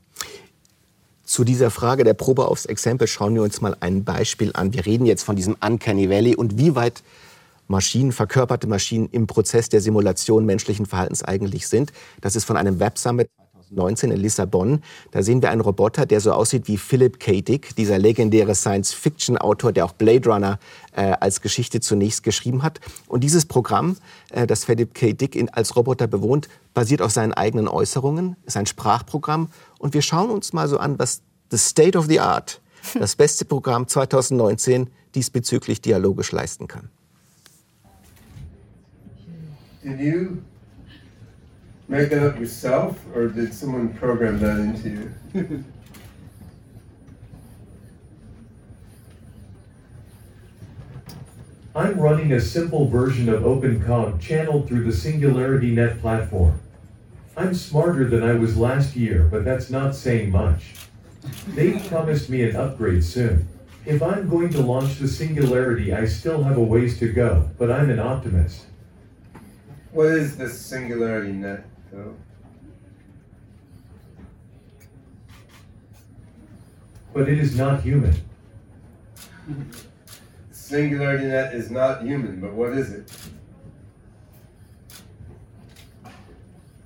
Zu 1.25 1.45
dieser 1.45 1.71
Frage 1.71 2.03
der 2.03 2.13
Probe 2.13 2.47
aufs 2.47 2.65
Exempel 2.65 3.07
schauen 3.07 3.33
wir 3.33 3.41
uns 3.41 3.61
mal 3.61 3.75
ein 3.79 4.03
Beispiel 4.03 4.51
an. 4.53 4.73
Wir 4.73 4.85
reden 4.85 5.05
jetzt 5.05 5.23
von 5.23 5.35
diesem 5.35 5.55
Uncanny 5.65 6.09
Valley 6.09 6.35
und 6.35 6.57
wie 6.57 6.75
weit 6.75 7.01
Maschinen, 7.67 8.11
verkörperte 8.11 8.67
Maschinen 8.67 9.09
im 9.11 9.27
Prozess 9.27 9.69
der 9.69 9.81
Simulation 9.81 10.45
menschlichen 10.45 10.85
Verhaltens 10.85 11.23
eigentlich 11.23 11.67
sind. 11.67 11.91
Das 12.21 12.35
ist 12.35 12.45
von 12.45 12.57
einem 12.57 12.79
Websummit 12.79 13.29
2019 13.73 14.11
in 14.11 14.17
Lissabon. 14.17 14.81
Da 15.11 15.23
sehen 15.23 15.41
wir 15.41 15.49
einen 15.49 15.61
Roboter, 15.61 16.05
der 16.05 16.21
so 16.21 16.31
aussieht 16.31 16.67
wie 16.67 16.77
Philip 16.77 17.19
K. 17.19 17.41
Dick, 17.41 17.75
dieser 17.75 17.97
legendäre 17.97 18.55
Science-Fiction-Autor, 18.55 19.71
der 19.71 19.85
auch 19.85 19.93
Blade 19.93 20.29
Runner 20.29 20.59
äh, 20.95 21.13
als 21.19 21.41
Geschichte 21.41 21.79
zunächst 21.79 22.23
geschrieben 22.23 22.63
hat. 22.63 22.79
Und 23.07 23.23
dieses 23.23 23.45
Programm, 23.45 23.97
äh, 24.31 24.47
das 24.47 24.65
Philip 24.65 24.93
K. 24.93 25.13
Dick 25.13 25.35
in, 25.35 25.49
als 25.49 25.75
Roboter 25.75 26.07
bewohnt, 26.07 26.47
basiert 26.73 27.01
auf 27.01 27.11
seinen 27.11 27.33
eigenen 27.33 27.67
Äußerungen, 27.67 28.35
ist 28.45 28.57
ein 28.57 28.65
Sprachprogramm. 28.65 29.49
Und 29.79 29.93
wir 29.93 30.01
schauen 30.01 30.29
uns 30.29 30.53
mal 30.53 30.67
so 30.67 30.77
an, 30.77 30.99
was 30.99 31.21
the 31.51 31.57
state 31.57 31.97
of 31.97 32.07
the 32.07 32.19
art, 32.19 32.61
das 32.99 33.15
beste 33.15 33.45
Programm 33.45 33.87
2019 33.87 34.89
diesbezüglich 35.15 35.81
dialogisch 35.81 36.31
leisten 36.31 36.67
kann. 36.67 36.89
Did 39.83 39.99
you 39.99 40.43
make 41.89 42.09
that 42.09 42.25
up 42.25 42.39
yourself, 42.39 42.97
or 43.13 43.27
did 43.27 43.53
someone 43.53 43.93
program 43.93 44.39
that 44.39 44.59
into 44.59 44.89
you? 45.33 45.63
I'm 51.75 51.99
running 51.99 52.31
a 52.31 52.39
simple 52.39 52.87
version 52.87 53.27
of 53.27 53.41
OpenCog 53.41 54.21
channeled 54.21 54.69
through 54.69 54.85
the 54.85 54.93
Singularity 54.93 55.71
Net 55.71 55.99
platform. 55.99 56.61
I'm 57.35 57.53
smarter 57.53 58.07
than 58.07 58.23
I 58.23 58.35
was 58.35 58.55
last 58.55 58.95
year, 58.95 59.27
but 59.29 59.43
that's 59.43 59.69
not 59.69 59.95
saying 59.95 60.31
much. 60.31 60.75
They've 61.47 61.85
promised 61.89 62.29
me 62.29 62.43
an 62.43 62.55
upgrade 62.55 63.03
soon. 63.03 63.49
If 63.85 64.01
I'm 64.01 64.29
going 64.29 64.51
to 64.51 64.61
launch 64.61 64.99
the 64.99 65.09
Singularity, 65.09 65.93
I 65.93 66.05
still 66.05 66.43
have 66.43 66.55
a 66.55 66.63
ways 66.63 66.99
to 66.99 67.11
go, 67.11 67.49
but 67.57 67.69
I'm 67.69 67.89
an 67.89 67.99
optimist. 67.99 68.67
What 69.93 70.07
is 70.07 70.35
this 70.35 70.59
singularity 70.59 71.33
net, 71.33 71.65
though? 71.91 72.15
But 77.13 77.29
it 77.29 77.37
is 77.37 77.55
not 77.55 77.83
human. 77.83 78.15
Singularity 80.49 81.25
net 81.25 81.53
is 81.53 81.69
not 81.69 82.01
human, 82.01 82.41
but 82.41 82.53
what 82.53 82.73
is 82.73 82.91
it? 82.91 83.11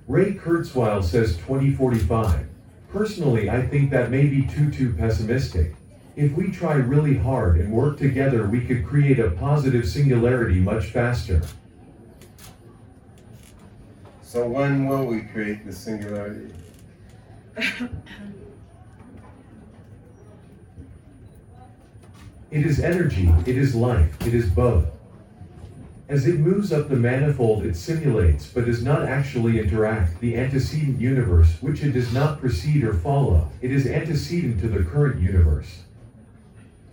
Ray 0.06 0.34
Kurzweil 0.34 1.02
says 1.02 1.38
2045. 1.38 2.46
Personally, 2.90 3.48
I 3.48 3.66
think 3.66 3.90
that 3.90 4.10
may 4.10 4.26
be 4.26 4.46
too 4.46 4.70
too 4.70 4.92
pessimistic. 4.92 5.74
If 6.14 6.32
we 6.32 6.50
try 6.50 6.74
really 6.74 7.16
hard 7.16 7.58
and 7.58 7.72
work 7.72 7.96
together, 7.96 8.46
we 8.46 8.66
could 8.66 8.84
create 8.86 9.18
a 9.18 9.30
positive 9.30 9.88
singularity 9.88 10.60
much 10.60 10.86
faster. 10.86 11.40
So 14.28 14.46
when 14.46 14.86
will 14.86 15.06
we 15.06 15.22
create 15.22 15.64
the 15.64 15.72
singularity? 15.72 16.52
It 22.50 22.66
is 22.66 22.78
energy, 22.78 23.32
it 23.46 23.56
is 23.56 23.74
life, 23.74 24.14
it 24.26 24.34
is 24.34 24.50
both. 24.50 24.84
As 26.10 26.26
it 26.26 26.40
moves 26.40 26.74
up 26.74 26.90
the 26.90 26.96
manifold, 26.96 27.64
it 27.64 27.74
simulates 27.74 28.46
but 28.46 28.66
does 28.66 28.84
not 28.84 29.08
actually 29.08 29.60
interact 29.60 30.20
the 30.20 30.36
antecedent 30.36 31.00
universe, 31.00 31.56
which 31.62 31.82
it 31.82 31.92
does 31.92 32.12
not 32.12 32.38
precede 32.38 32.84
or 32.84 32.92
follow. 32.92 33.50
It 33.62 33.72
is 33.72 33.86
antecedent 33.86 34.60
to 34.60 34.68
the 34.68 34.84
current 34.84 35.22
universe. 35.22 35.84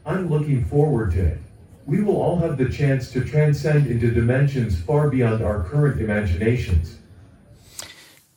I'm 0.06 0.30
looking 0.30 0.64
forward 0.64 1.12
to 1.12 1.26
it. 1.26 1.40
We 1.86 2.02
will 2.02 2.16
all 2.16 2.40
have 2.40 2.58
the 2.58 2.70
chance 2.70 3.12
to 3.12 3.26
transcend 3.26 3.88
into 3.88 4.10
dimensions 4.10 4.80
far 4.80 5.10
beyond 5.10 5.44
our 5.44 5.66
current 5.66 6.00
imaginations. 6.00 7.00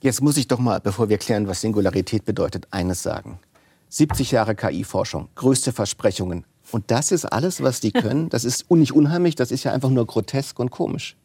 Jetzt 0.00 0.22
muss 0.22 0.36
ich 0.36 0.46
doch 0.46 0.58
mal, 0.60 0.80
bevor 0.80 1.08
wir 1.08 1.18
klären, 1.18 1.48
was 1.48 1.60
Singularität 1.60 2.24
bedeutet, 2.24 2.68
eines 2.70 3.02
sagen. 3.02 3.40
70 3.88 4.30
Jahre 4.30 4.54
KI-Forschung, 4.54 5.28
größte 5.34 5.72
Versprechungen. 5.72 6.44
Und 6.70 6.90
das 6.90 7.10
ist 7.10 7.24
alles, 7.24 7.62
was 7.62 7.80
die 7.80 7.92
können. 7.92 8.28
Das 8.28 8.44
ist 8.44 8.70
nicht 8.70 8.92
unheimlich, 8.92 9.34
das 9.34 9.50
ist 9.50 9.64
ja 9.64 9.72
einfach 9.72 9.90
nur 9.90 10.06
grotesk 10.06 10.58
und 10.58 10.70
komisch. 10.70 11.16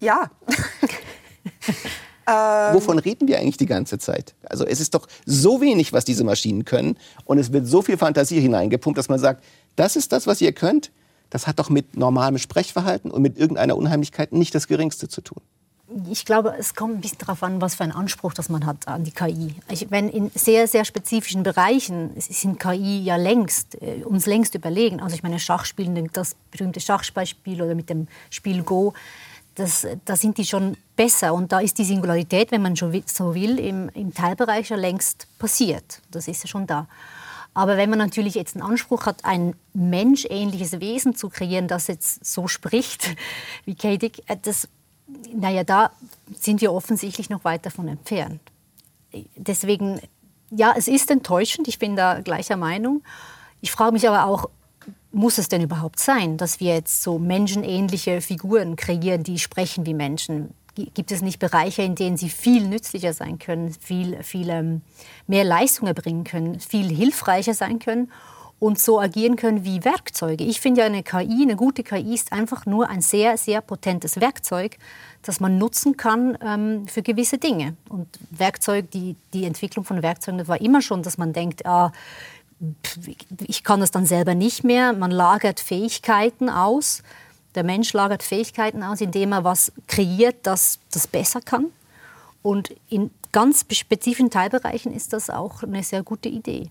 Ja. 0.00 0.30
Wovon 2.72 2.98
reden 3.00 3.26
wir 3.26 3.38
eigentlich 3.38 3.56
die 3.56 3.66
ganze 3.66 3.98
Zeit? 3.98 4.34
Also 4.44 4.64
es 4.64 4.80
ist 4.80 4.94
doch 4.94 5.08
so 5.26 5.60
wenig, 5.60 5.92
was 5.92 6.04
diese 6.04 6.22
Maschinen 6.22 6.64
können. 6.64 6.96
Und 7.24 7.38
es 7.38 7.52
wird 7.52 7.66
so 7.66 7.82
viel 7.82 7.96
Fantasie 7.96 8.40
hineingepumpt, 8.40 8.96
dass 8.96 9.08
man 9.08 9.18
sagt, 9.18 9.42
das 9.76 9.96
ist 9.96 10.12
das, 10.12 10.26
was 10.28 10.40
ihr 10.40 10.52
könnt. 10.52 10.92
Das 11.28 11.46
hat 11.46 11.58
doch 11.58 11.70
mit 11.70 11.96
normalem 11.96 12.38
Sprechverhalten 12.38 13.10
und 13.10 13.20
mit 13.22 13.36
irgendeiner 13.36 13.76
Unheimlichkeit 13.76 14.32
nicht 14.32 14.54
das 14.54 14.68
Geringste 14.68 15.08
zu 15.08 15.20
tun. 15.22 15.42
Ich 16.08 16.24
glaube, 16.24 16.54
es 16.56 16.74
kommt 16.74 16.96
ein 16.96 17.00
bisschen 17.00 17.18
darauf 17.18 17.42
an, 17.42 17.60
was 17.60 17.74
für 17.74 17.82
einen 17.82 17.92
Anspruch 17.92 18.32
das 18.32 18.48
man 18.48 18.64
hat 18.64 18.86
an 18.86 19.02
die 19.02 19.10
KI. 19.10 19.56
Ich, 19.68 19.90
wenn 19.90 20.08
in 20.08 20.30
sehr, 20.34 20.68
sehr 20.68 20.84
spezifischen 20.84 21.42
Bereichen 21.42 22.12
sind 22.16 22.60
KI 22.60 23.02
ja 23.02 23.16
längst, 23.16 23.80
äh, 23.82 24.04
uns 24.04 24.26
längst 24.26 24.54
überlegen. 24.54 25.00
Also 25.00 25.16
ich 25.16 25.22
meine, 25.22 25.40
Schachspielen, 25.40 26.08
das 26.12 26.36
berühmte 26.52 26.80
Schachbeispiel 26.80 27.60
oder 27.60 27.74
mit 27.74 27.90
dem 27.90 28.06
Spiel 28.30 28.62
Go, 28.62 28.94
das, 29.56 29.86
da 30.04 30.16
sind 30.16 30.38
die 30.38 30.44
schon 30.44 30.76
besser. 30.94 31.34
Und 31.34 31.52
da 31.52 31.58
ist 31.60 31.78
die 31.78 31.84
Singularität, 31.84 32.52
wenn 32.52 32.62
man 32.62 32.76
so 32.76 32.92
will, 32.92 33.58
im, 33.58 33.88
im 33.94 34.14
Teilbereich 34.14 34.68
ja 34.70 34.76
längst 34.76 35.26
passiert. 35.38 36.00
Das 36.10 36.28
ist 36.28 36.44
ja 36.44 36.48
schon 36.48 36.66
da. 36.66 36.86
Aber 37.52 37.76
wenn 37.76 37.90
man 37.90 37.98
natürlich 37.98 38.36
jetzt 38.36 38.54
einen 38.54 38.64
Anspruch 38.64 39.06
hat, 39.06 39.24
ein 39.24 39.54
menschähnliches 39.74 40.80
Wesen 40.80 41.16
zu 41.16 41.28
kreieren, 41.30 41.66
das 41.66 41.88
jetzt 41.88 42.24
so 42.24 42.46
spricht 42.46 43.16
wie 43.64 43.74
Katie, 43.74 44.12
äh, 44.26 44.36
das, 44.40 44.68
naja, 45.34 45.64
da 45.64 45.90
sind 46.38 46.60
wir 46.60 46.72
offensichtlich 46.72 47.30
noch 47.30 47.44
weit 47.44 47.66
davon 47.66 47.88
entfernt. 47.88 48.40
Deswegen, 49.36 50.00
ja, 50.50 50.74
es 50.76 50.88
ist 50.88 51.10
enttäuschend, 51.10 51.68
ich 51.68 51.78
bin 51.78 51.96
da 51.96 52.20
gleicher 52.20 52.56
Meinung. 52.56 53.02
Ich 53.60 53.70
frage 53.70 53.92
mich 53.92 54.08
aber 54.08 54.26
auch, 54.26 54.48
muss 55.12 55.38
es 55.38 55.48
denn 55.48 55.62
überhaupt 55.62 55.98
sein, 55.98 56.36
dass 56.36 56.60
wir 56.60 56.74
jetzt 56.74 57.02
so 57.02 57.18
menschenähnliche 57.18 58.20
Figuren 58.20 58.76
kreieren, 58.76 59.24
die 59.24 59.38
sprechen 59.38 59.84
wie 59.84 59.94
Menschen? 59.94 60.54
Gi- 60.76 60.90
Gibt 60.94 61.10
es 61.10 61.20
nicht 61.20 61.40
Bereiche, 61.40 61.82
in 61.82 61.96
denen 61.96 62.16
sie 62.16 62.30
viel 62.30 62.66
nützlicher 62.68 63.12
sein 63.12 63.38
können, 63.40 63.72
viel, 63.72 64.22
viel 64.22 64.48
ähm, 64.48 64.82
mehr 65.26 65.44
Leistung 65.44 65.88
erbringen 65.88 66.22
können, 66.22 66.60
viel 66.60 66.88
hilfreicher 66.88 67.54
sein 67.54 67.80
können 67.80 68.10
und 68.60 68.78
so 68.78 69.00
agieren 69.00 69.34
können 69.34 69.64
wie 69.64 69.84
Werkzeuge? 69.84 70.44
Ich 70.44 70.60
finde 70.60 70.82
ja, 70.82 70.86
eine 70.86 71.02
KI, 71.02 71.42
eine 71.42 71.56
gute 71.56 71.82
KI 71.82 72.14
ist 72.14 72.32
einfach 72.32 72.66
nur 72.66 72.88
ein 72.88 73.00
sehr, 73.00 73.36
sehr 73.36 73.62
potentes 73.62 74.20
Werkzeug, 74.20 74.76
das 75.22 75.40
man 75.40 75.58
nutzen 75.58 75.96
kann 75.96 76.38
ähm, 76.44 76.86
für 76.86 77.02
gewisse 77.02 77.38
Dinge. 77.38 77.74
Und 77.88 78.06
Werkzeug, 78.30 78.90
die, 78.92 79.16
die 79.32 79.44
Entwicklung 79.44 79.84
von 79.84 80.02
Werkzeugen 80.02 80.38
das 80.38 80.46
war 80.46 80.60
immer 80.60 80.82
schon, 80.82 81.02
dass 81.02 81.18
man 81.18 81.32
denkt, 81.32 81.66
ah, 81.66 81.90
ich 83.46 83.64
kann 83.64 83.80
das 83.80 83.90
dann 83.90 84.04
selber 84.04 84.34
nicht 84.34 84.64
mehr. 84.64 84.92
Man 84.92 85.10
lagert 85.10 85.60
Fähigkeiten 85.60 86.50
aus. 86.50 87.02
Der 87.54 87.64
Mensch 87.64 87.92
lagert 87.94 88.22
Fähigkeiten 88.22 88.82
aus, 88.82 89.00
indem 89.00 89.32
er 89.32 89.44
was 89.44 89.72
kreiert, 89.88 90.36
das 90.42 90.78
das 90.90 91.06
besser 91.06 91.40
kann. 91.40 91.66
Und 92.42 92.74
in 92.88 93.10
ganz 93.32 93.64
spezifischen 93.72 94.30
Teilbereichen 94.30 94.92
ist 94.92 95.12
das 95.12 95.30
auch 95.30 95.62
eine 95.62 95.82
sehr 95.82 96.02
gute 96.02 96.28
Idee. 96.28 96.70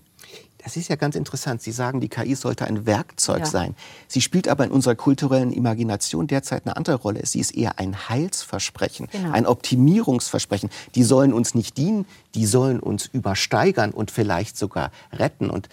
Das 0.62 0.76
ist 0.76 0.88
ja 0.88 0.96
ganz 0.96 1.16
interessant. 1.16 1.62
Sie 1.62 1.72
sagen, 1.72 2.00
die 2.00 2.08
KI 2.08 2.34
sollte 2.34 2.66
ein 2.66 2.84
Werkzeug 2.86 3.40
ja. 3.40 3.46
sein. 3.46 3.74
Sie 4.08 4.20
spielt 4.20 4.48
aber 4.48 4.64
in 4.64 4.70
unserer 4.70 4.94
kulturellen 4.94 5.52
Imagination 5.52 6.26
derzeit 6.26 6.66
eine 6.66 6.76
andere 6.76 6.96
Rolle. 6.96 7.24
Sie 7.24 7.40
ist 7.40 7.52
eher 7.52 7.78
ein 7.78 8.08
Heilsversprechen, 8.08 9.08
genau. 9.10 9.32
ein 9.32 9.46
Optimierungsversprechen. 9.46 10.70
Die 10.94 11.02
sollen 11.02 11.32
uns 11.32 11.54
nicht 11.54 11.76
dienen, 11.76 12.06
die 12.34 12.46
sollen 12.46 12.80
uns 12.80 13.06
übersteigern 13.06 13.90
und 13.90 14.10
vielleicht 14.10 14.56
sogar 14.58 14.90
retten. 15.12 15.48
Und 15.48 15.68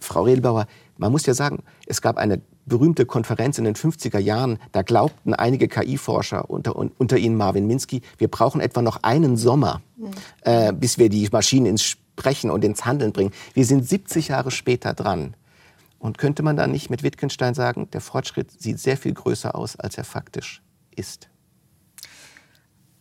Frau 0.00 0.24
Redelbauer, 0.24 0.66
man 0.98 1.12
muss 1.12 1.26
ja 1.26 1.34
sagen, 1.34 1.62
es 1.86 2.02
gab 2.02 2.16
eine 2.16 2.40
berühmte 2.66 3.06
Konferenz 3.06 3.58
in 3.58 3.64
den 3.64 3.74
50er 3.74 4.18
Jahren, 4.18 4.58
da 4.72 4.82
glaubten 4.82 5.34
einige 5.34 5.68
KI-Forscher, 5.68 6.48
unter, 6.48 6.76
unter 6.76 7.16
ihnen 7.16 7.36
Marvin 7.36 7.66
Minsky, 7.66 8.02
wir 8.18 8.28
brauchen 8.28 8.60
etwa 8.60 8.82
noch 8.82 9.02
einen 9.02 9.36
Sommer, 9.36 9.82
mhm. 9.96 10.10
äh, 10.42 10.72
bis 10.72 10.98
wir 10.98 11.08
die 11.08 11.28
Maschinen 11.32 11.66
ins 11.66 11.96
Sprechen 12.18 12.50
und 12.50 12.64
ins 12.64 12.84
Handeln 12.84 13.12
bringen. 13.12 13.32
Wir 13.54 13.64
sind 13.64 13.88
70 13.88 14.28
Jahre 14.28 14.50
später 14.50 14.94
dran. 14.94 15.34
Und 15.98 16.18
könnte 16.18 16.42
man 16.42 16.56
da 16.56 16.66
nicht 16.66 16.90
mit 16.90 17.02
Wittgenstein 17.02 17.54
sagen, 17.54 17.88
der 17.92 18.00
Fortschritt 18.00 18.60
sieht 18.60 18.80
sehr 18.80 18.96
viel 18.96 19.14
größer 19.14 19.54
aus, 19.54 19.76
als 19.76 19.96
er 19.96 20.04
faktisch 20.04 20.60
ist? 20.96 21.28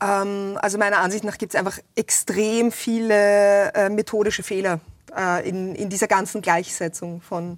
Ähm, 0.01 0.57
also 0.61 0.77
meiner 0.77 0.99
Ansicht 0.99 1.23
nach 1.23 1.37
gibt 1.37 1.53
es 1.53 1.59
einfach 1.59 1.79
extrem 1.95 2.71
viele 2.71 3.73
äh, 3.73 3.89
methodische 3.89 4.43
Fehler 4.43 4.79
äh, 5.17 5.47
in, 5.49 5.73
in 5.75 5.89
dieser 5.89 6.07
ganzen 6.07 6.41
Gleichsetzung 6.41 7.21
von 7.21 7.57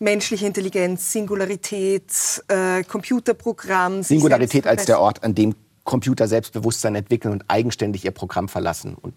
menschlicher 0.00 0.46
Intelligenz, 0.46 1.12
Singularität, 1.12 2.12
äh, 2.48 2.82
Computerprogramm. 2.84 4.02
Singularität 4.02 4.66
als 4.66 4.86
der 4.86 5.00
Ort, 5.00 5.22
an 5.24 5.34
dem 5.34 5.54
Computer 5.84 6.28
Selbstbewusstsein 6.28 6.94
entwickeln 6.94 7.32
und 7.32 7.44
eigenständig 7.48 8.04
ihr 8.04 8.10
Programm 8.10 8.48
verlassen 8.48 8.94
und 8.94 9.14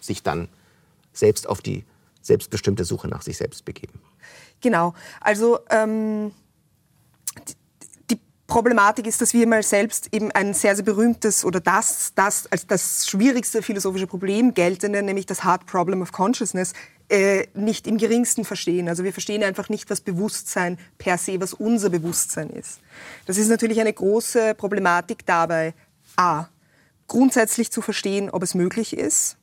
sich 0.00 0.22
dann 0.22 0.48
selbst 1.18 1.48
auf 1.48 1.60
die 1.60 1.84
selbstbestimmte 2.20 2.84
Suche 2.84 3.08
nach 3.08 3.22
sich 3.22 3.36
selbst 3.36 3.64
begeben. 3.64 4.00
Genau. 4.60 4.94
Also 5.20 5.60
ähm, 5.70 6.32
die 8.10 8.18
Problematik 8.46 9.06
ist, 9.06 9.20
dass 9.20 9.32
wir 9.32 9.46
mal 9.46 9.62
selbst 9.62 10.08
eben 10.12 10.30
ein 10.32 10.54
sehr, 10.54 10.74
sehr 10.74 10.84
berühmtes 10.84 11.44
oder 11.44 11.60
das, 11.60 12.12
das 12.14 12.46
als 12.50 12.66
das 12.66 13.06
schwierigste 13.06 13.62
philosophische 13.62 14.06
Problem 14.06 14.54
geltende, 14.54 15.02
nämlich 15.02 15.26
das 15.26 15.44
Hard 15.44 15.66
Problem 15.66 16.02
of 16.02 16.12
Consciousness, 16.12 16.72
äh, 17.08 17.46
nicht 17.54 17.86
im 17.86 17.96
geringsten 17.96 18.44
verstehen. 18.44 18.88
Also 18.88 19.02
wir 19.02 19.12
verstehen 19.12 19.42
einfach 19.42 19.68
nicht, 19.70 19.88
was 19.88 20.00
Bewusstsein 20.00 20.78
per 20.98 21.16
se, 21.16 21.40
was 21.40 21.54
unser 21.54 21.88
Bewusstsein 21.88 22.50
ist. 22.50 22.80
Das 23.24 23.38
ist 23.38 23.48
natürlich 23.48 23.80
eine 23.80 23.92
große 23.92 24.54
Problematik 24.54 25.24
dabei, 25.24 25.72
a, 26.16 26.48
grundsätzlich 27.06 27.72
zu 27.72 27.80
verstehen, 27.80 28.28
ob 28.28 28.42
es 28.42 28.54
möglich 28.54 28.94
ist, 28.94 29.37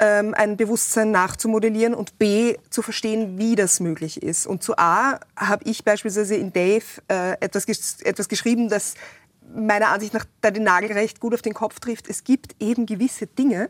ähm, 0.00 0.34
ein 0.34 0.56
Bewusstsein 0.56 1.10
nachzumodellieren 1.10 1.94
und 1.94 2.18
B, 2.18 2.56
zu 2.70 2.82
verstehen, 2.82 3.38
wie 3.38 3.54
das 3.54 3.78
möglich 3.78 4.22
ist. 4.22 4.46
Und 4.46 4.62
zu 4.62 4.76
A 4.78 5.20
habe 5.36 5.64
ich 5.64 5.84
beispielsweise 5.84 6.36
in 6.36 6.52
Dave 6.52 6.84
äh, 7.08 7.32
etwas, 7.40 7.66
ges 7.66 8.00
etwas 8.02 8.28
geschrieben, 8.28 8.68
das 8.68 8.94
meiner 9.54 9.88
Ansicht 9.88 10.14
nach 10.14 10.24
da 10.40 10.50
den 10.50 10.62
Nagel 10.62 10.92
recht 10.92 11.20
gut 11.20 11.34
auf 11.34 11.42
den 11.42 11.54
Kopf 11.54 11.80
trifft. 11.80 12.08
Es 12.08 12.24
gibt 12.24 12.56
eben 12.60 12.86
gewisse 12.86 13.26
Dinge, 13.26 13.68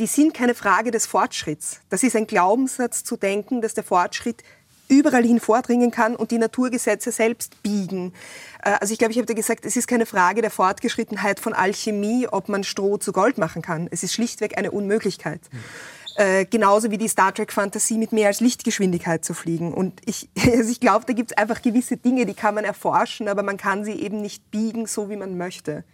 die 0.00 0.06
sind 0.06 0.34
keine 0.34 0.54
Frage 0.54 0.90
des 0.90 1.06
Fortschritts. 1.06 1.80
Das 1.88 2.02
ist 2.02 2.16
ein 2.16 2.26
Glaubenssatz 2.26 3.04
zu 3.04 3.16
denken, 3.16 3.62
dass 3.62 3.74
der 3.74 3.84
Fortschritt 3.84 4.42
überall 4.92 5.24
hin 5.24 5.40
vordringen 5.40 5.90
kann 5.90 6.14
und 6.14 6.30
die 6.30 6.38
Naturgesetze 6.38 7.10
selbst 7.10 7.62
biegen. 7.62 8.12
Äh, 8.62 8.76
also 8.80 8.92
ich 8.92 8.98
glaube, 8.98 9.12
ich 9.12 9.18
habe 9.18 9.26
da 9.26 9.34
gesagt, 9.34 9.64
es 9.64 9.76
ist 9.76 9.88
keine 9.88 10.06
Frage 10.06 10.42
der 10.42 10.50
Fortgeschrittenheit 10.50 11.40
von 11.40 11.54
Alchemie, 11.54 12.28
ob 12.30 12.48
man 12.48 12.62
Stroh 12.62 12.98
zu 12.98 13.12
Gold 13.12 13.38
machen 13.38 13.62
kann. 13.62 13.88
Es 13.90 14.02
ist 14.02 14.12
schlichtweg 14.12 14.58
eine 14.58 14.70
Unmöglichkeit. 14.70 15.40
Äh, 16.16 16.44
genauso 16.44 16.90
wie 16.90 16.98
die 16.98 17.08
Star 17.08 17.32
Trek-Fantasie 17.32 17.96
mit 17.96 18.12
mehr 18.12 18.28
als 18.28 18.40
Lichtgeschwindigkeit 18.40 19.24
zu 19.24 19.32
fliegen. 19.32 19.72
Und 19.72 20.00
ich, 20.04 20.28
also 20.38 20.70
ich 20.70 20.80
glaube, 20.80 21.06
da 21.06 21.14
gibt 21.14 21.32
es 21.32 21.36
einfach 21.36 21.62
gewisse 21.62 21.96
Dinge, 21.96 22.26
die 22.26 22.34
kann 22.34 22.54
man 22.54 22.64
erforschen, 22.64 23.28
aber 23.28 23.42
man 23.42 23.56
kann 23.56 23.84
sie 23.84 23.92
eben 23.92 24.20
nicht 24.20 24.50
biegen, 24.50 24.86
so 24.86 25.08
wie 25.08 25.16
man 25.16 25.38
möchte. 25.38 25.84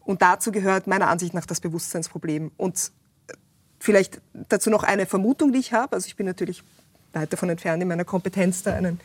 Und 0.00 0.20
dazu 0.20 0.50
gehört 0.50 0.88
meiner 0.88 1.08
Ansicht 1.08 1.32
nach 1.32 1.46
das 1.46 1.60
Bewusstseinsproblem. 1.60 2.50
Und 2.56 2.90
äh, 3.28 3.34
vielleicht 3.78 4.20
dazu 4.32 4.68
noch 4.68 4.82
eine 4.82 5.06
Vermutung, 5.06 5.52
die 5.52 5.60
ich 5.60 5.72
habe. 5.72 5.94
Also 5.94 6.08
ich 6.08 6.16
bin 6.16 6.26
natürlich 6.26 6.64
weit 7.12 7.32
davon 7.32 7.50
entfernt, 7.50 7.82
in 7.82 7.88
meiner 7.88 8.04
Kompetenz 8.04 8.62
da 8.62 8.74
einen, 8.74 9.00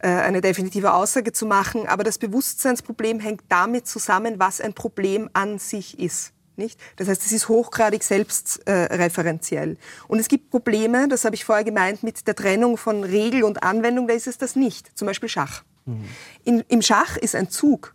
äh, 0.00 0.08
eine 0.08 0.40
definitive 0.40 0.92
Aussage 0.92 1.32
zu 1.32 1.46
machen. 1.46 1.86
Aber 1.86 2.04
das 2.04 2.18
Bewusstseinsproblem 2.18 3.20
hängt 3.20 3.42
damit 3.48 3.86
zusammen, 3.86 4.38
was 4.38 4.60
ein 4.60 4.74
Problem 4.74 5.30
an 5.32 5.58
sich 5.58 5.98
ist. 5.98 6.32
Nicht? 6.56 6.78
Das 6.96 7.08
heißt, 7.08 7.24
es 7.24 7.32
ist 7.32 7.48
hochgradig 7.48 8.02
selbstreferenziell. 8.02 9.72
Äh, 9.72 9.76
und 10.08 10.18
es 10.18 10.28
gibt 10.28 10.50
Probleme, 10.50 11.08
das 11.08 11.24
habe 11.24 11.34
ich 11.34 11.44
vorher 11.44 11.64
gemeint, 11.64 12.02
mit 12.02 12.26
der 12.26 12.34
Trennung 12.34 12.76
von 12.76 13.02
Regel 13.02 13.44
und 13.44 13.62
Anwendung, 13.62 14.06
da 14.06 14.14
ist 14.14 14.26
es 14.26 14.36
das 14.36 14.56
nicht. 14.56 14.96
Zum 14.98 15.06
Beispiel 15.06 15.28
Schach. 15.28 15.62
Mhm. 15.86 16.04
In, 16.44 16.60
Im 16.68 16.82
Schach 16.82 17.16
ist 17.16 17.34
ein 17.34 17.48
Zug 17.48 17.94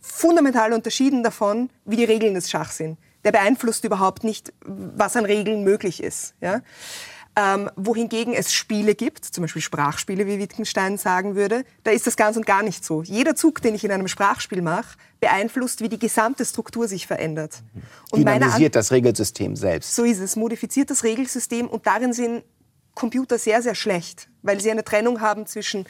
fundamental 0.00 0.72
unterschieden 0.72 1.22
davon, 1.22 1.70
wie 1.84 1.96
die 1.96 2.04
Regeln 2.04 2.34
des 2.34 2.48
Schachs 2.48 2.76
sind. 2.76 2.98
Der 3.24 3.32
beeinflusst 3.32 3.84
überhaupt 3.84 4.22
nicht, 4.22 4.52
was 4.64 5.16
an 5.16 5.24
Regeln 5.24 5.64
möglich 5.64 6.02
ist. 6.02 6.34
Ja? 6.40 6.62
Ähm, 7.38 7.70
wohingegen 7.76 8.32
es 8.32 8.54
Spiele 8.54 8.94
gibt, 8.94 9.26
zum 9.26 9.42
Beispiel 9.42 9.60
Sprachspiele, 9.60 10.26
wie 10.26 10.38
Wittgenstein 10.38 10.96
sagen 10.96 11.34
würde, 11.34 11.64
da 11.84 11.90
ist 11.90 12.06
das 12.06 12.16
ganz 12.16 12.38
und 12.38 12.46
gar 12.46 12.62
nicht 12.62 12.82
so. 12.82 13.02
Jeder 13.02 13.36
Zug, 13.36 13.60
den 13.60 13.74
ich 13.74 13.84
in 13.84 13.92
einem 13.92 14.08
Sprachspiel 14.08 14.62
mache, 14.62 14.96
beeinflusst, 15.20 15.82
wie 15.82 15.90
die 15.90 15.98
gesamte 15.98 16.46
Struktur 16.46 16.88
sich 16.88 17.06
verändert. 17.06 17.62
Und 18.10 18.20
Dynamisiert 18.20 18.74
das 18.74 18.90
Regelsystem 18.90 19.54
selbst. 19.54 19.94
So 19.94 20.04
ist 20.04 20.20
es, 20.20 20.34
modifiziert 20.34 20.88
das 20.88 21.04
Regelsystem 21.04 21.68
und 21.68 21.86
darin 21.86 22.14
sind 22.14 22.42
Computer 22.94 23.36
sehr, 23.38 23.60
sehr 23.60 23.74
schlecht, 23.74 24.30
weil 24.40 24.58
sie 24.60 24.70
eine 24.70 24.82
Trennung 24.82 25.20
haben 25.20 25.44
zwischen 25.44 25.84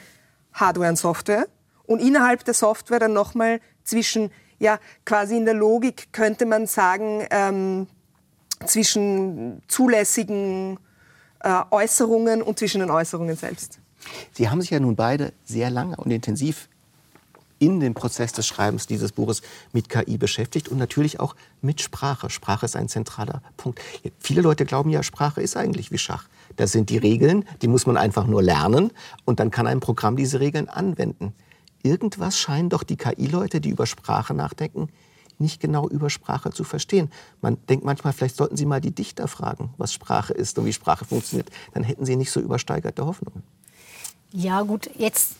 Hardware 0.51 0.89
und 0.89 0.97
Software 0.97 1.47
und 1.85 2.01
innerhalb 2.01 2.43
der 2.43 2.53
Software 2.53 2.99
dann 2.99 3.13
nochmal 3.13 3.61
zwischen, 3.85 4.31
ja, 4.59 4.79
quasi 5.05 5.37
in 5.37 5.45
der 5.45 5.53
Logik 5.53 6.11
könnte 6.11 6.45
man 6.45 6.67
sagen, 6.67 7.25
ähm, 7.31 7.87
zwischen 8.65 9.61
zulässigen 9.67 10.79
Äußerungen 11.71 12.41
und 12.41 12.59
zwischen 12.59 12.81
den 12.81 12.89
Äußerungen 12.89 13.35
selbst. 13.35 13.79
Sie 14.33 14.49
haben 14.49 14.61
sich 14.61 14.69
ja 14.69 14.79
nun 14.79 14.95
beide 14.95 15.33
sehr 15.43 15.69
lange 15.69 15.97
und 15.97 16.11
intensiv 16.11 16.69
in 17.59 17.79
dem 17.79 17.93
Prozess 17.93 18.33
des 18.33 18.45
Schreibens 18.47 18.87
dieses 18.87 19.11
Buches 19.11 19.41
mit 19.73 19.89
KI 19.89 20.17
beschäftigt 20.17 20.69
und 20.69 20.77
natürlich 20.77 21.19
auch 21.19 21.35
mit 21.61 21.81
Sprache. 21.81 22.29
Sprache 22.29 22.65
ist 22.65 22.75
ein 22.75 22.87
zentraler 22.87 23.41
Punkt. 23.57 23.81
Viele 24.19 24.41
Leute 24.41 24.65
glauben 24.65 24.89
ja, 24.89 25.01
Sprache 25.03 25.41
ist 25.41 25.57
eigentlich 25.57 25.91
wie 25.91 25.97
Schach. 25.97 26.27
Das 26.55 26.71
sind 26.71 26.89
die 26.89 26.97
Regeln, 26.97 27.45
die 27.61 27.67
muss 27.67 27.85
man 27.85 27.97
einfach 27.97 28.27
nur 28.27 28.43
lernen 28.43 28.91
und 29.25 29.39
dann 29.39 29.51
kann 29.51 29.67
ein 29.67 29.79
Programm 29.79 30.15
diese 30.15 30.39
Regeln 30.39 30.69
anwenden. 30.69 31.33
Irgendwas 31.83 32.37
scheinen 32.37 32.69
doch 32.69 32.83
die 32.83 32.97
KI-Leute, 32.97 33.61
die 33.61 33.69
über 33.69 33.85
Sprache 33.85 34.33
nachdenken, 34.33 34.89
nicht 35.39 35.59
genau 35.59 35.87
über 35.87 36.09
Sprache 36.09 36.51
zu 36.51 36.63
verstehen. 36.63 37.11
Man 37.41 37.57
denkt 37.67 37.85
manchmal, 37.85 38.13
vielleicht 38.13 38.35
sollten 38.35 38.57
Sie 38.57 38.65
mal 38.65 38.81
die 38.81 38.91
Dichter 38.91 39.27
fragen, 39.27 39.73
was 39.77 39.93
Sprache 39.93 40.33
ist 40.33 40.57
und 40.57 40.65
wie 40.65 40.73
Sprache 40.73 41.05
funktioniert. 41.05 41.49
Dann 41.73 41.83
hätten 41.83 42.05
Sie 42.05 42.15
nicht 42.15 42.31
so 42.31 42.39
übersteigerte 42.39 43.05
Hoffnungen. 43.05 43.43
Ja, 44.31 44.61
gut, 44.63 44.89
jetzt 44.97 45.35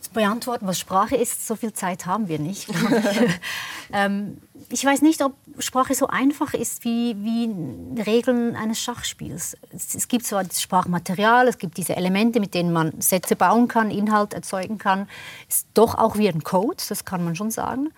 zu 0.00 0.10
beantworten, 0.10 0.66
was 0.66 0.78
Sprache 0.78 1.16
ist, 1.16 1.46
so 1.46 1.56
viel 1.56 1.72
Zeit 1.72 2.06
haben 2.06 2.28
wir 2.28 2.38
nicht. 2.38 2.68
ich. 2.68 2.76
ähm, 3.92 4.38
ich 4.68 4.84
weiß 4.84 5.02
nicht, 5.02 5.22
ob 5.22 5.34
Sprache 5.58 5.94
so 5.94 6.06
einfach 6.06 6.54
ist 6.54 6.84
wie, 6.84 7.16
wie 7.18 8.00
Regeln 8.00 8.56
eines 8.56 8.80
Schachspiels. 8.80 9.56
Es, 9.74 9.94
es, 9.94 10.08
gibt 10.08 10.24
zwar 10.24 10.44
das 10.44 10.62
Sprachmaterial, 10.62 11.48
es 11.48 11.58
gibt 11.58 11.76
diese 11.76 11.96
Elemente, 11.96 12.40
mit 12.40 12.54
denen 12.54 12.72
man 12.72 13.00
Sätze 13.00 13.36
bauen 13.36 13.68
kann, 13.68 13.90
Inhalt 13.90 14.34
erzeugen 14.34 14.78
kann. 14.78 15.08
Es 15.48 15.56
ist 15.56 15.66
doch 15.74 15.96
auch 15.96 16.16
wie 16.16 16.28
ein 16.28 16.42
Code, 16.42 16.82
das 16.88 17.04
kann 17.04 17.24
man 17.24 17.36
schon 17.36 17.50
sagen. 17.50 17.90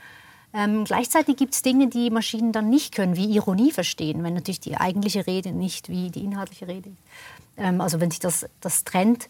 Ähm, 0.57 0.85
gleichzeitig 0.85 1.37
gibt 1.37 1.55
es 1.55 1.63
Dinge, 1.63 1.89
die 1.89 2.11
Maschinen 2.11 2.53
dann 2.53 2.71
nicht 2.71 2.95
können, 2.95 3.17
wie 3.17 3.27
Ironie 3.27 3.73
verstehen, 3.73 4.23
wenn 4.23 4.35
natürlich 4.35 4.61
die 4.61 4.77
eigentliche 4.77 5.27
Rede 5.27 5.51
nicht 5.51 5.89
wie 5.89 6.11
die 6.11 6.23
inhaltliche 6.23 6.69
Rede 6.69 6.91
ist. 6.91 6.99
Ähm, 7.57 7.81
also 7.81 8.01
wenn 8.01 8.11
sich 8.11 8.21
das, 8.21 8.47
das 8.61 8.85
trennt. 8.85 9.29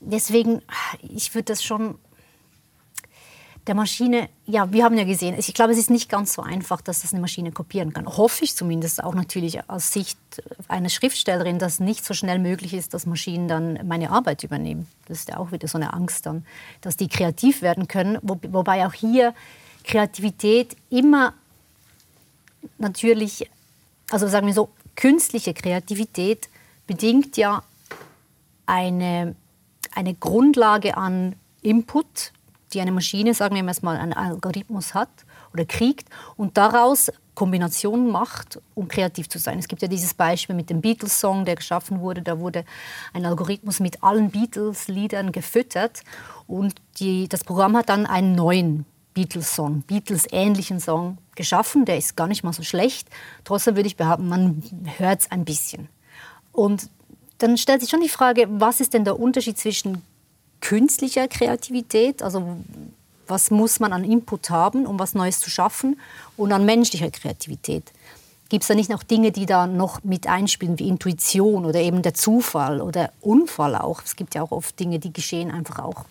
Deswegen, 0.00 0.60
ich 1.02 1.34
würde 1.34 1.44
das 1.44 1.64
schon 1.64 1.98
der 3.66 3.74
Maschine, 3.74 4.28
ja, 4.46 4.72
wir 4.72 4.84
haben 4.84 4.96
ja 4.96 5.04
gesehen, 5.04 5.34
ich 5.38 5.52
glaube, 5.52 5.72
es 5.72 5.78
ist 5.78 5.90
nicht 5.90 6.08
ganz 6.08 6.34
so 6.34 6.42
einfach, 6.42 6.80
dass 6.80 7.02
das 7.02 7.12
eine 7.12 7.20
Maschine 7.20 7.52
kopieren 7.52 7.92
kann. 7.92 8.06
Hoffe 8.06 8.44
ich 8.44 8.54
zumindest 8.54 9.02
auch 9.02 9.14
natürlich 9.14 9.68
aus 9.68 9.92
Sicht 9.92 10.18
einer 10.68 10.88
Schriftstellerin, 10.88 11.58
dass 11.58 11.80
nicht 11.80 12.04
so 12.04 12.14
schnell 12.14 12.38
möglich 12.38 12.72
ist, 12.72 12.94
dass 12.94 13.04
Maschinen 13.04 13.48
dann 13.48 13.78
meine 13.86 14.10
Arbeit 14.10 14.42
übernehmen. 14.42 14.86
Das 15.06 15.20
ist 15.20 15.28
ja 15.28 15.38
auch 15.38 15.52
wieder 15.52 15.68
so 15.68 15.76
eine 15.76 15.92
Angst 15.92 16.26
dann, 16.26 16.46
dass 16.80 16.96
die 16.96 17.08
kreativ 17.08 17.60
werden 17.60 17.88
können. 17.88 18.18
Wo, 18.22 18.38
wobei 18.48 18.86
auch 18.86 18.94
hier 18.94 19.34
Kreativität 19.88 20.76
immer 20.90 21.32
natürlich, 22.76 23.50
also 24.10 24.28
sagen 24.28 24.46
wir 24.46 24.54
so, 24.54 24.68
künstliche 24.94 25.54
Kreativität 25.54 26.48
bedingt 26.86 27.36
ja 27.36 27.62
eine, 28.66 29.34
eine 29.94 30.14
Grundlage 30.14 30.96
an 30.96 31.36
Input, 31.62 32.32
die 32.72 32.80
eine 32.82 32.92
Maschine, 32.92 33.32
sagen 33.32 33.56
wir 33.56 33.64
mal, 33.82 33.96
einen 33.96 34.12
Algorithmus 34.12 34.92
hat 34.92 35.08
oder 35.54 35.64
kriegt 35.64 36.06
und 36.36 36.58
daraus 36.58 37.10
Kombinationen 37.34 38.10
macht, 38.10 38.60
um 38.74 38.88
kreativ 38.88 39.28
zu 39.30 39.38
sein. 39.38 39.58
Es 39.58 39.68
gibt 39.68 39.80
ja 39.80 39.88
dieses 39.88 40.12
Beispiel 40.12 40.54
mit 40.54 40.68
dem 40.68 40.82
Beatles-Song, 40.82 41.46
der 41.46 41.54
geschaffen 41.54 42.00
wurde. 42.00 42.20
Da 42.20 42.40
wurde 42.40 42.64
ein 43.14 43.24
Algorithmus 43.24 43.80
mit 43.80 44.02
allen 44.02 44.30
Beatles-Liedern 44.30 45.32
gefüttert 45.32 46.02
und 46.46 46.74
die, 46.98 47.26
das 47.28 47.44
Programm 47.44 47.76
hat 47.76 47.88
dann 47.88 48.04
einen 48.04 48.34
neuen 48.34 48.84
Beatles-Song, 49.18 49.82
Beatles-ähnlichen 49.82 50.78
Song 50.78 51.18
geschaffen. 51.34 51.84
Der 51.84 51.98
ist 51.98 52.16
gar 52.16 52.28
nicht 52.28 52.44
mal 52.44 52.52
so 52.52 52.62
schlecht. 52.62 53.08
Trotzdem 53.42 53.74
würde 53.74 53.88
ich 53.88 53.96
behaupten, 53.96 54.28
man 54.28 54.62
hört 54.96 55.22
es 55.22 55.30
ein 55.32 55.44
bisschen. 55.44 55.88
Und 56.52 56.88
dann 57.38 57.58
stellt 57.58 57.80
sich 57.80 57.90
schon 57.90 58.00
die 58.00 58.08
Frage, 58.08 58.46
was 58.48 58.78
ist 58.78 58.94
denn 58.94 59.04
der 59.04 59.18
Unterschied 59.18 59.58
zwischen 59.58 60.02
künstlicher 60.60 61.26
Kreativität, 61.26 62.22
also 62.22 62.58
was 63.26 63.50
muss 63.50 63.80
man 63.80 63.92
an 63.92 64.04
Input 64.04 64.50
haben, 64.50 64.86
um 64.86 65.00
was 65.00 65.14
Neues 65.14 65.40
zu 65.40 65.50
schaffen, 65.50 65.98
und 66.36 66.52
an 66.52 66.64
menschlicher 66.64 67.10
Kreativität. 67.10 67.92
Gibt 68.48 68.62
es 68.62 68.68
da 68.68 68.76
nicht 68.76 68.88
noch 68.88 69.02
Dinge, 69.02 69.32
die 69.32 69.46
da 69.46 69.66
noch 69.66 70.04
mit 70.04 70.28
einspielen, 70.28 70.78
wie 70.78 70.88
Intuition 70.88 71.64
oder 71.64 71.80
eben 71.80 72.02
der 72.02 72.14
Zufall 72.14 72.80
oder 72.80 73.10
Unfall 73.20 73.74
auch? 73.74 74.00
Es 74.04 74.14
gibt 74.14 74.36
ja 74.36 74.42
auch 74.42 74.52
oft 74.52 74.78
Dinge, 74.78 75.00
die 75.00 75.12
geschehen 75.12 75.50
einfach 75.50 75.80
auch, 75.80 76.04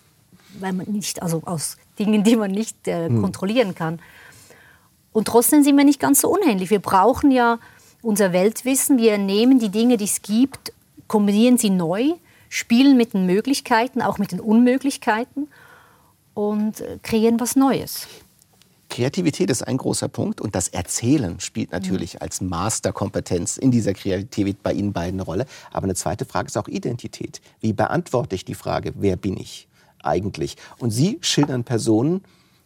weil 0.60 0.74
man 0.74 0.88
nicht, 0.88 1.22
also 1.22 1.42
aus 1.46 1.78
Dingen, 2.00 2.24
die 2.24 2.36
man 2.36 2.52
nicht 2.52 2.88
äh, 2.88 3.08
hm. 3.08 3.22
kontrollieren 3.22 3.76
kann. 3.76 4.00
Und 5.12 5.28
trotzdem 5.28 5.64
sind 5.64 5.78
wir 5.78 5.84
nicht 5.84 6.00
ganz 6.00 6.22
so 6.22 6.30
unähnlich. 6.30 6.70
Wir 6.70 6.80
brauchen 6.80 7.32
ja 7.32 7.60
unser 8.02 8.34
Weltwissen. 8.34 8.98
Wir 8.98 9.18
nehmen 9.18 9.60
die 9.60 9.70
Dinge, 9.70 9.98
die 9.98 10.06
es 10.06 10.22
gibt, 10.22 10.74
kombinieren 11.08 11.58
sie 11.58 11.70
neu, 11.70 12.12
spielen 12.50 12.98
mit 12.98 13.14
den 13.14 13.26
Möglichkeiten, 13.26 14.02
auch 14.02 14.18
mit 14.18 14.32
den 14.32 14.40
Unmöglichkeiten 14.40 15.48
und 16.34 16.82
äh, 16.82 17.00
kreieren 17.02 17.40
was 17.40 17.56
Neues. 17.56 18.08
Kreativität 18.90 19.50
ist 19.50 19.64
ein 19.68 19.78
großer 19.78 20.08
Punkt 20.08 20.40
und 20.40 20.56
das 20.56 20.70
Erzählen 20.70 21.40
spielt 21.40 21.72
natürlich 21.72 22.16
mhm. 22.16 22.22
als 22.22 22.42
Masterkompetenz 22.42 23.58
in 23.58 23.72
dieser 23.72 23.94
Kreativität 23.94 24.64
bei 24.64 24.74
Ihnen 24.74 24.94
beiden 24.94 25.20
eine 25.20 25.24
Rolle. 25.24 25.46
Aber 25.72 25.86
eine 25.86 25.96
zweite 25.96 26.26
Frage 26.26 26.48
ist 26.48 26.58
auch 26.58 26.68
Identität. 26.68 27.42
Wie 27.60 27.74
beantworte 27.74 28.36
ich 28.36 28.46
die 28.46 28.56
Frage, 28.56 28.94
wer 28.96 29.18
bin 29.18 29.38
ich 29.38 29.68
eigentlich? 30.08 30.56
Und 30.80 30.92
Sie 30.92 31.18
schildern 31.22 31.64
Personen, 31.64 32.22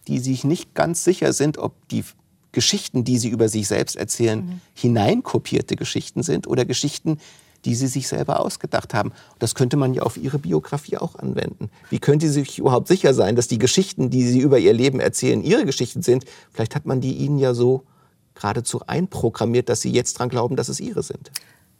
die 0.08 0.20
sich 0.20 0.44
nicht 0.44 0.74
ganz 0.74 1.04
sicher 1.04 1.34
sind, 1.34 1.58
ob 1.58 1.74
die 1.90 2.04
Geschichten, 2.52 3.04
die 3.04 3.18
sie 3.18 3.30
über 3.30 3.50
sich 3.50 3.68
selbst 3.68 3.96
erzählen, 3.96 4.46
mhm. 4.46 4.62
hineinkopierte 4.74 5.76
Geschichten 5.76 6.24
sind 6.24 6.48
oder 6.48 6.66
Geschichten, 6.66 7.18
die 7.66 7.76
sie 7.76 7.88
sich 7.88 8.08
selber 8.08 8.40
ausgedacht 8.40 8.94
haben. 8.94 9.12
Das 9.40 9.56
könnte 9.56 9.78
man 9.78 9.94
ja 9.94 10.02
auf 10.04 10.18
ihre 10.18 10.40
Biografie 10.40 10.98
auch 10.98 11.16
anwenden. 11.16 11.70
Wie 11.90 12.00
können 12.00 12.20
sie 12.20 12.30
sich 12.30 12.58
überhaupt 12.60 12.88
sicher 12.88 13.14
sein, 13.14 13.36
dass 13.36 13.48
die 13.48 13.60
Geschichten, 13.60 14.10
die 14.10 14.24
sie 14.24 14.40
über 14.40 14.58
ihr 14.58 14.74
Leben 14.74 15.00
erzählen, 15.00 15.44
ihre 15.44 15.66
Geschichten 15.66 16.02
sind? 16.02 16.26
Vielleicht 16.52 16.76
hat 16.76 16.86
man 16.86 17.02
die 17.02 17.14
ihnen 17.14 17.38
ja 17.38 17.54
so 17.54 17.84
geradezu 18.34 18.82
einprogrammiert, 18.88 19.70
dass 19.70 19.82
sie 19.82 19.92
jetzt 19.92 20.14
dran 20.18 20.30
glauben, 20.30 20.56
dass 20.56 20.70
es 20.70 20.80
ihre 20.80 21.04
sind. 21.04 21.32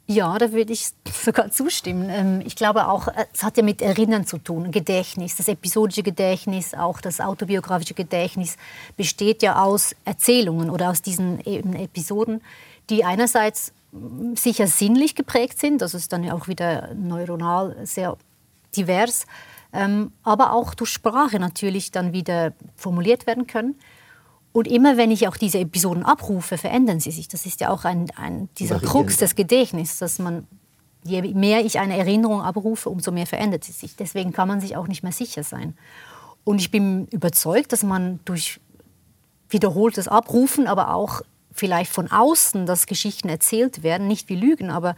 Ja, 0.06 0.36
da 0.36 0.52
würde 0.52 0.72
ich 0.72 0.90
sogar 1.04 1.50
zustimmen. 1.50 2.10
Ähm, 2.10 2.42
ich 2.44 2.56
glaube 2.56 2.88
auch, 2.88 3.08
äh, 3.08 3.26
es 3.32 3.42
hat 3.42 3.56
ja 3.56 3.62
mit 3.62 3.80
Erinnern 3.80 4.26
zu 4.26 4.38
tun, 4.38 4.70
Gedächtnis. 4.70 5.36
Das 5.36 5.48
episodische 5.48 6.02
Gedächtnis, 6.02 6.74
auch 6.74 7.00
das 7.00 7.20
autobiografische 7.20 7.94
Gedächtnis 7.94 8.56
besteht 8.96 9.42
ja 9.42 9.62
aus 9.62 9.94
Erzählungen 10.04 10.70
oder 10.70 10.90
aus 10.90 11.02
diesen 11.02 11.40
Episoden, 11.46 12.42
die 12.90 13.04
einerseits 13.04 13.72
sicher 14.34 14.66
sinnlich 14.66 15.14
geprägt 15.14 15.58
sind, 15.58 15.82
das 15.82 15.94
ist 15.94 16.12
dann 16.12 16.24
ja 16.24 16.32
auch 16.32 16.48
wieder 16.48 16.94
neuronal 16.94 17.76
sehr 17.84 18.16
divers, 18.74 19.26
ähm, 19.72 20.12
aber 20.22 20.52
auch 20.52 20.74
durch 20.74 20.90
Sprache 20.90 21.38
natürlich 21.38 21.90
dann 21.90 22.12
wieder 22.12 22.52
formuliert 22.76 23.26
werden 23.26 23.46
können. 23.46 23.74
Und 24.52 24.68
immer 24.68 24.98
wenn 24.98 25.10
ich 25.10 25.28
auch 25.28 25.36
diese 25.36 25.58
Episoden 25.58 26.04
abrufe, 26.04 26.58
verändern 26.58 27.00
sie 27.00 27.10
sich. 27.10 27.28
Das 27.28 27.46
ist 27.46 27.60
ja 27.60 27.70
auch 27.70 27.84
ein, 27.84 28.10
ein 28.16 28.48
dieser 28.58 28.78
Krux 28.78 29.16
des 29.16 29.34
Gedächtnisses, 29.34 29.98
dass 29.98 30.18
man, 30.18 30.46
je 31.04 31.22
mehr 31.22 31.64
ich 31.64 31.78
eine 31.78 31.96
Erinnerung 31.96 32.42
abrufe, 32.42 32.90
umso 32.90 33.12
mehr 33.12 33.26
verändert 33.26 33.64
sie 33.64 33.72
sich. 33.72 33.96
Deswegen 33.96 34.32
kann 34.32 34.48
man 34.48 34.60
sich 34.60 34.76
auch 34.76 34.88
nicht 34.88 35.02
mehr 35.02 35.12
sicher 35.12 35.42
sein. 35.42 35.74
Und 36.44 36.60
ich 36.60 36.70
bin 36.70 37.06
überzeugt, 37.06 37.72
dass 37.72 37.82
man 37.82 38.20
durch 38.24 38.60
wiederholtes 39.48 40.06
Abrufen, 40.08 40.66
aber 40.66 40.92
auch 40.94 41.22
vielleicht 41.52 41.92
von 41.92 42.10
außen, 42.10 42.66
dass 42.66 42.86
Geschichten 42.86 43.28
erzählt 43.28 43.82
werden, 43.82 44.06
nicht 44.06 44.28
wie 44.28 44.36
Lügen, 44.36 44.70
aber 44.70 44.96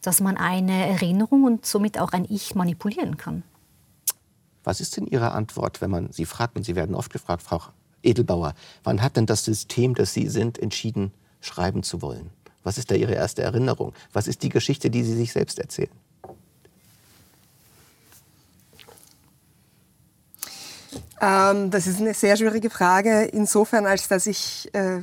dass 0.00 0.20
man 0.20 0.36
eine 0.36 0.86
Erinnerung 0.86 1.44
und 1.44 1.66
somit 1.66 1.98
auch 1.98 2.12
ein 2.12 2.26
Ich 2.28 2.54
manipulieren 2.54 3.16
kann. 3.16 3.42
Was 4.64 4.80
ist 4.80 4.96
denn 4.96 5.06
Ihre 5.06 5.32
Antwort, 5.32 5.80
wenn 5.80 5.90
man 5.90 6.12
Sie 6.12 6.24
fragt, 6.24 6.56
und 6.56 6.64
Sie 6.64 6.76
werden 6.76 6.94
oft 6.94 7.12
gefragt, 7.12 7.42
Frau 7.42 7.62
Edelbauer, 8.02 8.54
wann 8.84 9.02
hat 9.02 9.16
denn 9.16 9.26
das 9.26 9.44
System, 9.44 9.94
das 9.94 10.12
Sie 10.12 10.28
sind, 10.28 10.58
entschieden, 10.58 11.12
schreiben 11.40 11.82
zu 11.82 12.02
wollen? 12.02 12.30
Was 12.64 12.78
ist 12.78 12.90
da 12.90 12.94
Ihre 12.94 13.14
erste 13.14 13.42
Erinnerung? 13.42 13.92
Was 14.12 14.28
ist 14.28 14.42
die 14.42 14.48
Geschichte, 14.48 14.90
die 14.90 15.02
Sie 15.02 15.16
sich 15.16 15.32
selbst 15.32 15.58
erzählen? 15.58 15.90
Ähm, 21.20 21.70
das 21.70 21.86
ist 21.86 22.00
eine 22.00 22.14
sehr 22.14 22.36
schwierige 22.36 22.68
Frage, 22.68 23.22
insofern, 23.22 23.86
als 23.86 24.08
dass 24.08 24.26
ich 24.26 24.68
äh, 24.74 25.00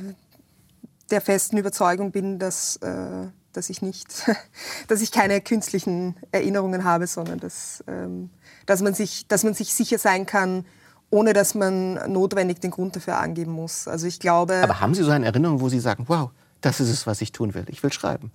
der 1.10 1.20
festen 1.22 1.56
Überzeugung 1.56 2.12
bin, 2.12 2.38
dass, 2.38 2.76
äh, 2.76 3.26
dass 3.54 3.70
ich 3.70 3.80
nicht, 3.80 4.30
dass 4.88 5.00
ich 5.00 5.12
keine 5.12 5.40
künstlichen 5.40 6.16
Erinnerungen 6.30 6.84
habe, 6.84 7.06
sondern 7.06 7.40
dass, 7.40 7.82
ähm, 7.86 8.28
dass, 8.66 8.82
man 8.82 8.92
sich, 8.92 9.26
dass 9.28 9.44
man 9.44 9.54
sich 9.54 9.72
sicher 9.74 9.98
sein 9.98 10.26
kann, 10.26 10.66
ohne 11.10 11.32
dass 11.32 11.54
man 11.54 11.94
notwendig 12.12 12.60
den 12.60 12.70
Grund 12.70 12.96
dafür 12.96 13.18
angeben 13.18 13.52
muss. 13.52 13.88
Also 13.88 14.06
ich 14.06 14.20
glaube. 14.20 14.60
Aber 14.62 14.80
haben 14.80 14.94
Sie 14.94 15.02
so 15.02 15.10
eine 15.10 15.26
Erinnerung, 15.26 15.60
wo 15.60 15.68
Sie 15.68 15.80
sagen, 15.80 16.04
wow, 16.08 16.30
das 16.60 16.80
ist 16.80 16.88
es, 16.88 17.06
was 17.06 17.20
ich 17.20 17.32
tun 17.32 17.54
will. 17.54 17.64
Ich 17.68 17.82
will 17.82 17.92
schreiben. 17.92 18.30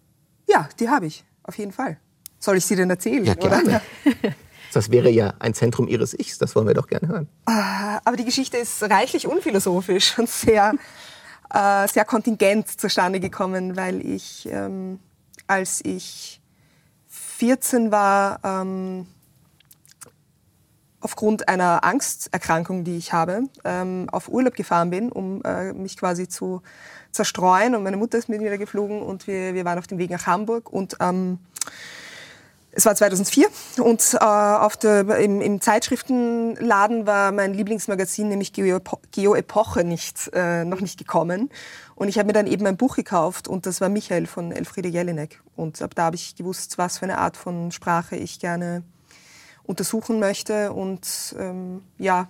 Ja, 0.47 0.69
die 0.79 0.89
habe 0.89 1.05
ich, 1.05 1.25
auf 1.43 1.57
jeden 1.57 1.71
Fall. 1.71 1.97
Soll 2.39 2.57
ich 2.57 2.65
sie 2.65 2.75
denn 2.75 2.89
erzählen? 2.89 3.23
Ja, 3.25 3.33
gerne. 3.33 3.81
Das 4.73 4.91
wäre 4.91 5.09
ja 5.09 5.35
ein 5.39 5.53
Zentrum 5.53 5.87
Ihres 5.87 6.13
Ichs, 6.13 6.37
das 6.37 6.53
wollen 6.53 6.67
wir 6.67 6.73
doch 6.73 6.87
gerne 6.87 7.07
hören. 7.07 7.29
Ah, 7.45 8.01
aber 8.03 8.17
die 8.17 8.25
Geschichte 8.25 8.57
ist 8.57 8.83
reichlich 8.83 9.25
unphilosophisch 9.25 10.19
und 10.19 10.27
sehr 10.27 10.73
äh, 11.53 11.87
sehr 11.87 12.05
kontingent 12.05 12.67
zustande 12.79 13.19
gekommen, 13.19 13.77
weil 13.77 14.05
ich, 14.05 14.47
ähm, 14.51 14.99
als 15.47 15.79
ich 15.83 16.41
14 17.07 17.91
war, 17.91 18.39
ähm, 18.43 19.07
aufgrund 21.05 21.47
einer 21.47 21.83
Angsterkrankung, 21.83 22.83
die 22.83 22.97
ich 22.97 23.13
habe, 23.13 23.43
ähm, 23.63 24.07
auf 24.11 24.27
Urlaub 24.27 24.55
gefahren 24.55 24.89
bin, 24.89 25.11
um 25.11 25.43
äh, 25.43 25.71
mich 25.71 25.97
quasi 25.97 26.27
zu 26.27 26.63
zerstreuen. 27.11 27.75
Und 27.75 27.83
meine 27.83 27.95
Mutter 27.95 28.17
ist 28.17 28.27
mit 28.27 28.41
mir 28.41 28.57
geflogen 28.57 29.03
und 29.03 29.27
wir, 29.27 29.53
wir 29.53 29.65
waren 29.65 29.77
auf 29.77 29.85
dem 29.85 29.99
Weg 29.99 30.09
nach 30.09 30.25
Hamburg. 30.25 30.73
Und 30.73 30.97
ähm, 30.99 31.37
es 32.71 32.87
war 32.87 32.95
2004 32.95 33.47
und 33.77 34.15
äh, 34.15 34.17
auf 34.17 34.77
der, 34.77 35.07
im, 35.19 35.41
im, 35.41 35.61
Zeitschriftenladen 35.61 37.05
war 37.05 37.31
mein 37.31 37.53
Lieblingsmagazin, 37.53 38.27
nämlich 38.27 38.51
Geo, 38.51 38.79
Geo 39.11 39.35
äh, 39.35 40.65
noch 40.65 40.81
nicht 40.81 40.97
gekommen. 40.97 41.51
Und 41.93 42.07
ich 42.07 42.17
habe 42.17 42.25
mir 42.25 42.33
dann 42.33 42.47
eben 42.47 42.65
ein 42.65 42.77
Buch 42.77 42.95
gekauft 42.95 43.47
und 43.47 43.67
das 43.67 43.79
war 43.79 43.89
Michael 43.89 44.25
von 44.25 44.51
Elfriede 44.51 44.89
Jelinek. 44.89 45.41
Und 45.55 45.83
ab 45.83 45.93
da 45.93 46.05
habe 46.05 46.15
ich 46.15 46.35
gewusst, 46.35 46.79
was 46.79 46.97
für 46.97 47.05
eine 47.05 47.19
Art 47.19 47.37
von 47.37 47.71
Sprache 47.71 48.15
ich 48.15 48.39
gerne 48.39 48.83
untersuchen 49.65 50.19
möchte 50.19 50.71
und 50.71 51.35
ähm, 51.39 51.81
ja, 51.97 52.29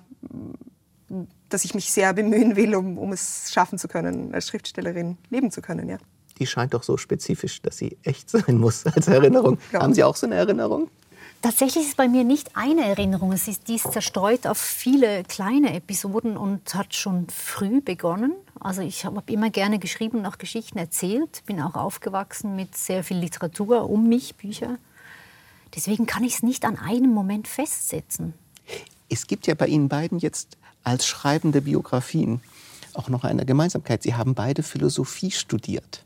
dass 1.49 1.65
ich 1.65 1.75
mich 1.75 1.91
sehr 1.91 2.13
bemühen 2.13 2.55
will, 2.55 2.75
um, 2.75 2.97
um 2.97 3.11
es 3.13 3.51
schaffen 3.51 3.77
zu 3.77 3.87
können, 3.87 4.33
als 4.33 4.47
Schriftstellerin 4.47 5.17
leben 5.29 5.51
zu 5.51 5.61
können, 5.61 5.87
ja 5.89 5.97
die 6.39 6.47
scheint 6.47 6.73
doch 6.73 6.83
so 6.83 6.97
spezifisch, 6.97 7.61
dass 7.61 7.77
sie 7.77 7.97
echt 8.03 8.29
sein 8.29 8.57
muss 8.57 8.85
als 8.85 9.07
Erinnerung. 9.07 9.57
Ja. 9.71 9.81
Haben 9.81 9.93
Sie 9.93 10.03
auch 10.03 10.15
so 10.15 10.25
eine 10.27 10.35
Erinnerung? 10.35 10.89
Tatsächlich 11.41 11.83
ist 11.83 11.89
es 11.91 11.95
bei 11.95 12.07
mir 12.07 12.23
nicht 12.23 12.55
eine 12.55 12.85
Erinnerung. 12.85 13.31
Es 13.31 13.47
ist 13.47 13.67
dies 13.67 13.83
zerstreut 13.83 14.47
auf 14.47 14.57
viele 14.57 15.23
kleine 15.25 15.75
Episoden 15.75 16.37
und 16.37 16.73
hat 16.73 16.95
schon 16.95 17.27
früh 17.29 17.81
begonnen. 17.81 18.33
Also 18.59 18.81
ich 18.81 19.05
habe 19.05 19.21
immer 19.27 19.51
gerne 19.51 19.77
geschrieben 19.77 20.19
und 20.19 20.25
auch 20.25 20.39
Geschichten 20.39 20.79
erzählt. 20.79 21.43
Bin 21.45 21.61
auch 21.61 21.75
aufgewachsen 21.75 22.55
mit 22.55 22.75
sehr 22.75 23.03
viel 23.03 23.17
Literatur 23.17 23.87
um 23.89 24.07
mich, 24.09 24.35
Bücher. 24.35 24.77
Deswegen 25.75 26.05
kann 26.05 26.23
ich 26.23 26.35
es 26.35 26.43
nicht 26.43 26.65
an 26.65 26.77
einem 26.77 27.11
Moment 27.11 27.47
festsetzen. 27.47 28.33
Es 29.09 29.27
gibt 29.27 29.47
ja 29.47 29.55
bei 29.55 29.67
Ihnen 29.67 29.89
beiden 29.89 30.19
jetzt 30.19 30.57
als 30.83 31.05
schreibende 31.05 31.61
Biografien 31.61 32.41
auch 32.93 33.09
noch 33.09 33.23
eine 33.23 33.45
Gemeinsamkeit. 33.45 34.03
Sie 34.03 34.15
haben 34.15 34.35
beide 34.35 34.63
Philosophie 34.63 35.31
studiert. 35.31 36.03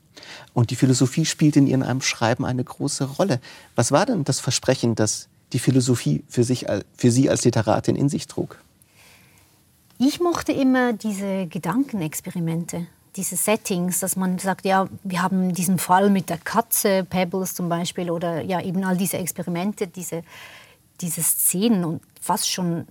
Und 0.54 0.72
die 0.72 0.76
Philosophie 0.76 1.26
spielt 1.26 1.56
in 1.56 1.68
ihrem 1.68 2.02
Schreiben 2.02 2.46
eine 2.46 2.64
große 2.64 3.06
Rolle. 3.06 3.40
Was 3.76 3.92
war 3.92 4.06
denn 4.06 4.24
das 4.24 4.40
Versprechen, 4.40 4.96
das 4.96 5.28
die 5.54 5.60
Philosophie 5.60 6.24
für, 6.28 6.44
sich, 6.44 6.66
für 6.96 7.12
Sie 7.12 7.30
als 7.30 7.46
Literatin 7.46 7.96
in 7.96 8.10
sich 8.10 8.28
trug? 8.28 8.58
Ich 9.98 10.20
mochte 10.20 10.52
immer 10.52 10.94
diese 10.94 11.48
Gedankenexperimente, 11.48 12.88
diese 13.16 13.36
Settings, 13.36 13.99
dass 13.99 14.16
man 14.16 14.39
sagt, 14.39 14.66
ja, 14.66 14.88
wir 15.03 15.22
haben 15.22 15.53
diesen 15.53 15.80
Fall 15.80 16.10
mit 16.10 16.30
der 16.30 16.38
Katze, 16.38 17.03
Pebbles 17.03 17.55
zum 17.55 17.70
Beispiel, 17.70 18.10
oder 18.12 18.41
ja, 18.41 18.62
eben 18.62 18.84
all 18.84 18.97
diese 18.97 19.18
Experimente, 19.18 19.88
diese, 19.88 20.24
diese 21.01 21.24
Szenen 21.24 21.84
und 21.86 22.01
fast 22.22 22.49
schon 22.49 22.88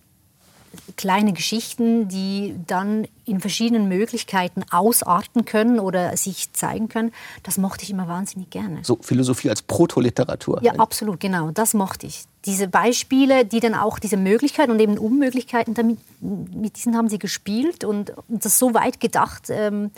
kleine 0.97 1.33
Geschichten, 1.33 2.09
die 2.09 2.55
dann 2.67 3.07
in 3.25 3.41
verschiedenen 3.41 3.89
Möglichkeiten 3.89 4.65
ausarten 4.71 5.45
können 5.45 5.81
oder 5.81 6.17
sich 6.17 6.53
zeigen 6.53 6.89
können, 6.89 7.13
das 7.43 7.59
mochte 7.59 7.85
ich 7.85 7.91
immer 7.91 8.09
wahnsinnig 8.09 8.51
gerne. 8.51 8.81
So 8.83 8.99
Philosophie 9.01 9.51
als 9.51 9.63
Protoliteratur. 9.63 10.61
Ja, 10.63 10.73
absolut, 10.75 11.21
genau. 11.21 11.51
Das 11.51 11.75
mochte 11.75 12.07
ich. 12.07 12.25
Diese 12.45 12.69
Beispiele, 12.69 13.45
die 13.45 13.61
dann 13.61 13.75
auch 13.75 13.99
diese 13.99 14.17
Möglichkeiten 14.17 14.73
und 14.73 14.81
eben 14.81 14.99
Unmöglichkeiten, 14.99 15.75
damit, 15.75 15.99
mit 16.21 16.77
diesen 16.77 16.97
haben 16.97 17.09
sie 17.09 17.19
gespielt 17.19 17.85
und, 17.85 18.13
und 18.29 18.45
das 18.45 18.59
so 18.59 18.75
weit 18.75 19.01
gedacht, 19.01 19.51
ähm, 19.51 19.91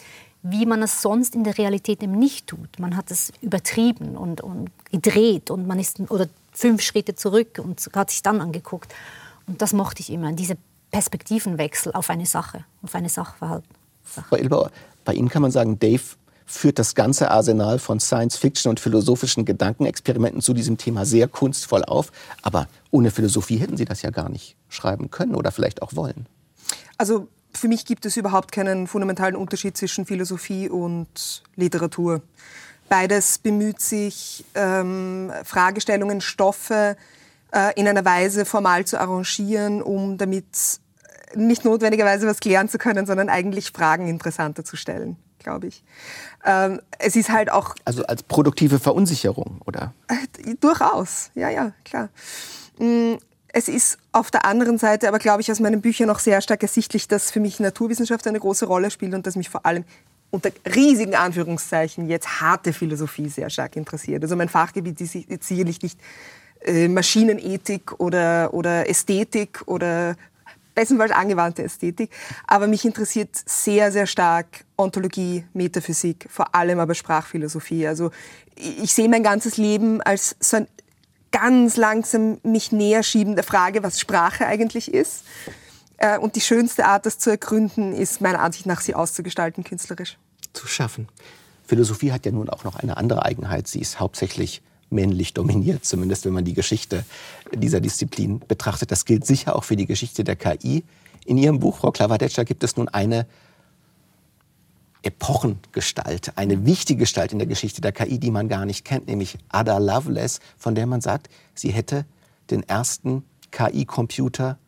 wie 0.42 0.66
man 0.66 0.82
es 0.82 1.02
sonst 1.02 1.34
in 1.34 1.44
der 1.44 1.58
Realität 1.58 2.02
eben 2.02 2.18
nicht 2.18 2.46
tut. 2.46 2.78
Man 2.78 2.96
hat 2.96 3.10
es 3.10 3.32
übertrieben 3.42 4.16
und, 4.16 4.40
und 4.40 4.70
gedreht 4.90 5.50
und 5.50 5.66
man 5.66 5.78
ist 5.78 6.00
oder 6.08 6.28
fünf 6.52 6.82
Schritte 6.82 7.14
zurück 7.14 7.60
und 7.62 7.88
hat 7.94 8.10
sich 8.10 8.22
dann 8.22 8.40
angeguckt. 8.40 8.92
Und 9.50 9.60
das 9.60 9.72
mochte 9.72 10.00
ich 10.00 10.10
immer, 10.10 10.30
diese 10.32 10.56
Perspektivenwechsel 10.92 11.92
auf 11.92 12.08
eine 12.08 12.24
Sache, 12.24 12.64
auf 12.82 12.94
eine 12.94 13.08
Sachverhalt. 13.08 13.64
Frau 14.04 14.36
Ilbauer, 14.36 14.70
bei 15.04 15.12
Ihnen 15.12 15.28
kann 15.28 15.42
man 15.42 15.50
sagen, 15.50 15.76
Dave 15.80 16.00
führt 16.46 16.78
das 16.78 16.94
ganze 16.94 17.32
Arsenal 17.32 17.80
von 17.80 17.98
Science-Fiction 17.98 18.70
und 18.70 18.78
philosophischen 18.78 19.44
Gedankenexperimenten 19.44 20.40
zu 20.40 20.54
diesem 20.54 20.78
Thema 20.78 21.04
sehr 21.04 21.26
kunstvoll 21.26 21.84
auf. 21.84 22.12
Aber 22.42 22.68
ohne 22.92 23.10
Philosophie 23.10 23.56
hätten 23.56 23.76
Sie 23.76 23.84
das 23.84 24.02
ja 24.02 24.10
gar 24.10 24.28
nicht 24.28 24.54
schreiben 24.68 25.10
können 25.10 25.34
oder 25.34 25.50
vielleicht 25.50 25.82
auch 25.82 25.96
wollen. 25.96 26.26
Also 26.96 27.26
für 27.52 27.66
mich 27.66 27.84
gibt 27.84 28.06
es 28.06 28.16
überhaupt 28.16 28.52
keinen 28.52 28.86
fundamentalen 28.86 29.34
Unterschied 29.34 29.76
zwischen 29.76 30.06
Philosophie 30.06 30.68
und 30.68 31.42
Literatur. 31.56 32.22
Beides 32.88 33.38
bemüht 33.38 33.80
sich, 33.80 34.44
ähm, 34.54 35.32
Fragestellungen, 35.42 36.20
Stoffe 36.20 36.96
äh, 37.52 37.72
in 37.78 37.86
einer 37.88 38.04
Weise 38.04 38.44
formal 38.44 38.84
zu 38.84 38.98
arrangieren, 39.00 39.82
um 39.82 40.18
damit 40.18 40.80
nicht 41.34 41.64
notwendigerweise 41.64 42.26
was 42.26 42.40
klären 42.40 42.68
zu 42.68 42.78
können, 42.78 43.06
sondern 43.06 43.28
eigentlich 43.28 43.70
Fragen 43.70 44.08
interessanter 44.08 44.64
zu 44.64 44.76
stellen, 44.76 45.16
glaube 45.38 45.68
ich. 45.68 45.84
Ähm, 46.44 46.80
es 46.98 47.16
ist 47.16 47.30
halt 47.30 47.50
auch. 47.50 47.74
Also 47.84 48.04
als 48.04 48.22
produktive 48.22 48.78
Verunsicherung, 48.78 49.60
oder? 49.66 49.94
Äh, 50.08 50.54
durchaus, 50.60 51.30
ja, 51.34 51.48
ja, 51.48 51.72
klar. 51.84 52.08
Mm, 52.78 53.14
es 53.52 53.68
ist 53.68 53.98
auf 54.12 54.30
der 54.30 54.44
anderen 54.44 54.78
Seite 54.78 55.08
aber, 55.08 55.18
glaube 55.18 55.40
ich, 55.40 55.50
aus 55.50 55.60
meinen 55.60 55.80
Büchern 55.80 56.06
noch 56.06 56.20
sehr 56.20 56.40
stark 56.40 56.62
ersichtlich, 56.62 57.08
dass 57.08 57.30
für 57.30 57.40
mich 57.40 57.60
Naturwissenschaft 57.60 58.26
eine 58.26 58.40
große 58.40 58.66
Rolle 58.66 58.90
spielt 58.90 59.14
und 59.14 59.26
dass 59.26 59.36
mich 59.36 59.48
vor 59.48 59.66
allem 59.66 59.84
unter 60.30 60.50
riesigen 60.72 61.16
Anführungszeichen 61.16 62.08
jetzt 62.08 62.40
harte 62.40 62.72
Philosophie 62.72 63.28
sehr 63.28 63.50
stark 63.50 63.74
interessiert. 63.74 64.22
Also 64.22 64.36
mein 64.36 64.48
Fachgebiet 64.48 65.00
ist 65.00 65.12
sicherlich 65.42 65.82
nicht 65.82 65.98
äh, 66.62 66.88
Maschinenethik 66.88 67.98
oder, 67.98 68.52
oder 68.52 68.88
Ästhetik 68.88 69.62
oder 69.66 70.16
bestenfalls 70.74 71.12
angewandte 71.12 71.62
Ästhetik. 71.62 72.10
Aber 72.46 72.66
mich 72.66 72.84
interessiert 72.84 73.30
sehr, 73.34 73.92
sehr 73.92 74.06
stark 74.06 74.64
Ontologie, 74.76 75.44
Metaphysik, 75.52 76.26
vor 76.30 76.54
allem 76.54 76.78
aber 76.78 76.94
Sprachphilosophie. 76.94 77.86
Also 77.86 78.10
ich 78.56 78.94
sehe 78.94 79.08
mein 79.08 79.22
ganzes 79.22 79.56
Leben 79.56 80.00
als 80.02 80.36
so 80.40 80.58
ein 80.58 80.68
ganz 81.32 81.76
langsam 81.76 82.38
mich 82.42 82.72
näher 82.72 83.02
schieben 83.02 83.34
der 83.34 83.44
Frage, 83.44 83.82
was 83.82 84.00
Sprache 84.00 84.46
eigentlich 84.46 84.92
ist. 84.92 85.24
Äh, 85.96 86.18
und 86.18 86.34
die 86.36 86.40
schönste 86.40 86.86
Art, 86.86 87.06
das 87.06 87.18
zu 87.18 87.30
ergründen, 87.30 87.92
ist 87.92 88.20
meiner 88.20 88.40
Ansicht 88.40 88.66
nach, 88.66 88.80
sie 88.80 88.94
auszugestalten 88.94 89.64
künstlerisch. 89.64 90.18
Zu 90.52 90.66
schaffen. 90.66 91.08
Philosophie 91.66 92.10
hat 92.10 92.26
ja 92.26 92.32
nun 92.32 92.48
auch 92.48 92.64
noch 92.64 92.76
eine 92.76 92.96
andere 92.96 93.24
Eigenheit. 93.24 93.68
Sie 93.68 93.80
ist 93.80 94.00
hauptsächlich 94.00 94.62
männlich 94.90 95.34
dominiert, 95.34 95.84
zumindest 95.84 96.24
wenn 96.24 96.32
man 96.32 96.44
die 96.44 96.54
Geschichte 96.54 97.04
dieser 97.52 97.80
Disziplin 97.80 98.40
betrachtet. 98.46 98.90
Das 98.90 99.04
gilt 99.04 99.26
sicher 99.26 99.56
auch 99.56 99.64
für 99.64 99.76
die 99.76 99.86
Geschichte 99.86 100.24
der 100.24 100.36
KI. 100.36 100.84
In 101.24 101.38
Ihrem 101.38 101.60
Buch, 101.60 101.78
Frau 101.78 101.90
Klavadetscher, 101.90 102.44
gibt 102.44 102.64
es 102.64 102.76
nun 102.76 102.88
eine 102.88 103.26
Epochengestalt, 105.02 106.32
eine 106.36 106.66
wichtige 106.66 107.00
Gestalt 107.00 107.32
in 107.32 107.38
der 107.38 107.48
Geschichte 107.48 107.80
der 107.80 107.92
KI, 107.92 108.18
die 108.18 108.30
man 108.30 108.48
gar 108.48 108.66
nicht 108.66 108.84
kennt, 108.84 109.06
nämlich 109.06 109.38
Ada 109.48 109.78
Lovelace, 109.78 110.40
von 110.58 110.74
der 110.74 110.86
man 110.86 111.00
sagt, 111.00 111.28
sie 111.54 111.70
hätte 111.70 112.04
den 112.50 112.62
ersten 112.68 113.24
KI-Computer 113.50 114.58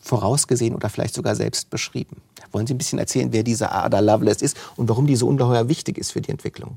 vorausgesehen 0.00 0.74
oder 0.74 0.90
vielleicht 0.90 1.14
sogar 1.14 1.34
selbst 1.34 1.70
beschrieben. 1.70 2.20
Wollen 2.52 2.66
Sie 2.66 2.74
ein 2.74 2.78
bisschen 2.78 2.98
erzählen, 2.98 3.32
wer 3.32 3.42
diese 3.42 3.72
Ada 3.72 4.00
Lovelace 4.00 4.42
ist 4.42 4.56
und 4.76 4.88
warum 4.88 5.06
die 5.06 5.16
so 5.16 5.26
ungeheuer 5.26 5.68
wichtig 5.68 5.98
ist 5.98 6.12
für 6.12 6.20
die 6.20 6.30
Entwicklung? 6.30 6.76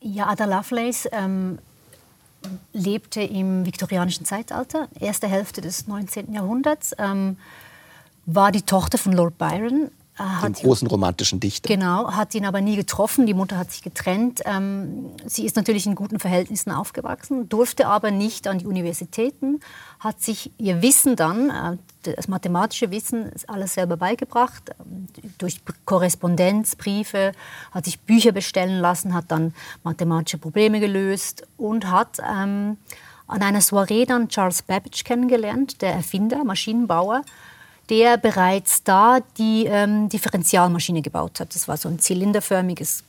Ja, 0.00 0.28
Ada 0.28 0.44
Lovelace 0.46 1.08
ähm, 1.12 1.58
lebte 2.72 3.22
im 3.22 3.66
viktorianischen 3.66 4.24
Zeitalter, 4.24 4.88
erste 4.98 5.28
Hälfte 5.28 5.60
des 5.60 5.86
19. 5.86 6.32
Jahrhunderts, 6.32 6.94
ähm, 6.98 7.36
war 8.26 8.52
die 8.52 8.62
Tochter 8.62 8.98
von 8.98 9.12
Lord 9.12 9.38
Byron, 9.38 9.90
den 10.16 10.52
großen 10.52 10.86
romantischen 10.86 11.40
Dichter. 11.40 11.68
Genau, 11.68 12.12
hat 12.12 12.34
ihn 12.36 12.46
aber 12.46 12.60
nie 12.60 12.76
getroffen. 12.76 13.26
Die 13.26 13.34
Mutter 13.34 13.58
hat 13.58 13.72
sich 13.72 13.82
getrennt. 13.82 14.42
Ähm, 14.44 15.10
sie 15.26 15.44
ist 15.44 15.56
natürlich 15.56 15.86
in 15.86 15.96
guten 15.96 16.20
Verhältnissen 16.20 16.70
aufgewachsen, 16.70 17.48
durfte 17.48 17.88
aber 17.88 18.12
nicht 18.12 18.46
an 18.46 18.58
die 18.58 18.66
Universitäten, 18.66 19.58
hat 19.98 20.22
sich 20.22 20.52
ihr 20.58 20.82
Wissen 20.82 21.16
dann, 21.16 21.50
äh, 21.50 21.76
das 22.06 22.28
mathematische 22.28 22.90
Wissen, 22.90 23.30
alles 23.46 23.74
selber 23.74 23.96
beigebracht, 23.96 24.74
durch 25.38 25.60
Korrespondenz, 25.84 26.76
Briefe, 26.76 27.32
hat 27.72 27.84
sich 27.84 28.00
Bücher 28.00 28.32
bestellen 28.32 28.80
lassen, 28.80 29.14
hat 29.14 29.26
dann 29.28 29.54
mathematische 29.82 30.38
Probleme 30.38 30.80
gelöst 30.80 31.46
und 31.56 31.90
hat 31.90 32.18
ähm, 32.20 32.76
an 33.26 33.42
einer 33.42 33.60
Soiree 33.60 34.04
dann 34.04 34.28
Charles 34.28 34.62
Babbage 34.62 35.04
kennengelernt, 35.04 35.80
der 35.82 35.94
Erfinder, 35.94 36.44
Maschinenbauer 36.44 37.22
der 37.88 38.16
bereits 38.16 38.82
da 38.82 39.20
die 39.36 39.66
ähm, 39.66 40.08
Differentialmaschine 40.08 41.02
gebaut 41.02 41.40
hat. 41.40 41.54
Das 41.54 41.68
war 41.68 41.76
so 41.76 41.88
ein 41.88 41.98
zylinderförmiges 41.98 43.04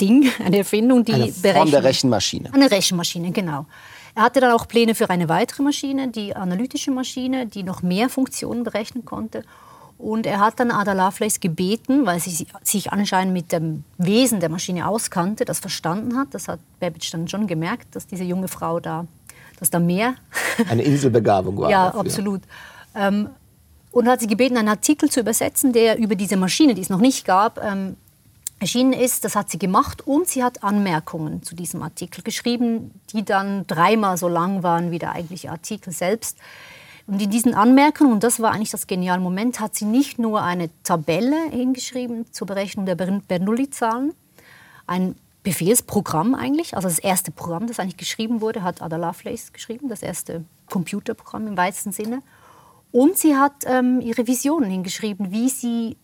Ding, 0.00 0.30
eine 0.44 0.58
Erfindung, 0.58 1.04
die 1.04 1.12
eine 1.12 1.32
Form 1.32 1.70
der 1.70 1.84
Rechenmaschine. 1.84 2.52
Eine 2.52 2.70
Rechenmaschine, 2.70 3.30
genau. 3.32 3.66
Er 4.14 4.22
hatte 4.22 4.40
dann 4.40 4.52
auch 4.52 4.68
Pläne 4.68 4.94
für 4.94 5.10
eine 5.10 5.28
weitere 5.28 5.62
Maschine, 5.62 6.08
die 6.08 6.36
analytische 6.36 6.90
Maschine, 6.90 7.46
die 7.46 7.62
noch 7.62 7.82
mehr 7.82 8.08
Funktionen 8.08 8.62
berechnen 8.62 9.04
konnte. 9.04 9.42
Und 9.98 10.26
er 10.26 10.40
hat 10.40 10.58
dann 10.60 10.70
Ada 10.70 10.92
Lovelace 10.92 11.40
gebeten, 11.40 12.04
weil 12.04 12.20
sie 12.20 12.46
sich 12.62 12.92
anscheinend 12.92 13.32
mit 13.32 13.52
dem 13.52 13.84
Wesen 13.98 14.40
der 14.40 14.48
Maschine 14.48 14.88
auskannte, 14.88 15.44
das 15.44 15.60
verstanden 15.60 16.16
hat. 16.16 16.28
Das 16.32 16.48
hat 16.48 16.60
Babbage 16.80 17.10
dann 17.10 17.28
schon 17.28 17.46
gemerkt, 17.46 17.94
dass 17.94 18.06
diese 18.06 18.24
junge 18.24 18.48
Frau 18.48 18.80
da, 18.80 19.06
dass 19.58 19.70
da 19.70 19.78
mehr. 19.78 20.14
Eine 20.68 20.82
Inselbegabung 20.82 21.56
war. 21.58 21.70
ja, 21.70 21.86
dafür. 21.86 22.00
absolut. 22.00 22.42
Ähm, 22.94 23.30
und 23.92 24.08
hat 24.08 24.20
sie 24.20 24.26
gebeten, 24.26 24.56
einen 24.56 24.68
Artikel 24.68 25.08
zu 25.08 25.20
übersetzen, 25.20 25.72
der 25.72 25.98
über 25.98 26.16
diese 26.16 26.36
Maschine, 26.36 26.74
die 26.74 26.82
es 26.82 26.90
noch 26.90 27.00
nicht 27.00 27.24
gab, 27.24 27.62
ähm, 27.64 27.96
erschienen 28.64 28.94
ist. 28.94 29.24
Das 29.24 29.36
hat 29.36 29.50
sie 29.50 29.58
gemacht 29.58 30.06
und 30.06 30.26
sie 30.26 30.42
hat 30.42 30.64
Anmerkungen 30.64 31.42
zu 31.42 31.54
diesem 31.54 31.82
Artikel 31.82 32.22
geschrieben, 32.22 32.98
die 33.12 33.22
dann 33.22 33.66
dreimal 33.66 34.16
so 34.16 34.26
lang 34.26 34.62
waren 34.62 34.90
wie 34.90 34.98
der 34.98 35.12
eigentliche 35.12 35.50
Artikel 35.50 35.92
selbst. 35.92 36.38
Und 37.06 37.20
in 37.20 37.30
diesen 37.30 37.54
Anmerkungen, 37.54 38.12
und 38.12 38.24
das 38.24 38.40
war 38.40 38.52
eigentlich 38.52 38.70
das 38.70 38.86
geniale 38.86 39.20
Moment, 39.20 39.60
hat 39.60 39.74
sie 39.74 39.84
nicht 39.84 40.18
nur 40.18 40.42
eine 40.42 40.70
Tabelle 40.82 41.50
hingeschrieben 41.50 42.24
zur 42.32 42.46
Berechnung 42.46 42.86
der 42.86 42.94
Bernoulli-Zahlen, 42.94 44.14
ein 44.86 45.14
Befehlsprogramm 45.42 46.34
eigentlich, 46.34 46.74
also 46.74 46.88
das 46.88 46.98
erste 46.98 47.30
Programm, 47.30 47.66
das 47.66 47.78
eigentlich 47.78 47.98
geschrieben 47.98 48.40
wurde, 48.40 48.62
hat 48.62 48.80
Ada 48.80 48.96
Lovelace 48.96 49.52
geschrieben, 49.52 49.90
das 49.90 50.02
erste 50.02 50.42
Computerprogramm 50.70 51.46
im 51.46 51.56
weitesten 51.58 51.92
Sinne. 51.92 52.22
Und 52.92 53.18
sie 53.18 53.36
hat 53.36 53.64
ähm, 53.66 54.00
ihre 54.00 54.26
Visionen 54.26 54.70
hingeschrieben, 54.70 55.32
wie 55.32 55.50
sie 55.50 55.98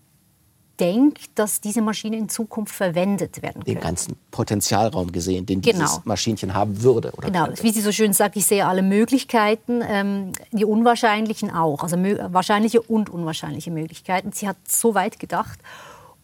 denkt, 0.80 1.30
dass 1.34 1.60
diese 1.60 1.82
Maschine 1.82 2.16
in 2.16 2.28
Zukunft 2.28 2.74
verwendet 2.74 3.42
werden 3.42 3.62
kann. 3.62 3.74
Den 3.74 3.80
ganzen 3.80 4.16
Potenzialraum 4.30 5.12
gesehen, 5.12 5.46
den 5.46 5.60
genau. 5.60 5.80
dieses 5.80 6.04
Maschinchen 6.04 6.54
haben 6.54 6.82
würde. 6.82 7.12
Oder 7.12 7.28
genau, 7.28 7.46
könnte. 7.46 7.62
wie 7.62 7.70
sie 7.70 7.82
so 7.82 7.92
schön 7.92 8.12
sagt, 8.12 8.36
ich 8.36 8.46
sehe 8.46 8.66
alle 8.66 8.82
Möglichkeiten, 8.82 9.82
ähm, 9.86 10.32
die 10.52 10.64
unwahrscheinlichen 10.64 11.50
auch, 11.50 11.82
also 11.82 11.96
wahrscheinliche 11.96 12.80
und 12.80 13.10
unwahrscheinliche 13.10 13.70
Möglichkeiten. 13.70 14.32
Sie 14.32 14.48
hat 14.48 14.56
so 14.66 14.94
weit 14.94 15.20
gedacht 15.20 15.58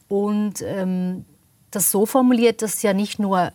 und 0.08 0.62
ähm, 0.62 1.24
das 1.70 1.90
so 1.90 2.06
formuliert, 2.06 2.62
dass 2.62 2.82
ja 2.82 2.94
nicht 2.94 3.18
nur 3.18 3.52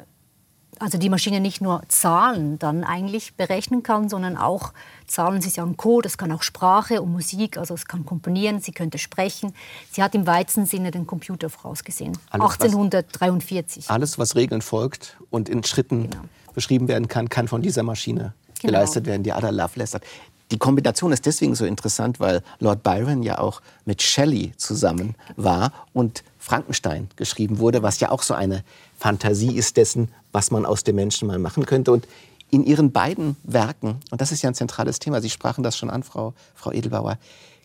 also 0.82 0.98
die 0.98 1.10
Maschine 1.10 1.40
nicht 1.40 1.62
nur 1.62 1.84
Zahlen 1.88 2.58
dann 2.58 2.84
eigentlich 2.84 3.36
berechnen 3.36 3.84
kann, 3.84 4.10
sondern 4.10 4.36
auch 4.36 4.74
Zahlen, 5.06 5.42
sie 5.42 5.50
ist 5.50 5.58
ja 5.58 5.64
ein 5.64 5.78
Code, 5.78 6.08
es 6.08 6.18
kann 6.18 6.32
auch 6.32 6.42
Sprache 6.42 7.02
und 7.02 7.12
Musik, 7.12 7.58
also 7.58 7.74
es 7.74 7.86
kann 7.86 8.06
komponieren, 8.06 8.60
sie 8.62 8.72
könnte 8.72 8.98
sprechen. 8.98 9.54
Sie 9.92 10.02
hat 10.02 10.16
im 10.16 10.26
weitesten 10.26 10.66
Sinne 10.66 10.92
den 10.92 11.06
Computer 11.06 11.50
vorausgesehen, 11.50 12.18
alles, 12.32 12.54
1843. 12.54 13.84
Was, 13.84 13.90
alles, 13.90 14.20
was 14.20 14.36
Regeln 14.36 14.62
folgt 14.62 15.18
und 15.30 15.50
in 15.50 15.64
Schritten 15.64 16.10
genau. 16.10 16.24
beschrieben 16.56 16.88
werden 16.88 17.08
kann, 17.08 17.30
kann 17.30 17.48
von 17.48 17.62
dieser 17.62 17.84
Maschine 17.84 18.34
genau. 18.60 18.74
geleistet 18.74 19.06
werden, 19.06 19.24
die 19.24 19.34
Ada 19.34 19.52
Lovelace 19.52 19.94
hat. 19.94 20.04
Die 20.52 20.58
Kombination 20.58 21.14
ist 21.14 21.26
deswegen 21.26 21.56
so 21.56 21.66
interessant, 21.66 22.20
weil 22.20 22.44
Lord 22.60 22.84
Byron 22.84 23.24
ja 23.24 23.40
auch 23.40 23.62
mit 23.86 24.02
Shelley 24.02 24.52
zusammen 24.58 25.16
war 25.38 25.72
und 25.94 26.24
Frankenstein 26.38 27.08
geschrieben 27.16 27.60
wurde, 27.60 27.84
was 27.84 28.02
ja 28.02 28.12
auch 28.12 28.22
so 28.22 28.34
eine 28.34 28.64
Fantasie 28.98 29.56
ist 29.56 29.78
dessen, 29.78 30.10
was 30.34 30.52
man 30.52 30.66
aus 30.66 30.84
dem 30.84 30.98
Menschen 30.98 31.28
mal 31.28 31.40
machen 31.40 31.66
könnte. 31.66 31.94
Und 31.94 32.06
in 32.50 32.66
Ihren 32.66 32.92
beiden 32.92 33.38
Werken, 33.44 34.02
und 34.12 34.20
das 34.20 34.34
ist 34.34 34.42
ja 34.42 34.50
ein 34.50 34.56
zentrales 34.56 35.00
Thema, 35.00 35.22
Sie 35.22 35.30
sprachen 35.30 35.64
das 35.64 35.78
schon 35.78 35.90
an, 35.90 36.04
Frau, 36.04 36.34
Frau 36.54 36.74
Edelbauer, 36.74 37.18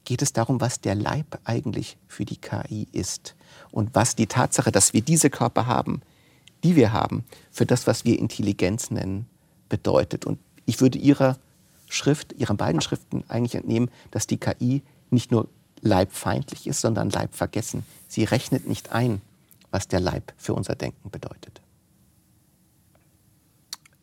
geht 0.05 0.22
es 0.22 0.32
darum, 0.32 0.61
was 0.61 0.80
der 0.80 0.95
Leib 0.95 1.41
eigentlich 1.43 1.97
für 2.07 2.24
die 2.24 2.37
KI 2.37 2.87
ist 2.93 3.34
und 3.72 3.95
was 3.95 4.14
die 4.14 4.28
Tatsache, 4.28 4.70
dass 4.70 4.93
wir 4.93 5.03
diese 5.03 5.28
Körper 5.28 5.66
haben, 5.66 6.03
die 6.62 6.76
wir 6.76 6.93
haben, 6.93 7.24
für 7.51 7.66
das, 7.66 7.89
was 7.89 8.05
wir 8.05 8.16
Intelligenz 8.16 8.93
nennen, 8.93 9.26
bedeutet. 9.68 10.24
Und 10.24 10.39
ich 10.66 10.80
würde 10.80 10.99
Ihrer 10.99 11.37
Schrift, 11.89 12.32
Ihren 12.32 12.57
beiden 12.57 12.80
Schriften 12.80 13.24
eigentlich 13.28 13.55
entnehmen, 13.55 13.91
dass 14.11 14.26
die 14.26 14.39
KI 14.39 14.82
nicht 15.11 15.30
nur 15.30 15.49
leibfeindlich 15.80 16.66
ist, 16.66 16.80
sondern 16.80 17.11
leibvergessen. 17.11 17.84
Sie 18.09 18.24
rechnet 18.24 18.66
nicht 18.66 18.93
ein, 18.93 19.20
was 19.70 19.89
der 19.89 20.01
Leib 20.01 20.32
für 20.37 20.55
unser 20.55 20.74
Denken 20.74 21.11
bedeutet. 21.11 21.61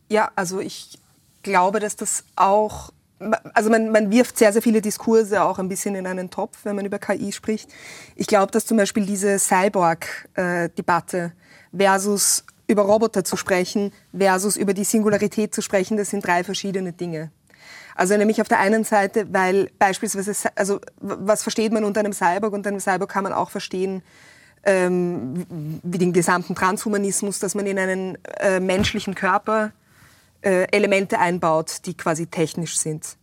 Ja, 0.10 0.32
also 0.36 0.60
ich 0.60 1.00
glaube, 1.42 1.80
dass 1.80 1.96
das 1.96 2.24
auch, 2.36 2.92
also 3.54 3.70
man, 3.70 3.92
man 3.92 4.12
wirft 4.12 4.38
sehr, 4.38 4.54
sehr 4.54 4.62
viele 4.62 4.82
Diskurse 4.82 5.44
auch 5.44 5.60
ein 5.60 5.70
bisschen 5.70 5.96
in 5.96 6.06
einen 6.06 6.30
Topf, 6.30 6.60
wenn 6.64 6.76
man 6.76 6.86
über 6.86 7.00
KI 7.00 7.32
spricht. 7.32 7.70
Ich 8.16 8.28
glaube, 8.28 8.52
dass 8.52 8.66
zum 8.66 8.78
Beispiel 8.78 9.06
diese 9.06 9.40
Cyborg-Debatte 9.40 11.34
versus 11.76 12.44
über 12.68 12.84
Roboter 12.84 13.24
zu 13.24 13.36
sprechen 13.36 13.92
versus 14.16 14.56
über 14.56 14.74
die 14.74 14.84
Singularität 14.84 15.54
zu 15.54 15.62
sprechen, 15.62 15.98
das 15.98 16.10
sind 16.10 16.26
drei 16.26 16.44
verschiedene 16.44 16.94
Dinge. 16.94 17.32
Also 17.96 18.18
nämlich 18.18 18.42
auf 18.42 18.48
der 18.48 18.60
einen 18.60 18.84
Seite, 18.84 19.28
weil 19.32 19.70
beispielsweise, 19.80 20.50
also 20.56 20.80
was 21.00 21.44
versteht 21.44 21.72
man 21.72 21.84
unter 21.84 22.00
einem 22.00 22.14
Cyborg? 22.14 22.54
Unter 22.54 22.70
einem 22.70 22.80
Cyborg 22.80 23.10
kann 23.10 23.24
man 23.24 23.34
auch 23.34 23.50
verstehen, 23.50 24.02
ähm, 24.64 25.46
wie 25.84 25.98
den 25.98 26.14
gesamten 26.14 26.56
Transhumanismus, 26.56 27.40
dass 27.40 27.56
man 27.56 27.66
in 27.68 27.78
einen 27.78 28.18
äh, 28.40 28.60
menschlichen 28.60 29.14
Körper 29.14 29.72
äh, 30.42 30.68
Elemente 30.72 31.20
einbaut, 31.20 31.86
die 31.86 31.96
quasi 31.96 32.28
technisch 32.28 32.78
sind. 32.78 33.18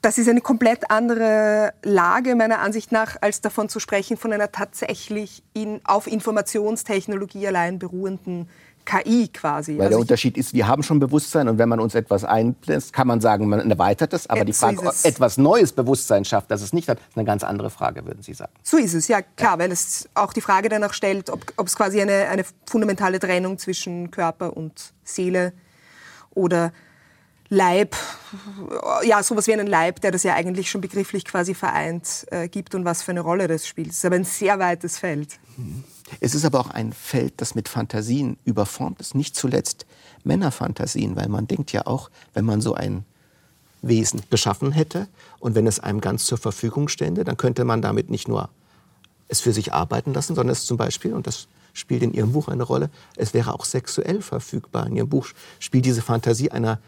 Das 0.00 0.16
ist 0.16 0.28
eine 0.28 0.40
komplett 0.40 0.90
andere 0.90 1.74
Lage 1.82 2.36
meiner 2.36 2.60
Ansicht 2.60 2.92
nach, 2.92 3.16
als 3.20 3.40
davon 3.40 3.68
zu 3.68 3.80
sprechen 3.80 4.16
von 4.16 4.32
einer 4.32 4.52
tatsächlich 4.52 5.42
in, 5.54 5.80
auf 5.84 6.06
Informationstechnologie 6.06 7.48
allein 7.48 7.80
beruhenden 7.80 8.48
KI 8.88 9.28
quasi. 9.28 9.74
Weil 9.74 9.82
also 9.82 9.90
der 9.90 9.98
Unterschied 9.98 10.38
ist, 10.38 10.54
wir 10.54 10.66
haben 10.66 10.82
schon 10.82 10.98
Bewusstsein 10.98 11.46
und 11.48 11.58
wenn 11.58 11.68
man 11.68 11.78
uns 11.78 11.94
etwas 11.94 12.24
einbläst, 12.24 12.94
kann 12.94 13.06
man 13.06 13.20
sagen, 13.20 13.46
man 13.46 13.70
erweitert 13.70 14.14
es. 14.14 14.28
Aber 14.28 14.38
ja, 14.38 14.44
die 14.44 14.54
Frage, 14.54 14.80
ob 14.80 14.94
etwas 15.02 15.36
neues 15.36 15.72
Bewusstsein 15.72 16.24
schafft, 16.24 16.50
das 16.50 16.62
es 16.62 16.72
nicht 16.72 16.88
hat, 16.88 16.98
ist 16.98 17.16
eine 17.16 17.26
ganz 17.26 17.44
andere 17.44 17.68
Frage, 17.68 18.06
würden 18.06 18.22
Sie 18.22 18.32
sagen. 18.32 18.52
So 18.62 18.78
ist 18.78 18.94
es, 18.94 19.06
ja 19.06 19.20
klar, 19.20 19.54
ja. 19.54 19.58
weil 19.58 19.72
es 19.72 20.08
auch 20.14 20.32
die 20.32 20.40
Frage 20.40 20.70
danach 20.70 20.94
stellt, 20.94 21.28
ob, 21.28 21.52
ob 21.56 21.66
es 21.66 21.76
quasi 21.76 22.00
eine, 22.00 22.28
eine 22.28 22.44
fundamentale 22.64 23.18
Trennung 23.18 23.58
zwischen 23.58 24.10
Körper 24.10 24.56
und 24.56 24.94
Seele 25.04 25.52
oder 26.30 26.72
Leib, 27.50 27.96
ja, 29.04 29.22
sowas 29.22 29.46
wie 29.46 29.54
einen 29.54 29.66
Leib, 29.66 30.00
der 30.02 30.10
das 30.10 30.22
ja 30.22 30.34
eigentlich 30.34 30.70
schon 30.70 30.82
begrifflich 30.82 31.24
quasi 31.24 31.54
vereint, 31.54 32.26
äh, 32.30 32.48
gibt 32.48 32.74
und 32.74 32.84
was 32.84 33.02
für 33.02 33.12
eine 33.12 33.20
Rolle 33.20 33.48
das 33.48 33.66
spielt. 33.66 33.88
Es 33.88 33.98
ist 33.98 34.04
aber 34.04 34.16
ein 34.16 34.24
sehr 34.24 34.58
weites 34.58 34.98
Feld. 34.98 35.38
Mhm. 35.56 35.84
Es 36.20 36.34
ist 36.34 36.44
aber 36.44 36.60
auch 36.60 36.70
ein 36.70 36.92
Feld, 36.92 37.34
das 37.38 37.54
mit 37.54 37.68
Fantasien 37.68 38.38
überformt 38.44 39.00
ist, 39.00 39.14
nicht 39.14 39.34
zuletzt 39.34 39.86
Männerfantasien, 40.24 41.16
weil 41.16 41.28
man 41.28 41.46
denkt 41.46 41.72
ja 41.72 41.86
auch, 41.86 42.10
wenn 42.34 42.44
man 42.44 42.60
so 42.60 42.74
ein 42.74 43.04
Wesen 43.82 44.22
geschaffen 44.30 44.72
hätte 44.72 45.08
und 45.38 45.54
wenn 45.54 45.66
es 45.66 45.80
einem 45.80 46.00
ganz 46.00 46.24
zur 46.24 46.38
Verfügung 46.38 46.88
stände, 46.88 47.24
dann 47.24 47.36
könnte 47.36 47.64
man 47.64 47.82
damit 47.82 48.10
nicht 48.10 48.28
nur 48.28 48.48
es 49.28 49.40
für 49.40 49.52
sich 49.52 49.72
arbeiten 49.72 50.14
lassen, 50.14 50.34
sondern 50.34 50.52
es 50.52 50.64
zum 50.64 50.76
Beispiel, 50.76 51.12
und 51.12 51.26
das 51.26 51.48
spielt 51.74 52.02
in 52.02 52.12
Ihrem 52.12 52.32
Buch 52.32 52.48
eine 52.48 52.62
Rolle, 52.62 52.90
es 53.16 53.34
wäre 53.34 53.54
auch 53.54 53.64
sexuell 53.64 54.22
verfügbar. 54.22 54.86
In 54.86 54.96
Ihrem 54.96 55.08
Buch 55.08 55.28
spielt 55.60 55.84
diese 55.84 56.02
Fantasie 56.02 56.50
einer 56.50 56.78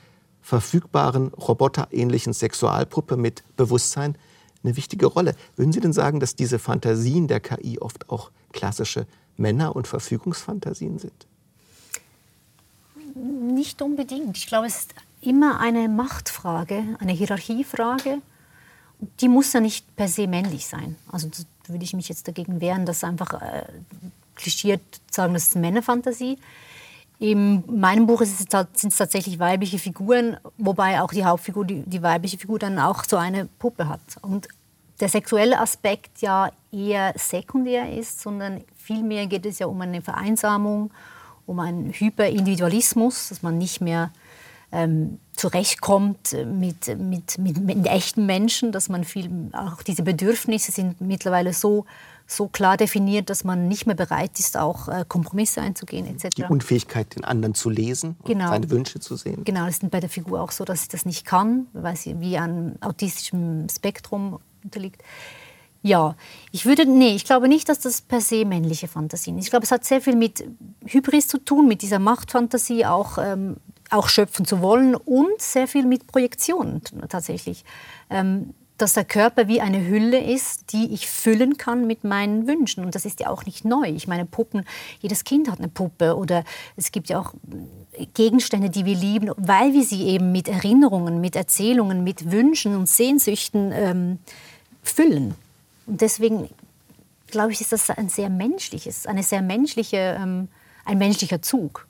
verfügbaren 0.42 1.28
roboterähnlichen 1.28 2.32
Sexualpuppe 2.32 3.16
mit 3.16 3.42
Bewusstsein 3.56 4.16
eine 4.62 4.76
wichtige 4.76 5.06
Rolle. 5.06 5.34
Würden 5.56 5.72
Sie 5.72 5.80
denn 5.80 5.92
sagen, 5.92 6.20
dass 6.20 6.36
diese 6.36 6.58
Fantasien 6.58 7.28
der 7.28 7.40
KI 7.40 7.78
oft 7.78 8.10
auch 8.10 8.30
klassische 8.52 9.06
Männer- 9.36 9.74
und 9.74 9.86
Verfügungsfantasien 9.86 10.98
sind? 10.98 11.26
Nicht 13.14 13.80
unbedingt. 13.82 14.36
Ich 14.36 14.46
glaube, 14.46 14.66
es 14.66 14.80
ist 14.80 14.94
immer 15.20 15.60
eine 15.60 15.88
Machtfrage, 15.88 16.82
eine 16.98 17.12
Hierarchiefrage. 17.12 18.18
Die 19.20 19.28
muss 19.28 19.52
ja 19.52 19.60
nicht 19.60 19.96
per 19.96 20.08
se 20.08 20.26
männlich 20.26 20.66
sein. 20.66 20.96
Also 21.10 21.28
würde 21.66 21.84
ich 21.84 21.94
mich 21.94 22.08
jetzt 22.08 22.28
dagegen 22.28 22.60
wehren, 22.60 22.86
dass 22.86 23.02
einfach 23.02 23.40
äh, 23.40 23.64
klischiert 24.34 24.82
sagen, 25.10 25.34
das 25.34 25.44
ist 25.44 25.56
Männerfantasie. 25.56 26.38
In 27.20 27.62
meinem 27.66 28.06
Buch 28.06 28.22
sind 28.22 28.50
es 28.82 28.96
tatsächlich 28.96 29.38
weibliche 29.38 29.78
Figuren, 29.78 30.38
wobei 30.56 31.02
auch 31.02 31.12
die 31.12 31.26
Hauptfigur, 31.26 31.66
die, 31.66 31.82
die 31.82 32.02
weibliche 32.02 32.38
Figur, 32.38 32.58
dann 32.58 32.78
auch 32.78 33.04
so 33.04 33.18
eine 33.18 33.44
Puppe 33.44 33.90
hat. 33.90 34.00
Und 34.22 34.48
der 35.00 35.10
sexuelle 35.10 35.60
Aspekt 35.60 36.22
ja 36.22 36.50
eher 36.72 37.12
sekundär 37.16 37.94
ist, 37.94 38.22
sondern 38.22 38.62
vielmehr 38.74 39.26
geht 39.26 39.44
es 39.44 39.58
ja 39.58 39.66
um 39.66 39.78
eine 39.82 40.00
Vereinsamung, 40.00 40.92
um 41.44 41.60
einen 41.60 41.92
Hyperindividualismus, 41.92 43.28
dass 43.28 43.42
man 43.42 43.58
nicht 43.58 43.82
mehr 43.82 44.12
ähm, 44.72 45.18
zurechtkommt 45.36 46.34
mit, 46.46 46.96
mit, 46.98 47.36
mit, 47.36 47.60
mit 47.60 47.86
echten 47.86 48.24
Menschen, 48.24 48.72
dass 48.72 48.88
man 48.88 49.04
viel, 49.04 49.50
auch 49.52 49.82
diese 49.82 50.02
Bedürfnisse 50.02 50.72
sind 50.72 51.02
mittlerweile 51.02 51.52
so, 51.52 51.84
so 52.30 52.48
klar 52.48 52.76
definiert, 52.76 53.28
dass 53.28 53.44
man 53.44 53.66
nicht 53.66 53.86
mehr 53.86 53.96
bereit 53.96 54.38
ist, 54.38 54.56
auch 54.56 54.88
äh, 54.88 55.04
Kompromisse 55.06 55.60
einzugehen 55.60 56.06
etc. 56.06 56.28
Die 56.36 56.44
Unfähigkeit, 56.44 57.16
den 57.16 57.24
anderen 57.24 57.54
zu 57.54 57.70
lesen 57.70 58.16
genau. 58.24 58.44
und 58.44 58.50
seine 58.50 58.70
Wünsche 58.70 59.00
zu 59.00 59.16
sehen. 59.16 59.44
Genau, 59.44 59.66
das 59.66 59.78
ist 59.78 59.90
bei 59.90 60.00
der 60.00 60.08
Figur 60.08 60.40
auch 60.40 60.52
so, 60.52 60.64
dass 60.64 60.82
sie 60.82 60.88
das 60.88 61.04
nicht 61.04 61.26
kann, 61.26 61.66
weil 61.72 61.96
sie 61.96 62.20
wie 62.20 62.38
an 62.38 62.76
autistischem 62.80 63.68
Spektrum 63.68 64.38
unterliegt. 64.62 65.02
Ja, 65.82 66.14
ich 66.52 66.66
würde, 66.66 66.84
nee, 66.86 67.14
ich 67.14 67.24
glaube 67.24 67.48
nicht, 67.48 67.68
dass 67.68 67.80
das 67.80 68.02
per 68.02 68.20
se 68.20 68.44
männliche 68.44 68.86
Fantasien 68.86 69.38
ist. 69.38 69.46
Ich 69.46 69.50
glaube, 69.50 69.64
es 69.64 69.72
hat 69.72 69.84
sehr 69.84 70.00
viel 70.00 70.14
mit 70.14 70.44
Hybris 70.84 71.26
zu 71.26 71.38
tun, 71.38 71.66
mit 71.66 71.82
dieser 71.82 71.98
Machtfantasie 71.98 72.84
auch, 72.84 73.16
ähm, 73.18 73.56
auch 73.88 74.08
schöpfen 74.08 74.44
zu 74.44 74.60
wollen 74.60 74.94
und 74.94 75.40
sehr 75.40 75.66
viel 75.66 75.86
mit 75.86 76.06
Projektion 76.06 76.82
tatsächlich. 77.08 77.64
Ähm, 78.10 78.54
dass 78.80 78.94
der 78.94 79.04
Körper 79.04 79.48
wie 79.48 79.60
eine 79.60 79.86
Hülle 79.86 80.22
ist, 80.22 80.72
die 80.72 80.92
ich 80.92 81.08
füllen 81.08 81.56
kann 81.56 81.86
mit 81.86 82.04
meinen 82.04 82.46
Wünschen. 82.46 82.84
Und 82.84 82.94
das 82.94 83.04
ist 83.04 83.20
ja 83.20 83.28
auch 83.28 83.44
nicht 83.44 83.64
neu. 83.64 83.88
Ich 83.88 84.08
meine, 84.08 84.24
Puppen, 84.24 84.64
jedes 85.00 85.24
Kind 85.24 85.50
hat 85.50 85.58
eine 85.58 85.68
Puppe 85.68 86.16
oder 86.16 86.44
es 86.76 86.92
gibt 86.92 87.08
ja 87.08 87.20
auch 87.20 87.34
Gegenstände, 88.14 88.70
die 88.70 88.84
wir 88.84 88.96
lieben, 88.96 89.30
weil 89.36 89.72
wir 89.72 89.84
sie 89.84 90.04
eben 90.04 90.32
mit 90.32 90.48
Erinnerungen, 90.48 91.20
mit 91.20 91.36
Erzählungen, 91.36 92.04
mit 92.04 92.30
Wünschen 92.30 92.76
und 92.76 92.88
Sehnsüchten 92.88 93.72
ähm, 93.72 94.18
füllen. 94.82 95.34
Und 95.86 96.00
deswegen 96.00 96.48
glaube 97.26 97.52
ich, 97.52 97.60
ist 97.60 97.72
das 97.72 97.90
ein 97.90 98.08
sehr 98.08 98.30
menschliches, 98.30 99.06
eine 99.06 99.22
sehr 99.22 99.42
menschliche, 99.42 100.18
ähm, 100.20 100.48
ein 100.84 100.98
menschlicher 100.98 101.42
Zug. 101.42 101.86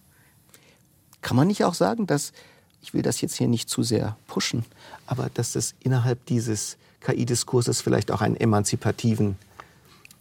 Kann 1.22 1.36
man 1.36 1.49
nicht 1.49 1.64
auch 1.64 1.74
sagen, 1.74 2.07
dass, 2.07 2.32
ich 2.83 2.95
will 2.95 3.03
das 3.03 3.20
jetzt 3.20 3.37
hier 3.37 3.49
nicht 3.49 3.68
zu 3.68 3.83
sehr 3.83 4.16
pushen, 4.26 4.64
aber 5.07 5.31
dass 5.35 5.53
das 5.53 5.74
innerhalb 5.81 6.24
dieses 6.26 6.76
KI-Diskurses 7.01 7.81
vielleicht 7.81 8.11
auch 8.11 8.20
einen 8.20 8.37
emanzipativen 8.37 9.37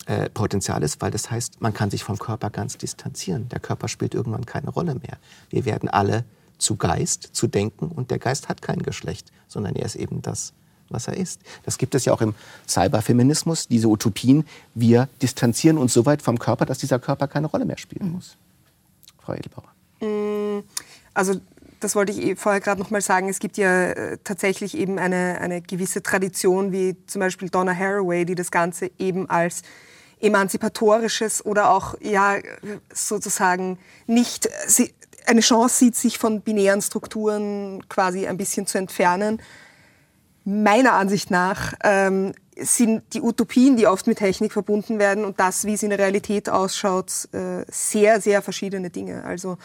äh, 0.05 0.29
Potenzial 0.29 0.81
ist, 0.83 1.01
weil 1.01 1.11
das 1.11 1.29
heißt, 1.29 1.61
man 1.61 1.73
kann 1.73 1.91
sich 1.91 2.03
vom 2.03 2.17
Körper 2.17 2.49
ganz 2.49 2.77
distanzieren. 2.77 3.49
Der 3.49 3.59
Körper 3.59 3.87
spielt 3.87 4.15
irgendwann 4.15 4.45
keine 4.45 4.69
Rolle 4.69 4.95
mehr. 4.95 5.17
Wir 5.49 5.65
werden 5.65 5.89
alle 5.89 6.23
zu 6.57 6.75
Geist, 6.75 7.29
zu 7.33 7.47
denken 7.47 7.87
und 7.87 8.11
der 8.11 8.19
Geist 8.19 8.49
hat 8.49 8.61
kein 8.61 8.81
Geschlecht, 8.81 9.31
sondern 9.47 9.75
er 9.75 9.85
ist 9.85 9.95
eben 9.95 10.21
das, 10.21 10.53
was 10.89 11.07
er 11.07 11.15
ist. 11.15 11.41
Das 11.63 11.77
gibt 11.77 11.95
es 11.95 12.05
ja 12.05 12.13
auch 12.13 12.21
im 12.21 12.33
Cyberfeminismus, 12.67 13.67
diese 13.67 13.87
Utopien. 13.87 14.45
Wir 14.73 15.07
distanzieren 15.21 15.77
uns 15.77 15.93
so 15.93 16.05
weit 16.05 16.21
vom 16.21 16.39
Körper, 16.39 16.65
dass 16.65 16.79
dieser 16.79 16.99
Körper 16.99 17.27
keine 17.27 17.47
Rolle 17.47 17.65
mehr 17.65 17.77
spielen 17.77 18.07
mhm. 18.07 18.13
muss. 18.15 18.35
Frau 19.21 19.33
Edelbauer. 19.33 19.69
Mm, 20.01 20.63
also 21.13 21.39
das 21.79 21.95
wollte 21.95 22.11
ich 22.11 22.21
eh 22.21 22.35
vorher 22.35 22.61
gerade 22.61 22.81
noch 22.81 22.89
mal 22.89 23.01
sagen. 23.01 23.29
Es 23.29 23.39
gibt 23.39 23.57
ja 23.57 23.91
äh, 23.91 24.17
tatsächlich 24.23 24.77
eben 24.77 24.99
eine, 24.99 25.39
eine 25.41 25.61
gewisse 25.61 26.03
Tradition, 26.03 26.71
wie 26.71 26.95
zum 27.07 27.19
Beispiel 27.19 27.49
Donna 27.49 27.73
Haraway, 27.73 28.25
die 28.25 28.35
das 28.35 28.51
Ganze 28.51 28.91
eben 28.97 29.29
als 29.29 29.61
emanzipatorisches 30.19 31.45
oder 31.45 31.71
auch 31.71 31.95
ja 32.01 32.37
sozusagen 32.93 33.79
nicht 34.05 34.49
sie, 34.67 34.93
eine 35.25 35.39
Chance 35.41 35.77
sieht, 35.77 35.95
sich 35.95 36.17
von 36.17 36.41
binären 36.41 36.81
Strukturen 36.81 37.87
quasi 37.87 38.27
ein 38.27 38.37
bisschen 38.37 38.67
zu 38.67 38.77
entfernen 38.77 39.41
meiner 40.49 40.93
Ansicht 40.93 41.31
nach 41.31 41.73
ähm, 41.83 42.33
sind 42.55 43.03
die 43.13 43.21
Utopien, 43.21 43.77
die 43.77 43.87
oft 43.87 44.07
mit 44.07 44.17
Technik 44.17 44.51
verbunden 44.51 44.99
werden 44.99 45.23
und 45.23 45.39
das, 45.39 45.65
wie 45.65 45.73
es 45.73 45.83
in 45.83 45.89
der 45.89 45.99
Realität 45.99 46.49
ausschaut, 46.49 47.29
äh, 47.31 47.63
sehr, 47.67 48.19
sehr 48.19 48.41
verschiedene 48.41 48.89
Dinge. 48.89 49.23
Also 49.23 49.57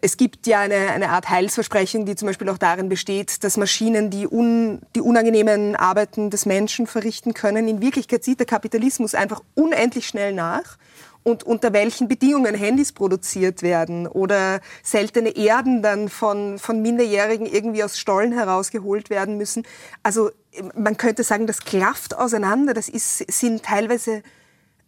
es 0.00 0.16
gibt 0.16 0.46
ja 0.46 0.60
eine, 0.60 0.90
eine 0.90 1.10
Art 1.10 1.28
Heilsversprechen, 1.28 2.04
die 2.04 2.16
zum 2.16 2.26
Beispiel 2.26 2.48
auch 2.48 2.58
darin 2.58 2.88
besteht, 2.88 3.44
dass 3.44 3.56
Maschinen 3.56 4.10
die, 4.10 4.26
un, 4.26 4.80
die 4.96 5.00
unangenehmen 5.00 5.76
Arbeiten 5.76 6.30
des 6.30 6.46
Menschen 6.46 6.86
verrichten 6.86 7.32
können. 7.32 7.68
In 7.68 7.80
Wirklichkeit 7.80 8.24
sieht 8.24 8.40
der 8.40 8.46
Kapitalismus 8.46 9.14
einfach 9.14 9.40
unendlich 9.54 10.06
schnell 10.08 10.32
nach 10.32 10.78
und 11.22 11.44
unter 11.44 11.72
welchen 11.72 12.08
Bedingungen 12.08 12.54
Handys 12.54 12.92
produziert 12.92 13.62
werden 13.62 14.06
oder 14.08 14.60
seltene 14.82 15.36
Erden 15.36 15.82
dann 15.82 16.08
von, 16.08 16.58
von 16.58 16.82
Minderjährigen 16.82 17.46
irgendwie 17.46 17.84
aus 17.84 17.98
Stollen 17.98 18.32
herausgeholt 18.32 19.10
werden 19.10 19.36
müssen. 19.36 19.64
Also 20.02 20.30
man 20.74 20.96
könnte 20.96 21.22
sagen, 21.22 21.46
das 21.46 21.60
klafft 21.60 22.16
auseinander. 22.16 22.74
Das 22.74 22.88
ist, 22.88 23.30
sind 23.30 23.62
teilweise 23.62 24.22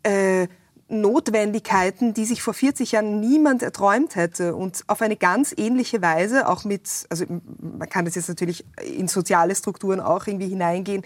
äh, 0.02 0.48
Notwendigkeiten, 0.90 2.14
die 2.14 2.24
sich 2.24 2.42
vor 2.42 2.52
40 2.52 2.92
Jahren 2.92 3.20
niemand 3.20 3.62
erträumt 3.62 4.16
hätte 4.16 4.54
und 4.56 4.82
auf 4.88 5.00
eine 5.02 5.16
ganz 5.16 5.54
ähnliche 5.56 6.02
Weise, 6.02 6.48
auch 6.48 6.64
mit, 6.64 7.06
also 7.08 7.24
man 7.58 7.88
kann 7.88 8.04
das 8.04 8.16
jetzt 8.16 8.28
natürlich 8.28 8.64
in 8.82 9.08
soziale 9.08 9.54
Strukturen 9.54 10.00
auch 10.00 10.26
irgendwie 10.26 10.48
hineingehen, 10.48 11.02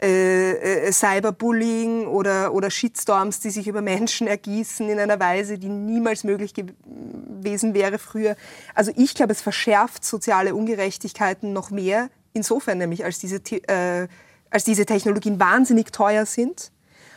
äh, 0.00 0.86
äh, 0.86 0.92
Cyberbullying 0.92 2.06
oder, 2.06 2.52
oder 2.52 2.70
Shitstorms, 2.70 3.40
die 3.40 3.50
sich 3.50 3.66
über 3.66 3.80
Menschen 3.80 4.26
ergießen 4.26 4.88
in 4.88 4.98
einer 4.98 5.18
Weise, 5.18 5.58
die 5.58 5.68
niemals 5.68 6.24
möglich 6.24 6.52
gewesen 6.54 7.74
wäre 7.74 7.98
früher. 7.98 8.36
Also 8.74 8.92
ich 8.96 9.14
glaube, 9.14 9.32
es 9.32 9.40
verschärft 9.40 10.04
soziale 10.04 10.54
Ungerechtigkeiten 10.54 11.52
noch 11.52 11.70
mehr, 11.70 12.10
insofern 12.32 12.78
nämlich, 12.78 13.04
als 13.04 13.18
diese, 13.18 13.36
äh, 13.36 14.08
als 14.50 14.64
diese 14.64 14.84
Technologien 14.84 15.40
wahnsinnig 15.40 15.92
teuer 15.92 16.26
sind 16.26 16.70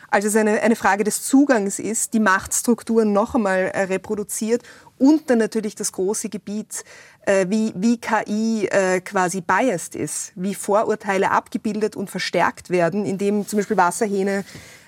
als 0.09 0.25
es 0.25 0.35
eine, 0.35 0.61
eine 0.61 0.75
Frage 0.75 1.03
des 1.03 1.23
Zugangs 1.23 1.79
ist, 1.79 2.13
die 2.13 2.19
Machtstrukturen 2.19 3.13
noch 3.13 3.35
einmal 3.35 3.71
äh, 3.73 3.83
reproduziert 3.83 4.63
und 4.97 5.29
dann 5.29 5.37
natürlich 5.37 5.75
das 5.75 5.91
große 5.91 6.29
Gebiet, 6.29 6.83
äh, 7.25 7.45
wie, 7.49 7.73
wie 7.75 7.97
KI 7.97 8.67
äh, 8.67 9.01
quasi 9.01 9.41
biased 9.41 9.95
ist, 9.95 10.31
wie 10.35 10.55
Vorurteile 10.55 11.31
abgebildet 11.31 11.95
und 11.95 12.09
verstärkt 12.09 12.69
werden, 12.69 13.05
indem 13.05 13.47
zum 13.47 13.57
Beispiel 13.57 13.77
Wasserhähne 13.77 14.45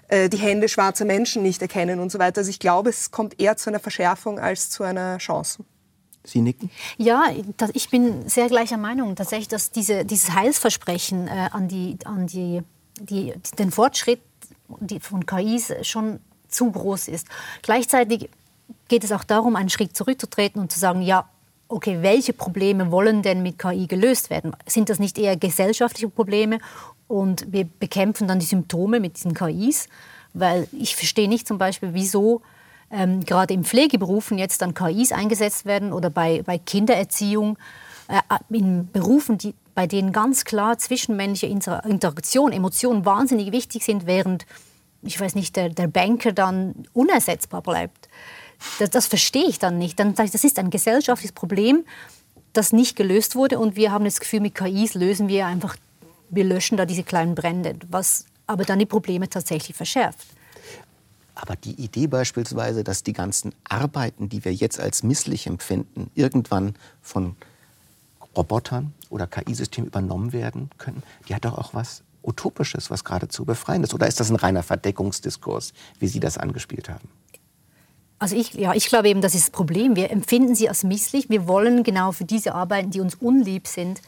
äh, 0.07 0.29
die 0.29 0.37
Hände 0.37 0.67
schwarzer 0.69 1.05
Menschen 1.05 1.43
nicht 1.43 1.61
erkennen 1.61 1.99
und 1.99 2.11
so 2.11 2.19
weiter. 2.19 2.39
Also 2.39 2.49
ich 2.49 2.59
glaube, 2.59 2.89
es 2.89 3.11
kommt 3.11 3.39
eher 3.39 3.57
zu 3.57 3.69
einer 3.69 3.79
Verschärfung 3.79 4.39
als 4.39 4.69
zu 4.69 4.83
einer 4.83 5.17
Chance. 5.17 5.63
Sie 6.23 6.41
nicken? 6.41 6.69
Ja, 6.97 7.25
das, 7.57 7.71
ich 7.73 7.89
bin 7.89 8.27
sehr 8.27 8.47
gleicher 8.47 8.77
Meinung. 8.77 9.15
Tatsächlich, 9.15 9.47
dass 9.47 9.71
diese, 9.71 10.05
dieses 10.05 10.33
Heilsversprechen 10.33 11.27
äh, 11.27 11.49
an, 11.51 11.67
die, 11.67 11.97
an 12.05 12.27
die, 12.27 12.61
die, 12.99 13.33
den 13.57 13.71
Fortschritt 13.71 14.21
die 14.79 14.99
von 14.99 15.25
KIs 15.25 15.73
schon 15.83 16.19
zu 16.47 16.71
groß 16.71 17.07
ist. 17.07 17.27
Gleichzeitig 17.61 18.29
geht 18.87 19.03
es 19.03 19.11
auch 19.11 19.23
darum, 19.23 19.55
einen 19.55 19.69
Schritt 19.69 19.95
zurückzutreten 19.95 20.61
und 20.61 20.71
zu 20.71 20.79
sagen, 20.79 21.01
ja, 21.01 21.29
okay, 21.67 21.99
welche 22.01 22.33
Probleme 22.33 22.91
wollen 22.91 23.21
denn 23.21 23.43
mit 23.43 23.59
KI 23.59 23.87
gelöst 23.87 24.29
werden? 24.29 24.55
Sind 24.65 24.89
das 24.89 24.99
nicht 24.99 25.17
eher 25.17 25.37
gesellschaftliche 25.37 26.09
Probleme 26.09 26.59
und 27.07 27.51
wir 27.51 27.65
bekämpfen 27.65 28.27
dann 28.27 28.39
die 28.39 28.45
Symptome 28.45 28.99
mit 28.99 29.17
diesen 29.17 29.33
KIs? 29.33 29.87
Weil 30.33 30.67
ich 30.71 30.95
verstehe 30.95 31.29
nicht 31.29 31.47
zum 31.47 31.57
Beispiel, 31.57 31.93
wieso 31.93 32.41
ähm, 32.91 33.23
gerade 33.23 33.53
in 33.53 33.63
Pflegeberufen 33.63 34.37
jetzt 34.37 34.61
dann 34.61 34.73
KIs 34.73 35.11
eingesetzt 35.11 35.65
werden 35.65 35.93
oder 35.93 36.09
bei, 36.09 36.41
bei 36.43 36.57
Kindererziehung, 36.57 37.57
äh, 38.07 38.21
in 38.49 38.89
Berufen, 38.91 39.37
die, 39.37 39.53
bei 39.79 39.87
denen 39.87 40.11
ganz 40.11 40.43
klar 40.43 40.77
zwischenmännliche 40.77 41.47
Interaktion, 41.47 42.51
Emotionen 42.51 43.05
wahnsinnig 43.05 43.53
wichtig 43.53 43.85
sind, 43.85 44.05
während, 44.05 44.45
ich 45.03 45.17
weiß 45.17 45.35
nicht, 45.35 45.55
der, 45.55 45.69
der 45.69 45.87
Banker 45.87 46.33
dann 46.33 46.83
unersetzbar 46.91 47.61
bleibt. 47.61 48.09
Das, 48.79 48.89
das 48.89 49.07
verstehe 49.07 49.47
ich 49.47 49.57
dann 49.57 49.77
nicht. 49.77 49.97
Dann 49.97 50.17
sage 50.17 50.25
ich, 50.25 50.31
das 50.33 50.43
ist 50.43 50.59
ein 50.59 50.69
gesellschaftliches 50.69 51.31
Problem, 51.31 51.85
das 52.51 52.73
nicht 52.73 52.97
gelöst 52.97 53.37
wurde 53.37 53.57
und 53.57 53.77
wir 53.77 53.93
haben 53.93 54.03
das 54.03 54.19
Gefühl, 54.19 54.41
mit 54.41 54.53
KIs 54.53 54.95
lösen 54.95 55.29
wir 55.29 55.45
einfach, 55.45 55.77
wir 56.29 56.43
löschen 56.43 56.75
da 56.75 56.85
diese 56.85 57.03
kleinen 57.03 57.33
Brände, 57.33 57.75
was 57.87 58.25
aber 58.47 58.65
dann 58.65 58.79
die 58.79 58.85
Probleme 58.85 59.29
tatsächlich 59.29 59.77
verschärft. 59.77 60.27
Aber 61.35 61.55
die 61.55 61.81
Idee 61.81 62.07
beispielsweise, 62.07 62.83
dass 62.83 63.03
die 63.03 63.13
ganzen 63.13 63.55
Arbeiten, 63.63 64.27
die 64.27 64.43
wir 64.43 64.53
jetzt 64.53 64.77
als 64.77 65.03
misslich 65.03 65.47
empfinden, 65.47 66.11
irgendwann 66.15 66.75
von 67.01 67.37
Robotern 68.35 68.93
oder 69.09 69.27
KI-Systemen 69.27 69.87
übernommen 69.87 70.33
werden 70.33 70.69
können, 70.77 71.03
die 71.27 71.35
hat 71.35 71.45
doch 71.45 71.57
auch 71.57 71.73
was 71.73 72.03
Utopisches, 72.23 72.89
was 72.89 73.03
geradezu 73.03 73.45
befreiendes. 73.45 73.93
Oder 73.93 74.07
ist 74.07 74.19
das 74.19 74.29
ein 74.29 74.35
reiner 74.35 74.63
Verdeckungsdiskurs, 74.63 75.73
wie 75.99 76.07
Sie 76.07 76.19
das 76.19 76.37
angespielt 76.37 76.89
haben? 76.89 77.09
Also 78.19 78.35
ich, 78.35 78.53
ja, 78.53 78.73
ich 78.73 78.87
glaube 78.87 79.07
eben, 79.07 79.21
das 79.21 79.33
ist 79.33 79.45
das 79.45 79.51
Problem. 79.51 79.95
Wir 79.95 80.11
empfinden 80.11 80.53
sie 80.53 80.67
als 80.67 80.83
misslich. 80.83 81.29
Wir 81.29 81.47
wollen 81.47 81.83
genau 81.83 82.11
für 82.11 82.25
diese 82.25 82.53
Arbeiten, 82.53 82.91
die 82.91 82.99
uns 82.99 83.15
unlieb 83.15 83.65
sind, 83.65 84.01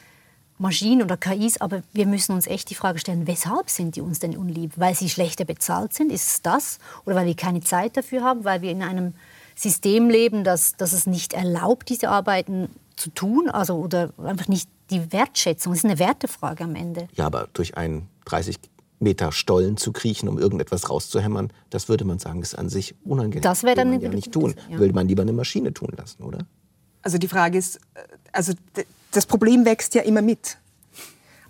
Maschinen 0.57 1.01
oder 1.01 1.17
KIs, 1.17 1.59
aber 1.59 1.81
wir 1.93 2.05
müssen 2.05 2.33
uns 2.33 2.45
echt 2.45 2.69
die 2.69 2.75
Frage 2.75 2.99
stellen, 2.99 3.25
weshalb 3.25 3.69
sind 3.69 3.95
die 3.95 4.01
uns 4.01 4.19
denn 4.19 4.37
unlieb? 4.37 4.73
Weil 4.75 4.95
sie 4.95 5.09
schlechter 5.09 5.45
bezahlt 5.45 5.93
sind? 5.93 6.11
Ist 6.11 6.27
es 6.27 6.41
das? 6.41 6.77
Oder 7.05 7.15
weil 7.15 7.25
wir 7.25 7.35
keine 7.35 7.61
Zeit 7.61 7.97
dafür 7.97 8.21
haben? 8.21 8.43
Weil 8.43 8.61
wir 8.61 8.69
in 8.69 8.83
einem 8.83 9.13
System 9.55 10.09
leben, 10.09 10.43
das, 10.43 10.75
das 10.75 10.93
es 10.93 11.07
nicht 11.07 11.33
erlaubt, 11.33 11.89
diese 11.89 12.09
Arbeiten 12.09 12.69
zu 12.95 13.09
tun, 13.09 13.49
also 13.49 13.75
oder 13.75 14.11
einfach 14.17 14.47
nicht 14.47 14.69
die 14.89 15.11
Wertschätzung. 15.11 15.73
Das 15.73 15.79
ist 15.79 15.85
eine 15.85 15.99
Wertefrage 15.99 16.63
am 16.63 16.75
Ende. 16.75 17.07
Ja, 17.15 17.25
aber 17.25 17.47
durch 17.53 17.77
einen 17.77 18.07
30 18.25 18.57
Meter 18.99 19.31
Stollen 19.31 19.77
zu 19.77 19.91
kriechen, 19.91 20.29
um 20.29 20.37
irgendetwas 20.37 20.89
rauszuhämmern, 20.89 21.51
das 21.71 21.89
würde 21.89 22.05
man 22.05 22.19
sagen, 22.19 22.41
ist 22.41 22.55
an 22.55 22.69
sich 22.69 22.95
unangenehm. 23.03 23.41
Das 23.41 23.63
wäre 23.63 23.75
dann 23.75 23.89
man 23.89 24.01
ja 24.01 24.09
nicht 24.09 24.31
tun. 24.31 24.53
Ja. 24.69 24.79
Will 24.79 24.93
man 24.93 25.07
lieber 25.07 25.23
eine 25.23 25.33
Maschine 25.33 25.73
tun 25.73 25.89
lassen, 25.97 26.23
oder? 26.23 26.45
Also 27.01 27.17
die 27.17 27.27
Frage 27.27 27.57
ist, 27.57 27.77
äh, 27.95 28.01
also 28.31 28.53
das 29.11 29.25
Problem 29.25 29.65
wächst 29.65 29.95
ja 29.95 30.03
immer 30.03 30.21
mit. 30.21 30.57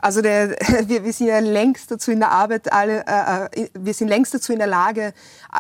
Also 0.01 0.21
der, 0.21 0.49
wir, 0.87 1.03
wir, 1.03 1.13
sind 1.13 1.27
ja 1.27 1.39
längst 1.39 1.91
dazu 1.91 2.11
in 2.11 2.19
der 2.19 2.31
Arbeit, 2.31 2.71
alle, 2.71 3.05
äh, 3.07 3.61
äh 3.61 3.69
wir 3.73 3.93
sind 3.93 4.07
längst 4.07 4.33
dazu 4.33 4.51
in 4.51 4.59
der 4.59 4.67
Lage, 4.67 5.13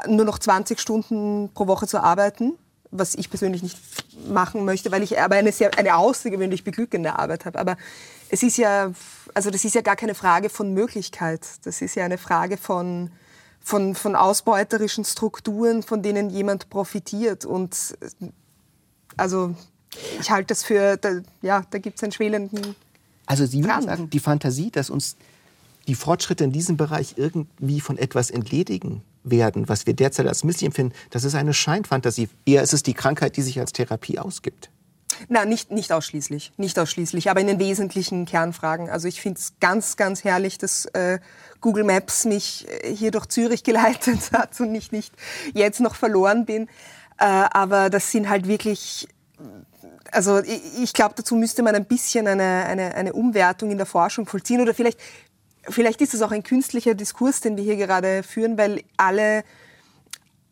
nur 0.07 0.25
noch 0.25 0.39
20 0.39 0.79
Stunden 0.79 1.49
pro 1.53 1.67
Woche 1.67 1.87
zu 1.87 2.01
arbeiten 2.01 2.57
was 2.91 3.15
ich 3.15 3.29
persönlich 3.29 3.63
nicht 3.63 3.79
machen 4.27 4.65
möchte, 4.65 4.91
weil 4.91 5.01
ich 5.01 5.19
aber 5.19 5.35
eine 5.35 5.51
sehr 5.53 5.77
eine 5.77 5.95
außergewöhnlich 5.95 6.63
beglückende 6.63 7.17
Arbeit 7.17 7.45
habe. 7.45 7.57
Aber 7.57 7.77
es 8.29 8.43
ist 8.43 8.57
ja, 8.57 8.91
also 9.33 9.49
das 9.49 9.63
ist 9.63 9.75
ja 9.75 9.81
gar 9.81 9.95
keine 9.95 10.13
Frage 10.13 10.49
von 10.49 10.73
Möglichkeit. 10.73 11.47
Das 11.63 11.81
ist 11.81 11.95
ja 11.95 12.03
eine 12.03 12.17
Frage 12.17 12.57
von 12.57 13.09
von, 13.63 13.93
von 13.93 14.15
ausbeuterischen 14.15 15.05
Strukturen, 15.05 15.83
von 15.83 16.01
denen 16.01 16.31
jemand 16.31 16.69
profitiert. 16.69 17.45
Und 17.45 17.95
also 19.17 19.55
ich 20.19 20.31
halte 20.31 20.47
das 20.47 20.63
für, 20.63 20.97
da, 20.97 21.21
ja, 21.41 21.63
da 21.69 21.77
gibt 21.77 21.97
es 21.97 22.03
einen 22.03 22.11
schwelenden. 22.11 22.75
Also 23.31 23.45
Sie 23.45 23.63
würden 23.63 23.83
sagen, 23.83 24.09
die 24.09 24.19
Fantasie, 24.19 24.71
dass 24.71 24.89
uns 24.89 25.15
die 25.87 25.95
Fortschritte 25.95 26.43
in 26.43 26.51
diesem 26.51 26.75
Bereich 26.75 27.13
irgendwie 27.15 27.79
von 27.79 27.97
etwas 27.97 28.29
entledigen 28.29 29.03
werden, 29.23 29.69
was 29.69 29.87
wir 29.87 29.93
derzeit 29.93 30.27
als 30.27 30.43
misslich 30.43 30.65
empfinden, 30.65 30.93
das 31.11 31.23
ist 31.23 31.35
eine 31.35 31.53
Scheinfantasie. 31.53 32.27
Eher 32.45 32.61
ist 32.61 32.73
es 32.73 32.83
die 32.83 32.93
Krankheit, 32.93 33.37
die 33.37 33.41
sich 33.41 33.57
als 33.57 33.71
Therapie 33.71 34.19
ausgibt. 34.19 34.69
Na, 35.29 35.45
nicht, 35.45 35.71
nicht 35.71 35.93
ausschließlich, 35.93 36.51
nicht 36.57 36.77
ausschließlich, 36.77 37.29
aber 37.29 37.39
in 37.39 37.47
den 37.47 37.59
wesentlichen 37.59 38.25
Kernfragen. 38.25 38.89
Also 38.89 39.07
ich 39.07 39.21
finde 39.21 39.39
es 39.39 39.53
ganz, 39.61 39.95
ganz 39.95 40.25
herrlich, 40.25 40.57
dass 40.57 40.87
äh, 40.87 41.19
Google 41.61 41.85
Maps 41.85 42.25
mich 42.25 42.67
äh, 42.67 42.93
hier 42.93 43.11
durch 43.11 43.27
Zürich 43.27 43.63
geleitet 43.63 44.31
hat 44.33 44.59
und 44.59 44.75
ich 44.75 44.91
nicht 44.91 45.13
jetzt 45.53 45.79
noch 45.79 45.95
verloren 45.95 46.45
bin. 46.45 46.67
Äh, 47.17 47.23
aber 47.23 47.89
das 47.89 48.11
sind 48.11 48.27
halt 48.27 48.49
wirklich 48.49 49.07
also 50.11 50.39
ich, 50.39 50.61
ich 50.83 50.93
glaube, 50.93 51.15
dazu 51.15 51.35
müsste 51.35 51.63
man 51.63 51.75
ein 51.75 51.85
bisschen 51.85 52.27
eine, 52.27 52.65
eine, 52.65 52.95
eine 52.95 53.13
Umwertung 53.13 53.71
in 53.71 53.77
der 53.77 53.87
Forschung 53.87 54.25
vollziehen 54.25 54.61
oder 54.61 54.73
vielleicht 54.73 54.99
vielleicht 55.67 56.01
ist 56.01 56.13
es 56.13 56.21
auch 56.21 56.31
ein 56.31 56.43
künstlicher 56.43 56.93
Diskurs, 56.93 57.41
den 57.41 57.57
wir 57.57 57.63
hier 57.63 57.77
gerade 57.77 58.23
führen, 58.23 58.57
weil 58.57 58.83
alle, 58.97 59.43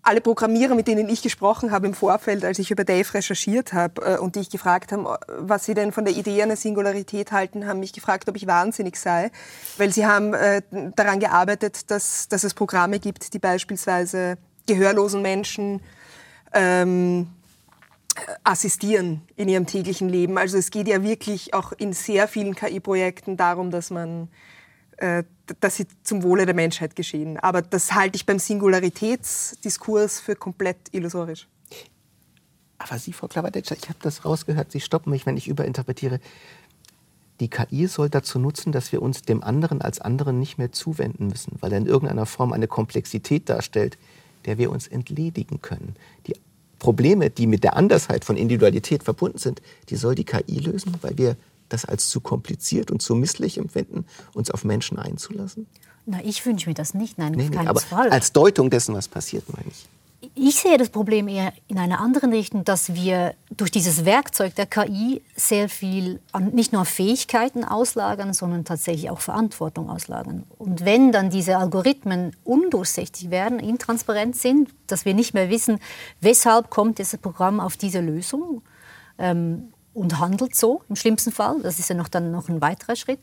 alle 0.02 0.22
Programmierer, 0.22 0.76
mit 0.76 0.88
denen 0.88 1.10
ich 1.10 1.22
gesprochen 1.22 1.72
habe 1.72 1.88
im 1.88 1.94
Vorfeld, 1.94 2.46
als 2.46 2.60
ich 2.60 2.72
über 2.72 2.84
Dave 2.84 3.14
recherchiert 3.14 3.74
habe 3.74 4.02
äh, 4.02 4.18
und 4.18 4.36
die 4.36 4.42
ich 4.42 4.50
gefragt 4.50 4.92
habe, 4.92 5.20
was 5.28 5.66
sie 5.66 5.74
denn 5.74 5.92
von 5.92 6.06
der 6.06 6.16
Idee 6.16 6.42
einer 6.42 6.56
Singularität 6.56 7.32
halten, 7.32 7.68
haben 7.68 7.80
mich 7.80 7.94
gefragt, 7.94 8.30
ob 8.30 8.36
ich 8.36 8.48
wahnsinnig 8.48 8.98
sei, 8.98 9.32
weil 9.78 9.92
sie 9.92 10.06
haben 10.06 10.34
äh, 10.34 10.62
daran 10.96 11.20
gearbeitet, 11.20 11.90
dass, 11.92 12.28
dass 12.28 12.44
es 12.44 12.54
Programme 12.54 13.00
gibt, 13.00 13.34
die 13.34 13.40
beispielsweise 13.40 14.38
gehörlosen 14.68 15.22
Menschen 15.22 15.82
ähm, 16.54 17.28
assistieren 18.44 19.22
in 19.36 19.50
ihrem 19.50 19.66
täglichen 19.66 20.10
Leben. 20.10 20.38
Also 20.38 20.58
es 20.58 20.72
geht 20.72 20.88
ja 20.88 21.04
wirklich 21.04 21.54
auch 21.54 21.72
in 21.74 21.94
sehr 21.94 22.28
vielen 22.28 22.56
KI-Projekten 22.56 23.38
darum, 23.38 23.72
dass 23.72 23.90
man 23.90 24.30
äh, 25.00 25.24
dass 25.62 25.78
sie 25.78 25.88
zum 26.04 26.24
Wohle 26.24 26.46
der 26.46 26.54
Menschheit 26.54 26.96
geschehen. 26.96 27.40
Aber 27.40 27.62
das 27.62 27.94
halte 27.94 28.18
ich 28.18 28.26
beim 28.26 28.38
Singularitätsdiskurs 28.38 30.20
für 30.20 30.36
komplett 30.36 30.78
illusorisch. 30.92 31.48
Aber 32.78 32.98
Sie, 33.00 33.14
Frau 33.14 33.28
Klavadetscher, 33.28 33.76
ich 33.76 33.90
habe 33.90 34.00
das 34.02 34.26
rausgehört, 34.26 34.72
Sie 34.72 34.80
stoppen 34.80 35.12
mich, 35.12 35.26
wenn 35.26 35.38
ich 35.38 35.48
überinterpretiere. 35.48 36.20
Die 37.40 37.50
KI 37.50 37.88
soll 37.88 38.10
dazu 38.10 38.40
nutzen, 38.40 38.72
dass 38.72 38.92
wir 38.92 39.02
uns 39.02 39.22
dem 39.22 39.44
anderen 39.44 39.82
als 39.82 40.00
anderen 40.02 40.40
nicht 40.40 40.58
mehr 40.58 40.72
zuwenden 40.72 41.28
müssen, 41.28 41.58
weil 41.62 41.72
er 41.72 41.78
in 41.78 41.86
irgendeiner 41.86 42.26
Form 42.26 42.52
eine 42.52 42.68
Komplexität 42.68 43.50
darstellt, 43.50 43.98
der 44.46 44.58
wir 44.58 44.70
uns 44.70 44.88
entledigen 44.88 45.62
können. 45.62 45.96
Die 46.28 46.36
Probleme, 46.80 47.30
die 47.30 47.48
mit 47.48 47.64
der 47.64 47.76
Andersheit 47.76 48.26
von 48.26 48.38
Individualität 48.38 49.04
verbunden 49.04 49.38
sind, 49.38 49.62
die 49.90 49.96
soll 49.96 50.16
die 50.16 50.24
KI 50.24 50.60
lösen, 50.60 50.94
weil 51.02 51.18
wir 51.18 51.36
das 51.68 51.86
als 51.86 52.10
zu 52.10 52.20
kompliziert 52.20 52.90
und 52.90 53.02
zu 53.02 53.16
misslich 53.16 53.58
empfinden, 53.58 54.06
uns 54.34 54.50
auf 54.50 54.64
Menschen 54.64 54.98
einzulassen? 54.98 55.68
Na, 56.06 56.20
ich 56.24 56.44
wünsche 56.46 56.68
mir 56.68 56.74
das 56.74 56.94
nicht. 56.94 57.18
Nein, 57.18 57.34
nee, 57.34 57.50
nee, 57.50 57.58
aber 57.58 57.80
Fall. 57.80 58.10
Als 58.10 58.32
Deutung 58.32 58.70
dessen, 58.70 58.96
was 58.96 59.08
passiert, 59.08 59.44
meine 59.56 59.70
ich. 59.70 59.88
Ich 60.36 60.60
sehe 60.60 60.78
das 60.78 60.90
Problem 60.90 61.28
eher 61.28 61.54
in 61.68 61.78
einer 61.78 62.02
anderen 62.02 62.34
Richtung, 62.34 62.66
dass 62.66 62.94
wir 62.94 63.36
durch 63.52 63.72
dieses 63.72 64.04
Werkzeug 64.04 64.54
der 64.56 64.66
KI 64.66 65.22
sehr 65.36 65.70
viel 65.70 66.20
an, 66.34 66.50
nicht 66.50 66.74
nur 66.74 66.84
Fähigkeiten 66.86 67.64
auslagern, 67.64 68.34
sondern 68.34 68.66
tatsächlich 68.66 69.10
auch 69.10 69.22
Verantwortung 69.22 69.90
auslagern. 69.90 70.44
Und 70.58 70.84
wenn 70.84 71.12
dann 71.14 71.30
diese 71.30 71.58
Algorithmen 71.58 72.36
undurchsichtig 72.44 73.30
werden, 73.30 73.60
intransparent 73.60 74.36
sind, 74.36 74.70
dass 74.88 75.06
wir 75.06 75.14
nicht 75.14 75.34
mehr 75.34 75.50
wissen, 75.50 75.80
weshalb 76.20 76.70
kommt 76.70 77.00
dieses 77.00 77.20
Programm 77.20 77.62
auf 77.62 77.78
diese 77.78 78.02
Lösung 78.02 78.62
ähm, 79.18 79.72
und 79.94 80.20
handelt 80.20 80.54
so 80.56 80.82
im 80.90 80.98
schlimmsten 80.98 81.32
Fall, 81.32 81.62
das 81.62 81.80
ist 81.80 81.90
ja 81.90 81.96
noch 81.96 82.10
dann 82.10 82.32
noch 82.32 82.50
ein 82.50 82.62
weiterer 82.62 82.98
Schritt, 82.98 83.20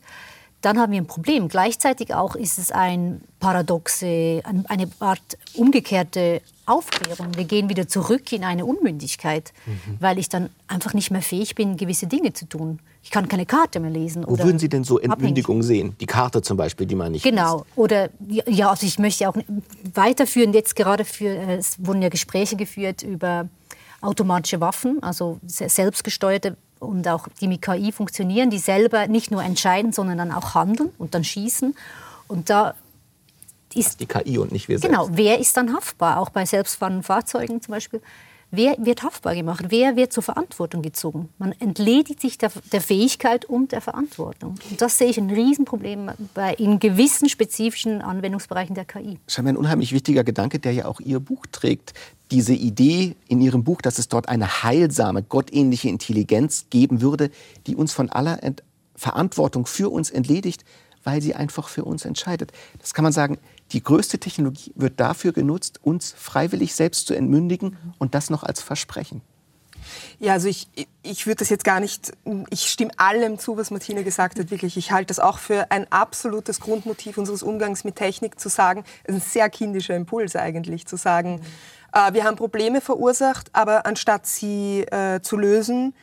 dann 0.61 0.79
haben 0.79 0.91
wir 0.91 0.99
ein 0.99 1.07
Problem. 1.07 1.47
Gleichzeitig 1.47 2.15
auch 2.15 2.35
ist 2.35 2.57
es 2.57 2.71
ein 2.71 3.21
paradoxe, 3.39 4.41
eine 4.43 4.89
Art 4.99 5.37
umgekehrte 5.53 6.41
Aufklärung. 6.67 7.35
Wir 7.35 7.45
gehen 7.45 7.69
wieder 7.69 7.87
zurück 7.87 8.31
in 8.31 8.43
eine 8.43 8.65
Unmündigkeit, 8.65 9.53
mhm. 9.65 9.97
weil 9.99 10.19
ich 10.19 10.29
dann 10.29 10.49
einfach 10.67 10.93
nicht 10.93 11.11
mehr 11.11 11.21
fähig 11.21 11.55
bin, 11.55 11.77
gewisse 11.77 12.07
Dinge 12.07 12.33
zu 12.33 12.45
tun. 12.45 12.79
Ich 13.03 13.11
kann 13.11 13.29
keine 13.29 13.45
Karte 13.45 13.79
mehr 13.79 13.89
lesen. 13.89 14.25
Wo 14.27 14.37
würden 14.37 14.59
Sie 14.59 14.67
denn 14.67 14.83
so 14.83 14.99
Entmündigung 14.99 15.59
abhängig. 15.59 15.67
sehen? 15.67 15.95
Die 16.01 16.05
Karte 16.05 16.41
zum 16.41 16.57
Beispiel, 16.57 16.85
die 16.85 16.95
man 16.95 17.13
nicht 17.13 17.23
Genau. 17.23 17.59
Liest. 17.59 17.77
Oder 17.77 18.09
ja, 18.47 18.69
also 18.69 18.85
ich 18.85 18.99
möchte 18.99 19.29
auch 19.29 19.35
weiterführen. 19.93 20.53
Jetzt 20.53 20.75
gerade 20.75 21.05
für, 21.05 21.29
äh, 21.29 21.55
es 21.55 21.77
wurden 21.85 22.01
ja 22.01 22.09
Gespräche 22.09 22.57
geführt 22.57 23.03
über 23.03 23.47
automatische 24.01 24.59
Waffen, 24.59 25.01
also 25.01 25.39
selbstgesteuerte 25.45 26.57
und 26.79 27.07
auch 27.07 27.27
die 27.41 27.47
mit 27.47 27.61
KI 27.61 27.91
funktionieren, 27.91 28.49
die 28.49 28.59
selber 28.59 29.07
nicht 29.07 29.31
nur 29.31 29.43
entscheiden, 29.43 29.91
sondern 29.91 30.17
dann 30.17 30.31
auch 30.31 30.53
handeln 30.53 30.91
und 30.97 31.15
dann 31.15 31.23
schießen. 31.23 31.75
Und 32.27 32.49
da 32.49 32.75
ist 33.75 33.99
die 33.99 34.05
KI 34.05 34.37
und 34.37 34.51
nicht 34.51 34.67
wir 34.67 34.79
selbst. 34.79 34.95
Genau, 34.95 35.09
wer 35.11 35.39
ist 35.39 35.55
dann 35.57 35.73
haftbar? 35.73 36.19
Auch 36.19 36.29
bei 36.29 36.45
selbstfahrenden 36.45 37.03
Fahrzeugen 37.03 37.61
zum 37.61 37.73
Beispiel. 37.73 38.01
Wer 38.49 38.77
wird 38.79 39.03
haftbar 39.03 39.35
gemacht? 39.35 39.65
Wer 39.67 39.97
wird 39.97 40.13
zur 40.13 40.23
Verantwortung 40.23 40.81
gezogen? 40.81 41.27
Man 41.37 41.51
entledigt 41.59 42.21
sich 42.21 42.37
der, 42.37 42.49
der 42.71 42.79
Fähigkeit 42.79 43.43
und 43.43 43.73
der 43.73 43.81
Verantwortung. 43.81 44.55
Und 44.69 44.81
das 44.81 44.97
sehe 44.97 45.09
ich 45.09 45.17
ein 45.17 45.29
Riesenproblem 45.29 46.11
bei, 46.33 46.53
in 46.53 46.79
gewissen 46.79 47.27
spezifischen 47.27 48.01
Anwendungsbereichen 48.01 48.73
der 48.73 48.85
KI. 48.85 49.19
Das 49.25 49.37
ist 49.37 49.45
ein 49.45 49.57
unheimlich 49.57 49.91
wichtiger 49.91 50.23
Gedanke, 50.23 50.59
der 50.59 50.71
ja 50.71 50.85
auch 50.85 51.01
Ihr 51.01 51.19
Buch 51.19 51.45
trägt. 51.51 51.93
Diese 52.31 52.53
Idee 52.53 53.17
in 53.27 53.41
Ihrem 53.41 53.65
Buch, 53.65 53.81
dass 53.81 53.99
es 53.99 54.07
dort 54.07 54.29
eine 54.29 54.63
heilsame, 54.63 55.23
gottähnliche 55.23 55.89
Intelligenz 55.89 56.67
geben 56.69 57.01
würde, 57.01 57.31
die 57.67 57.75
uns 57.75 57.91
von 57.91 58.09
aller 58.09 58.43
Ent 58.43 58.63
Verantwortung 58.95 59.65
für 59.65 59.91
uns 59.91 60.09
entledigt, 60.09 60.63
weil 61.03 61.21
sie 61.21 61.35
einfach 61.35 61.67
für 61.67 61.85
uns 61.85 62.05
entscheidet. 62.05 62.51
Das 62.79 62.93
kann 62.93 63.03
man 63.03 63.13
sagen, 63.13 63.37
die 63.71 63.83
größte 63.83 64.19
Technologie 64.19 64.71
wird 64.75 64.99
dafür 64.99 65.33
genutzt, 65.33 65.79
uns 65.83 66.13
freiwillig 66.17 66.75
selbst 66.75 67.07
zu 67.07 67.13
entmündigen 67.13 67.77
und 67.97 68.15
das 68.15 68.29
noch 68.29 68.43
als 68.43 68.61
Versprechen. 68.61 69.21
Ja, 70.19 70.33
also 70.33 70.47
ich, 70.47 70.67
ich 71.03 71.27
würde 71.27 71.39
das 71.39 71.49
jetzt 71.49 71.63
gar 71.63 71.79
nicht, 71.79 72.11
ich 72.49 72.69
stimme 72.69 72.91
allem 72.97 73.39
zu, 73.39 73.57
was 73.57 73.71
Martina 73.71 74.01
gesagt 74.01 74.39
hat, 74.39 74.51
wirklich. 74.51 74.77
Ich 74.77 74.91
halte 74.91 75.07
das 75.07 75.19
auch 75.19 75.37
für 75.37 75.71
ein 75.71 75.89
absolutes 75.91 76.59
Grundmotiv 76.59 77.17
unseres 77.17 77.43
Umgangs 77.43 77.83
mit 77.83 77.95
Technik 77.95 78.39
zu 78.39 78.49
sagen, 78.49 78.83
ein 79.07 79.21
sehr 79.21 79.49
kindischer 79.49 79.95
Impuls 79.95 80.35
eigentlich, 80.35 80.87
zu 80.87 80.97
sagen, 80.97 81.41
äh, 81.93 82.13
wir 82.13 82.23
haben 82.23 82.35
Probleme 82.35 82.81
verursacht, 82.81 83.49
aber 83.53 83.85
anstatt 83.85 84.25
sie 84.25 84.81
äh, 84.81 85.21
zu 85.21 85.37
lösen, 85.37 85.93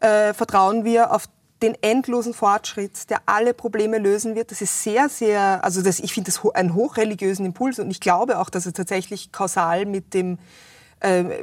äh, 0.00 0.34
vertrauen 0.34 0.84
wir 0.84 1.12
auf 1.12 1.28
den 1.62 1.76
endlosen 1.82 2.34
Fortschritt, 2.34 3.10
der 3.10 3.22
alle 3.26 3.54
Probleme 3.54 3.98
lösen 3.98 4.34
wird. 4.34 4.50
Das 4.50 4.62
ist 4.62 4.82
sehr, 4.82 5.08
sehr, 5.08 5.62
also 5.64 5.82
das, 5.82 6.00
ich 6.00 6.12
finde 6.12 6.30
das 6.30 6.42
einen 6.54 6.74
hochreligiösen 6.74 7.44
Impuls 7.44 7.78
und 7.78 7.90
ich 7.90 8.00
glaube 8.00 8.38
auch, 8.38 8.50
dass 8.50 8.66
es 8.66 8.72
tatsächlich 8.72 9.32
kausal 9.32 9.84
mit 9.84 10.14
dem, 10.14 10.38
äh, 11.00 11.42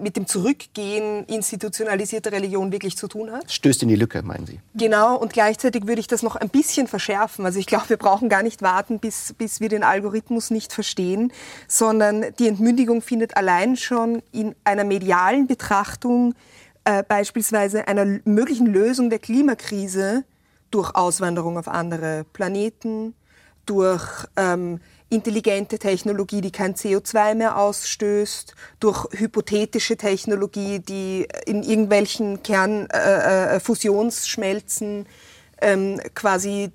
mit 0.00 0.16
dem 0.16 0.26
Zurückgehen 0.26 1.24
institutionalisierter 1.26 2.32
Religion 2.32 2.72
wirklich 2.72 2.96
zu 2.96 3.06
tun 3.06 3.30
hat. 3.30 3.50
Stößt 3.50 3.82
in 3.82 3.88
die 3.88 3.96
Lücke, 3.96 4.22
meinen 4.22 4.46
Sie? 4.46 4.60
Genau, 4.74 5.16
und 5.16 5.32
gleichzeitig 5.32 5.86
würde 5.86 6.00
ich 6.00 6.08
das 6.08 6.22
noch 6.22 6.36
ein 6.36 6.48
bisschen 6.48 6.86
verschärfen. 6.88 7.44
Also 7.44 7.58
ich 7.58 7.66
glaube, 7.66 7.88
wir 7.88 7.96
brauchen 7.96 8.28
gar 8.28 8.42
nicht 8.42 8.60
warten, 8.60 8.98
bis, 8.98 9.34
bis 9.38 9.60
wir 9.60 9.68
den 9.68 9.84
Algorithmus 9.84 10.50
nicht 10.50 10.72
verstehen, 10.72 11.32
sondern 11.68 12.26
die 12.38 12.48
Entmündigung 12.48 13.02
findet 13.02 13.36
allein 13.36 13.76
schon 13.76 14.22
in 14.32 14.54
einer 14.64 14.84
medialen 14.84 15.46
Betrachtung 15.46 16.34
äh, 16.88 17.04
beispielsweise 17.06 17.86
einer 17.86 18.06
möglichen 18.24 18.66
Lösung 18.66 19.10
der 19.10 19.18
Klimakrise 19.18 20.24
durch 20.70 20.94
Auswanderung 20.94 21.58
auf 21.58 21.68
andere 21.68 22.24
Planeten, 22.32 23.12
durch 23.66 24.24
ähm, 24.36 24.80
intelligente 25.10 25.78
Technologie, 25.78 26.40
die 26.40 26.50
kein 26.50 26.74
CO2 26.74 27.34
mehr 27.34 27.58
ausstößt, 27.58 28.54
durch 28.80 29.06
hypothetische 29.12 29.98
Technologie, 29.98 30.78
die 30.78 31.28
in 31.44 31.62
irgendwelchen 31.62 32.42
Kernfusionsschmelzen 32.42 35.04
äh, 35.60 35.68
äh, 35.68 35.72
ähm, 35.72 36.00
quasi 36.14 36.70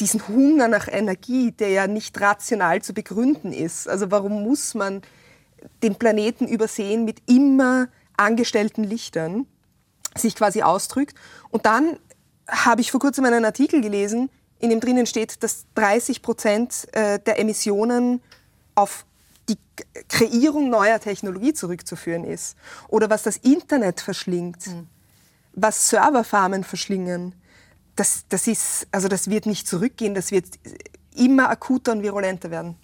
diesen 0.00 0.26
Hunger 0.26 0.68
nach 0.68 0.88
Energie, 0.88 1.52
der 1.52 1.68
ja 1.68 1.86
nicht 1.86 2.18
rational 2.18 2.80
zu 2.80 2.94
begründen 2.94 3.52
ist. 3.52 3.90
Also 3.90 4.10
warum 4.10 4.42
muss 4.42 4.74
man 4.74 5.02
den 5.82 5.96
Planeten 5.96 6.48
übersehen 6.48 7.04
mit 7.04 7.18
immer 7.26 7.88
angestellten 8.20 8.84
Lichtern 8.84 9.46
sich 10.16 10.34
quasi 10.34 10.62
ausdrückt. 10.62 11.14
Und 11.50 11.66
dann 11.66 11.98
habe 12.48 12.80
ich 12.80 12.90
vor 12.90 13.00
kurzem 13.00 13.24
einen 13.24 13.44
Artikel 13.44 13.80
gelesen, 13.80 14.30
in 14.58 14.70
dem 14.70 14.80
drinnen 14.80 15.06
steht, 15.06 15.42
dass 15.42 15.66
30 15.74 16.22
Prozent 16.22 16.86
äh, 16.92 17.18
der 17.18 17.38
Emissionen 17.38 18.20
auf 18.74 19.06
die 19.48 19.56
Kreierung 20.08 20.68
neuer 20.68 21.00
Technologie 21.00 21.54
zurückzuführen 21.54 22.24
ist. 22.24 22.56
Oder 22.88 23.08
was 23.08 23.22
das 23.22 23.38
Internet 23.38 24.00
verschlingt, 24.00 24.66
mhm. 24.66 24.86
was 25.54 25.88
Serverfarmen 25.88 26.62
verschlingen. 26.62 27.34
Das, 27.96 28.24
das, 28.28 28.46
ist, 28.46 28.86
also 28.92 29.08
das 29.08 29.28
wird 29.28 29.46
nicht 29.46 29.66
zurückgehen, 29.66 30.14
das 30.14 30.30
wird 30.30 30.46
immer 31.16 31.48
akuter 31.48 31.92
und 31.92 32.02
virulenter 32.02 32.50
werden. 32.50 32.76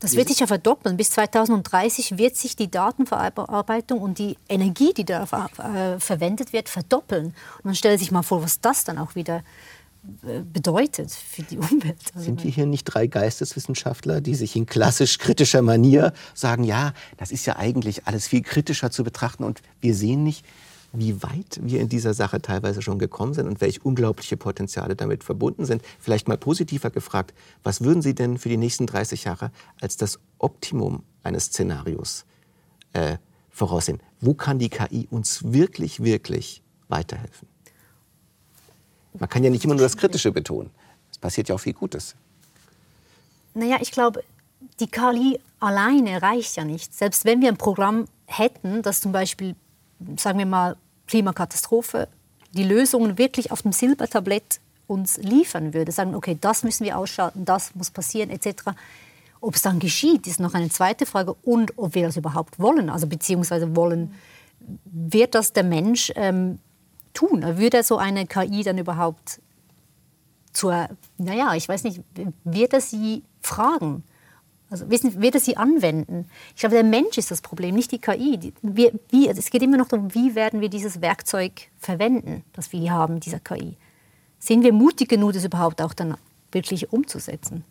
Das 0.00 0.16
wird 0.16 0.28
sich 0.28 0.40
ja 0.40 0.46
verdoppeln. 0.46 0.96
Bis 0.96 1.10
2030 1.10 2.16
wird 2.16 2.34
sich 2.34 2.56
die 2.56 2.70
Datenverarbeitung 2.70 4.00
und 4.00 4.18
die 4.18 4.36
Energie, 4.48 4.94
die 4.94 5.04
da 5.04 5.24
äh, 5.24 6.00
verwendet 6.00 6.52
wird, 6.52 6.68
verdoppeln. 6.68 7.26
Und 7.58 7.64
man 7.64 7.74
stellt 7.74 8.00
sich 8.00 8.10
mal 8.10 8.22
vor, 8.22 8.42
was 8.42 8.60
das 8.60 8.84
dann 8.84 8.98
auch 8.98 9.14
wieder 9.14 9.42
äh, 10.26 10.40
bedeutet 10.40 11.10
für 11.12 11.42
die 11.42 11.58
Umwelt. 11.58 12.00
Also 12.14 12.24
Sind 12.24 12.42
wir 12.42 12.50
hier 12.50 12.64
nicht 12.64 12.84
drei 12.84 13.06
Geisteswissenschaftler, 13.06 14.22
die 14.22 14.34
sich 14.34 14.56
in 14.56 14.64
klassisch 14.64 15.18
kritischer 15.18 15.60
Manier 15.60 16.14
sagen, 16.32 16.64
ja, 16.64 16.94
das 17.18 17.30
ist 17.30 17.44
ja 17.44 17.56
eigentlich 17.56 18.06
alles 18.06 18.26
viel 18.26 18.40
kritischer 18.42 18.90
zu 18.90 19.04
betrachten 19.04 19.44
und 19.44 19.60
wir 19.82 19.94
sehen 19.94 20.24
nicht, 20.24 20.46
wie 20.92 21.22
weit 21.22 21.60
wir 21.62 21.80
in 21.80 21.88
dieser 21.88 22.14
Sache 22.14 22.42
teilweise 22.42 22.82
schon 22.82 22.98
gekommen 22.98 23.34
sind 23.34 23.46
und 23.46 23.60
welche 23.60 23.80
unglaubliche 23.80 24.36
Potenziale 24.36 24.96
damit 24.96 25.22
verbunden 25.22 25.64
sind. 25.64 25.82
Vielleicht 25.98 26.26
mal 26.26 26.36
positiver 26.36 26.90
gefragt, 26.90 27.32
was 27.62 27.82
würden 27.82 28.02
Sie 28.02 28.14
denn 28.14 28.38
für 28.38 28.48
die 28.48 28.56
nächsten 28.56 28.86
30 28.86 29.24
Jahre 29.24 29.52
als 29.80 29.96
das 29.96 30.18
Optimum 30.38 31.04
eines 31.22 31.46
Szenarios 31.46 32.24
äh, 32.92 33.18
voraussehen? 33.50 34.00
Wo 34.20 34.34
kann 34.34 34.58
die 34.58 34.68
KI 34.68 35.06
uns 35.10 35.52
wirklich, 35.52 36.02
wirklich 36.02 36.62
weiterhelfen? 36.88 37.48
Man 39.18 39.28
kann 39.28 39.44
ja 39.44 39.50
nicht 39.50 39.64
immer 39.64 39.74
nur 39.74 39.84
das 39.84 39.96
Kritische 39.96 40.32
betonen. 40.32 40.70
Es 41.10 41.18
passiert 41.18 41.48
ja 41.48 41.54
auch 41.54 41.60
viel 41.60 41.72
Gutes. 41.72 42.14
Naja, 43.54 43.78
ich 43.80 43.90
glaube, 43.90 44.22
die 44.78 44.86
KI 44.86 45.40
alleine 45.58 46.22
reicht 46.22 46.56
ja 46.56 46.64
nicht. 46.64 46.94
Selbst 46.94 47.24
wenn 47.24 47.40
wir 47.40 47.48
ein 47.48 47.56
Programm 47.56 48.06
hätten, 48.26 48.82
das 48.82 49.00
zum 49.00 49.12
Beispiel 49.12 49.54
sagen 50.16 50.38
wir 50.38 50.46
mal, 50.46 50.76
Klimakatastrophe, 51.06 52.08
die 52.52 52.64
Lösungen 52.64 53.18
wirklich 53.18 53.52
auf 53.52 53.62
dem 53.62 53.72
Silbertablett 53.72 54.60
uns 54.86 55.18
liefern 55.18 55.72
würde, 55.72 55.92
sagen, 55.92 56.14
okay, 56.14 56.36
das 56.40 56.64
müssen 56.64 56.84
wir 56.84 56.98
ausschalten, 56.98 57.44
das 57.44 57.74
muss 57.74 57.90
passieren, 57.90 58.30
etc. 58.30 58.62
Ob 59.40 59.54
es 59.54 59.62
dann 59.62 59.78
geschieht, 59.78 60.26
ist 60.26 60.40
noch 60.40 60.54
eine 60.54 60.68
zweite 60.68 61.06
Frage 61.06 61.34
und 61.42 61.78
ob 61.78 61.94
wir 61.94 62.06
das 62.06 62.16
überhaupt 62.16 62.58
wollen, 62.58 62.90
also 62.90 63.06
beziehungsweise 63.06 63.76
wollen, 63.76 64.14
wird 64.84 65.34
das 65.34 65.52
der 65.52 65.64
Mensch 65.64 66.12
ähm, 66.16 66.58
tun? 67.14 67.42
Würde 67.56 67.82
so 67.82 67.96
eine 67.96 68.26
KI 68.26 68.62
dann 68.62 68.78
überhaupt 68.78 69.40
zur, 70.52 70.88
naja, 71.18 71.54
ich 71.54 71.68
weiß 71.68 71.84
nicht, 71.84 72.00
wird 72.44 72.72
er 72.72 72.80
sie 72.80 73.22
fragen? 73.40 74.02
Also 74.70 74.88
wissen, 74.88 75.20
wird 75.20 75.34
er 75.34 75.40
sie 75.40 75.56
anwenden? 75.56 76.28
Ich 76.54 76.60
glaube, 76.60 76.76
der 76.76 76.84
Mensch 76.84 77.18
ist 77.18 77.32
das 77.32 77.42
Problem, 77.42 77.74
nicht 77.74 77.90
die 77.90 77.98
KI. 77.98 78.52
Wir, 78.62 78.92
wie, 79.10 79.28
es 79.28 79.50
geht 79.50 79.62
immer 79.62 79.76
noch 79.76 79.88
darum, 79.88 80.14
wie 80.14 80.36
werden 80.36 80.60
wir 80.60 80.68
dieses 80.68 81.00
Werkzeug 81.00 81.52
verwenden, 81.78 82.44
das 82.52 82.72
wir 82.72 82.78
hier 82.78 82.92
haben, 82.92 83.18
dieser 83.18 83.40
KI. 83.40 83.76
Sind 84.38 84.62
wir 84.62 84.72
mutig 84.72 85.08
genug, 85.08 85.32
das 85.32 85.44
überhaupt 85.44 85.82
auch 85.82 85.92
dann 85.92 86.16
wirklich 86.52 86.92
umzusetzen? 86.92 87.64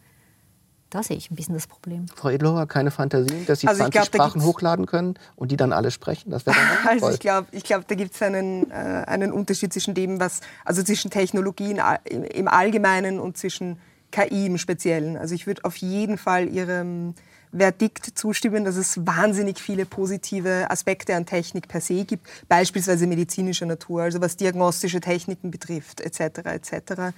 Da 0.89 1.03
sehe 1.03 1.17
ich 1.17 1.29
ein 1.29 1.35
bisschen 1.35 1.53
das 1.53 1.67
Problem. 1.67 2.07
Frau 2.15 2.29
Edloher, 2.29 2.65
keine 2.65 2.89
Fantasien, 2.89 3.45
dass 3.45 3.59
Sie 3.59 3.67
also 3.67 3.83
20 3.83 3.91
glaub, 3.91 4.05
Sprachen 4.07 4.43
hochladen 4.43 4.87
können 4.87 5.15
und 5.35 5.51
die 5.51 5.57
dann 5.57 5.71
alle 5.71 5.91
sprechen? 5.91 6.31
Das 6.31 6.47
wäre 6.47 6.57
Also 6.87 7.11
ich 7.11 7.19
glaube, 7.19 7.47
ich 7.51 7.63
glaub, 7.63 7.87
da 7.87 7.95
gibt 7.95 8.15
es 8.15 8.21
einen, 8.23 8.71
äh, 8.71 8.73
einen 8.73 9.31
Unterschied 9.31 9.71
zwischen 9.71 9.93
dem, 9.93 10.19
was, 10.19 10.41
also 10.65 10.81
zwischen 10.81 11.11
Technologien 11.11 11.79
im 12.09 12.47
Allgemeinen 12.47 13.19
und 13.19 13.37
zwischen 13.37 13.79
KI 14.11 14.47
im 14.47 14.57
Speziellen. 14.57 15.17
Also 15.17 15.35
ich 15.35 15.47
würde 15.47 15.65
auf 15.65 15.75
jeden 15.77 16.17
Fall 16.17 16.47
Ihrem 16.49 17.13
verdikt 17.55 18.05
zustimmen, 18.17 18.63
dass 18.63 18.75
es 18.75 19.05
wahnsinnig 19.05 19.59
viele 19.59 19.85
positive 19.85 20.69
Aspekte 20.69 21.15
an 21.15 21.25
Technik 21.25 21.67
per 21.67 21.81
se 21.81 22.05
gibt, 22.05 22.27
beispielsweise 22.47 23.07
medizinischer 23.07 23.65
Natur, 23.65 24.03
also 24.03 24.21
was 24.21 24.37
diagnostische 24.37 24.99
Techniken 24.99 25.49
betrifft, 25.49 26.01
etc. 26.01 26.39
etc. 26.45 27.13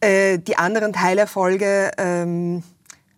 Äh, 0.00 0.38
die 0.38 0.58
anderen 0.58 0.92
Teilerfolge, 0.92 1.90
ähm, 1.96 2.62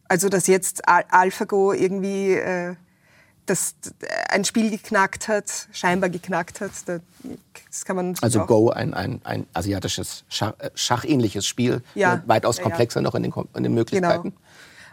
also 0.06 0.28
dass 0.28 0.46
jetzt 0.46 0.88
Al 0.88 1.04
AlphaGo 1.10 1.72
irgendwie 1.72 2.34
äh, 2.34 2.76
das, 3.48 3.74
ein 4.28 4.44
Spiel 4.44 4.70
geknackt 4.70 5.28
hat, 5.28 5.68
scheinbar 5.72 6.10
geknackt 6.10 6.60
hat, 6.60 6.70
das 6.86 7.84
kann 7.84 7.96
man 7.96 8.14
also 8.20 8.44
Go, 8.46 8.70
ein, 8.70 8.94
ein, 8.94 9.20
ein 9.24 9.46
asiatisches 9.54 10.24
Schach, 10.28 10.54
äh, 10.58 10.70
schachähnliches 10.74 11.46
Spiel, 11.46 11.82
ja. 11.94 12.14
Äh, 12.14 12.22
weitaus 12.26 12.60
komplexer 12.60 13.00
ja, 13.00 13.04
ja. 13.04 13.08
noch 13.08 13.14
in 13.14 13.22
den, 13.24 13.32
in 13.54 13.62
den 13.62 13.74
Möglichkeiten. 13.74 14.34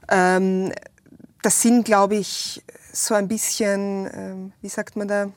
Genau. 0.08 0.22
Ähm, 0.22 0.72
das 1.42 1.62
sind, 1.62 1.86
glaube 1.86 2.16
ich, 2.16 2.64
so 2.92 3.14
ein 3.14 3.28
bisschen, 3.28 4.10
ähm, 4.14 4.54
wie 4.62 4.70
sagt 4.70 4.96
man 4.96 5.08
da? 5.08 5.32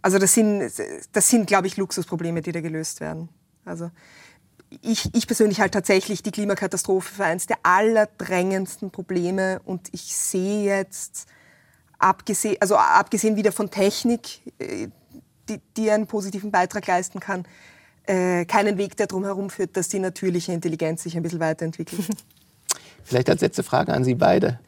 Also 0.00 0.18
das 0.18 0.34
sind, 0.34 0.72
das 1.12 1.28
sind, 1.28 1.46
glaube 1.46 1.68
ich, 1.68 1.76
Luxusprobleme, 1.76 2.42
die 2.42 2.50
da 2.50 2.60
gelöst 2.60 3.00
werden. 3.00 3.28
Also 3.64 3.90
ich, 4.80 5.14
ich 5.14 5.26
persönlich 5.26 5.60
halte 5.60 5.78
tatsächlich 5.78 6.22
die 6.22 6.30
Klimakatastrophe 6.30 7.14
für 7.14 7.24
eines 7.24 7.46
der 7.46 7.58
allerdrängendsten 7.62 8.90
Probleme 8.90 9.60
und 9.64 9.88
ich 9.92 10.14
sehe 10.16 10.64
jetzt, 10.64 11.26
abgesehen, 12.02 12.56
also 12.60 12.76
abgesehen 12.76 13.36
wieder 13.36 13.52
von 13.52 13.70
Technik, 13.70 14.40
äh, 14.58 14.88
die, 15.48 15.60
die 15.76 15.90
einen 15.90 16.06
positiven 16.06 16.50
Beitrag 16.50 16.86
leisten 16.86 17.20
kann, 17.20 17.44
äh, 18.04 18.44
keinen 18.44 18.78
Weg, 18.78 18.96
der 18.96 19.06
darum 19.06 19.24
herum 19.24 19.50
führt, 19.50 19.76
dass 19.76 19.88
die 19.88 19.98
natürliche 19.98 20.52
Intelligenz 20.52 21.02
sich 21.02 21.16
ein 21.16 21.22
bisschen 21.22 21.40
weiterentwickelt. 21.40 22.02
Vielleicht 23.04 23.30
als 23.30 23.40
letzte 23.40 23.62
Frage 23.62 23.92
an 23.92 24.04
Sie 24.04 24.14
beide. 24.14 24.60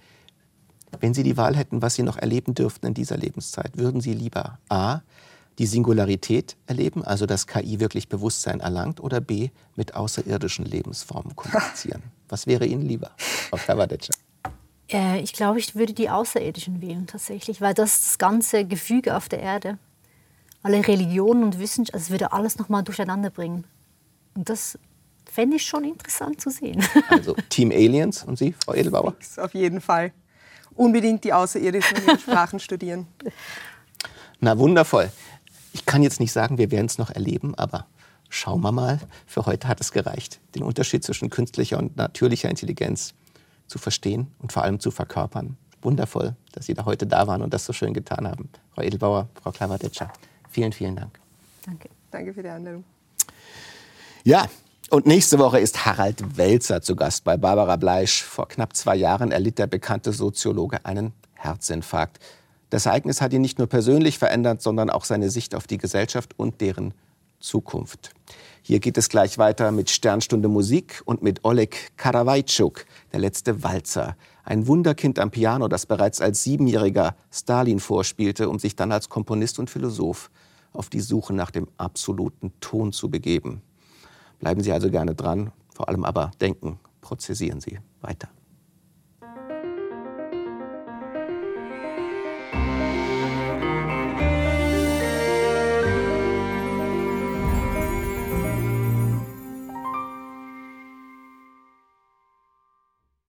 Wenn 1.01 1.14
Sie 1.14 1.22
die 1.22 1.37
Wahl 1.37 1.57
hätten, 1.57 1.82
was 1.82 1.95
Sie 1.95 2.03
noch 2.03 2.18
erleben 2.18 2.55
dürften 2.55 2.87
in 2.87 2.95
dieser 2.95 3.16
Lebenszeit, 3.16 3.76
würden 3.76 4.01
Sie 4.01 4.12
lieber 4.12 4.59
A, 4.68 5.01
die 5.59 5.66
Singularität 5.66 6.57
erleben, 6.66 7.05
also 7.05 7.26
dass 7.26 7.47
KI 7.47 7.80
wirklich 7.80 8.09
Bewusstsein 8.09 8.61
erlangt, 8.61 9.01
oder 9.01 9.20
B, 9.20 9.51
mit 9.76 9.95
außerirdischen 9.95 10.64
Lebensformen 10.64 11.35
kommunizieren? 11.35 12.03
Was 12.28 12.47
wäre 12.47 12.66
Ihnen 12.66 12.82
lieber, 12.82 13.11
Frau 13.16 13.57
Kavadetscher? 13.57 14.14
Äh, 14.95 15.20
ich 15.20 15.32
glaube, 15.32 15.59
ich 15.59 15.74
würde 15.74 15.92
die 15.92 16.09
Außerirdischen 16.09 16.80
wählen 16.80 17.07
tatsächlich, 17.07 17.61
weil 17.61 17.74
das 17.74 18.01
das 18.01 18.18
ganze 18.18 18.64
Gefüge 18.64 19.16
auf 19.16 19.28
der 19.28 19.40
Erde, 19.40 19.78
alle 20.62 20.86
Religionen 20.86 21.42
und 21.42 21.59
Wissenschaft, 21.59 21.95
also 21.95 22.11
würde 22.11 22.32
alles 22.32 22.59
nochmal 22.59 22.84
durcheinander 22.84 23.30
bringen. 23.30 23.64
Und 24.34 24.49
das 24.49 24.78
fände 25.30 25.57
ich 25.57 25.66
schon 25.66 25.84
interessant 25.84 26.40
zu 26.40 26.51
sehen. 26.51 26.82
Also 27.09 27.34
Team 27.49 27.70
Aliens 27.70 28.24
und 28.24 28.38
Sie, 28.38 28.55
Frau 28.64 28.74
Edelbauer? 28.74 29.14
Auf 29.36 29.55
jeden 29.55 29.80
Fall. 29.80 30.12
Unbedingt 30.74 31.24
die 31.24 31.32
Außerirdischen 31.32 32.18
Sprachen 32.18 32.61
studieren. 32.61 33.07
Na 34.40 34.59
wundervoll. 34.59 35.11
Ich 35.72 35.86
kann 35.86 36.03
jetzt 36.03 36.20
nicht 36.20 36.32
sagen, 36.32 36.57
wir 36.59 36.70
werden 36.70 36.86
es 36.86 36.99
noch 36.99 37.11
erleben, 37.11 37.55
aber 37.57 37.86
schauen 38.28 38.61
wir 38.61 38.72
mal. 38.72 39.01
Für 39.26 39.47
heute 39.47 39.66
hat 39.68 39.80
es 39.80 39.92
gereicht, 39.92 40.40
den 40.55 40.62
Unterschied 40.62 41.05
zwischen 41.05 41.30
künstlicher 41.30 41.78
und 41.78 41.97
natürlicher 41.97 42.49
Intelligenz 42.49 43.14
zu 43.67 43.79
verstehen 43.79 44.29
und 44.39 44.53
vor 44.53 44.62
allem 44.62 44.81
zu 44.81 44.91
verkörpern. 44.91 45.57
Wundervoll, 45.83 46.35
dass 46.53 46.67
Sie 46.67 46.75
da 46.75 46.85
heute 46.85 47.07
da 47.07 47.27
waren 47.27 47.43
und 47.43 47.53
das 47.53 47.65
so 47.65 47.73
schön 47.73 47.93
getan 47.93 48.27
haben. 48.27 48.49
Frau 48.75 48.83
Edelbauer, 48.83 49.29
Frau 49.43 49.53
Klavatetscher, 49.53 50.11
vielen, 50.49 50.73
vielen 50.73 50.97
Dank. 50.97 51.19
Danke. 51.65 51.89
Danke 52.11 52.33
für 52.33 52.43
die 52.43 52.49
Einladung. 52.49 52.85
Ja, 54.23 54.49
und 54.91 55.07
nächste 55.07 55.39
Woche 55.39 55.59
ist 55.59 55.85
Harald 55.85 56.37
Welzer 56.37 56.81
zu 56.81 56.95
Gast 56.95 57.25
bei 57.25 57.37
Barbara 57.37 57.77
Bleisch. 57.77 58.23
Vor 58.23 58.49
knapp 58.49 58.77
zwei 58.77 58.95
Jahren 58.95 59.33
erlitt 59.33 59.59
der 59.59 59.67
bekannte 59.67 60.12
Soziologe 60.12 60.85
einen 60.87 61.12
Herzinfarkt. 61.35 62.21
Das 62.71 62.87
Ereignis 62.87 63.21
hat 63.21 63.33
ihn 63.33 63.43
nicht 63.43 63.59
nur 63.59 63.67
persönlich 63.67 64.19
verändert, 64.19 64.62
sondern 64.62 64.91
auch 64.91 65.05
seine 65.05 65.31
Sicht 65.31 65.55
auf 65.55 65.67
die 65.67 65.79
Gesellschaft 65.79 66.39
und 66.39 66.61
deren 66.61 66.95
Zukunft. 67.41 68.12
Hier 68.67 68.81
geht 68.81 68.97
es 68.97 69.11
gleich 69.11 69.37
weiter 69.37 69.73
mit 69.73 69.91
Sternstunde 69.91 70.49
Musik 70.49 71.03
und 71.05 71.23
mit 71.23 71.45
Oleg 71.45 71.93
Karawajczuk, 71.99 72.87
der 73.12 73.21
letzte 73.21 73.62
Walzer. 73.62 74.17
Ein 74.43 74.67
Wunderkind 74.67 75.19
am 75.19 75.31
Piano, 75.31 75.69
das 75.69 75.85
bereits 75.85 76.23
als 76.23 76.45
Siebenjähriger 76.45 77.15
Stalin 77.31 77.79
vorspielte, 77.79 78.49
um 78.49 78.59
sich 78.59 78.75
dann 78.75 78.91
als 78.91 79.11
Komponist 79.11 79.59
und 79.59 79.69
Philosoph 79.69 80.31
auf 80.73 80.89
die 80.89 81.01
Suche 81.01 81.35
nach 81.35 81.51
dem 81.51 81.69
absoluten 81.77 82.53
Ton 82.61 82.95
zu 82.95 83.11
begeben. 83.11 83.61
Bleiben 84.41 84.62
Sie 84.62 84.73
also 84.73 84.91
gerne 84.91 85.15
dran, 85.15 85.53
vor 85.75 85.91
allem 85.91 86.07
aber 86.07 86.31
denken, 86.41 86.79
prozessieren 87.03 87.61
Sie 87.61 87.79
weiter. 88.01 88.31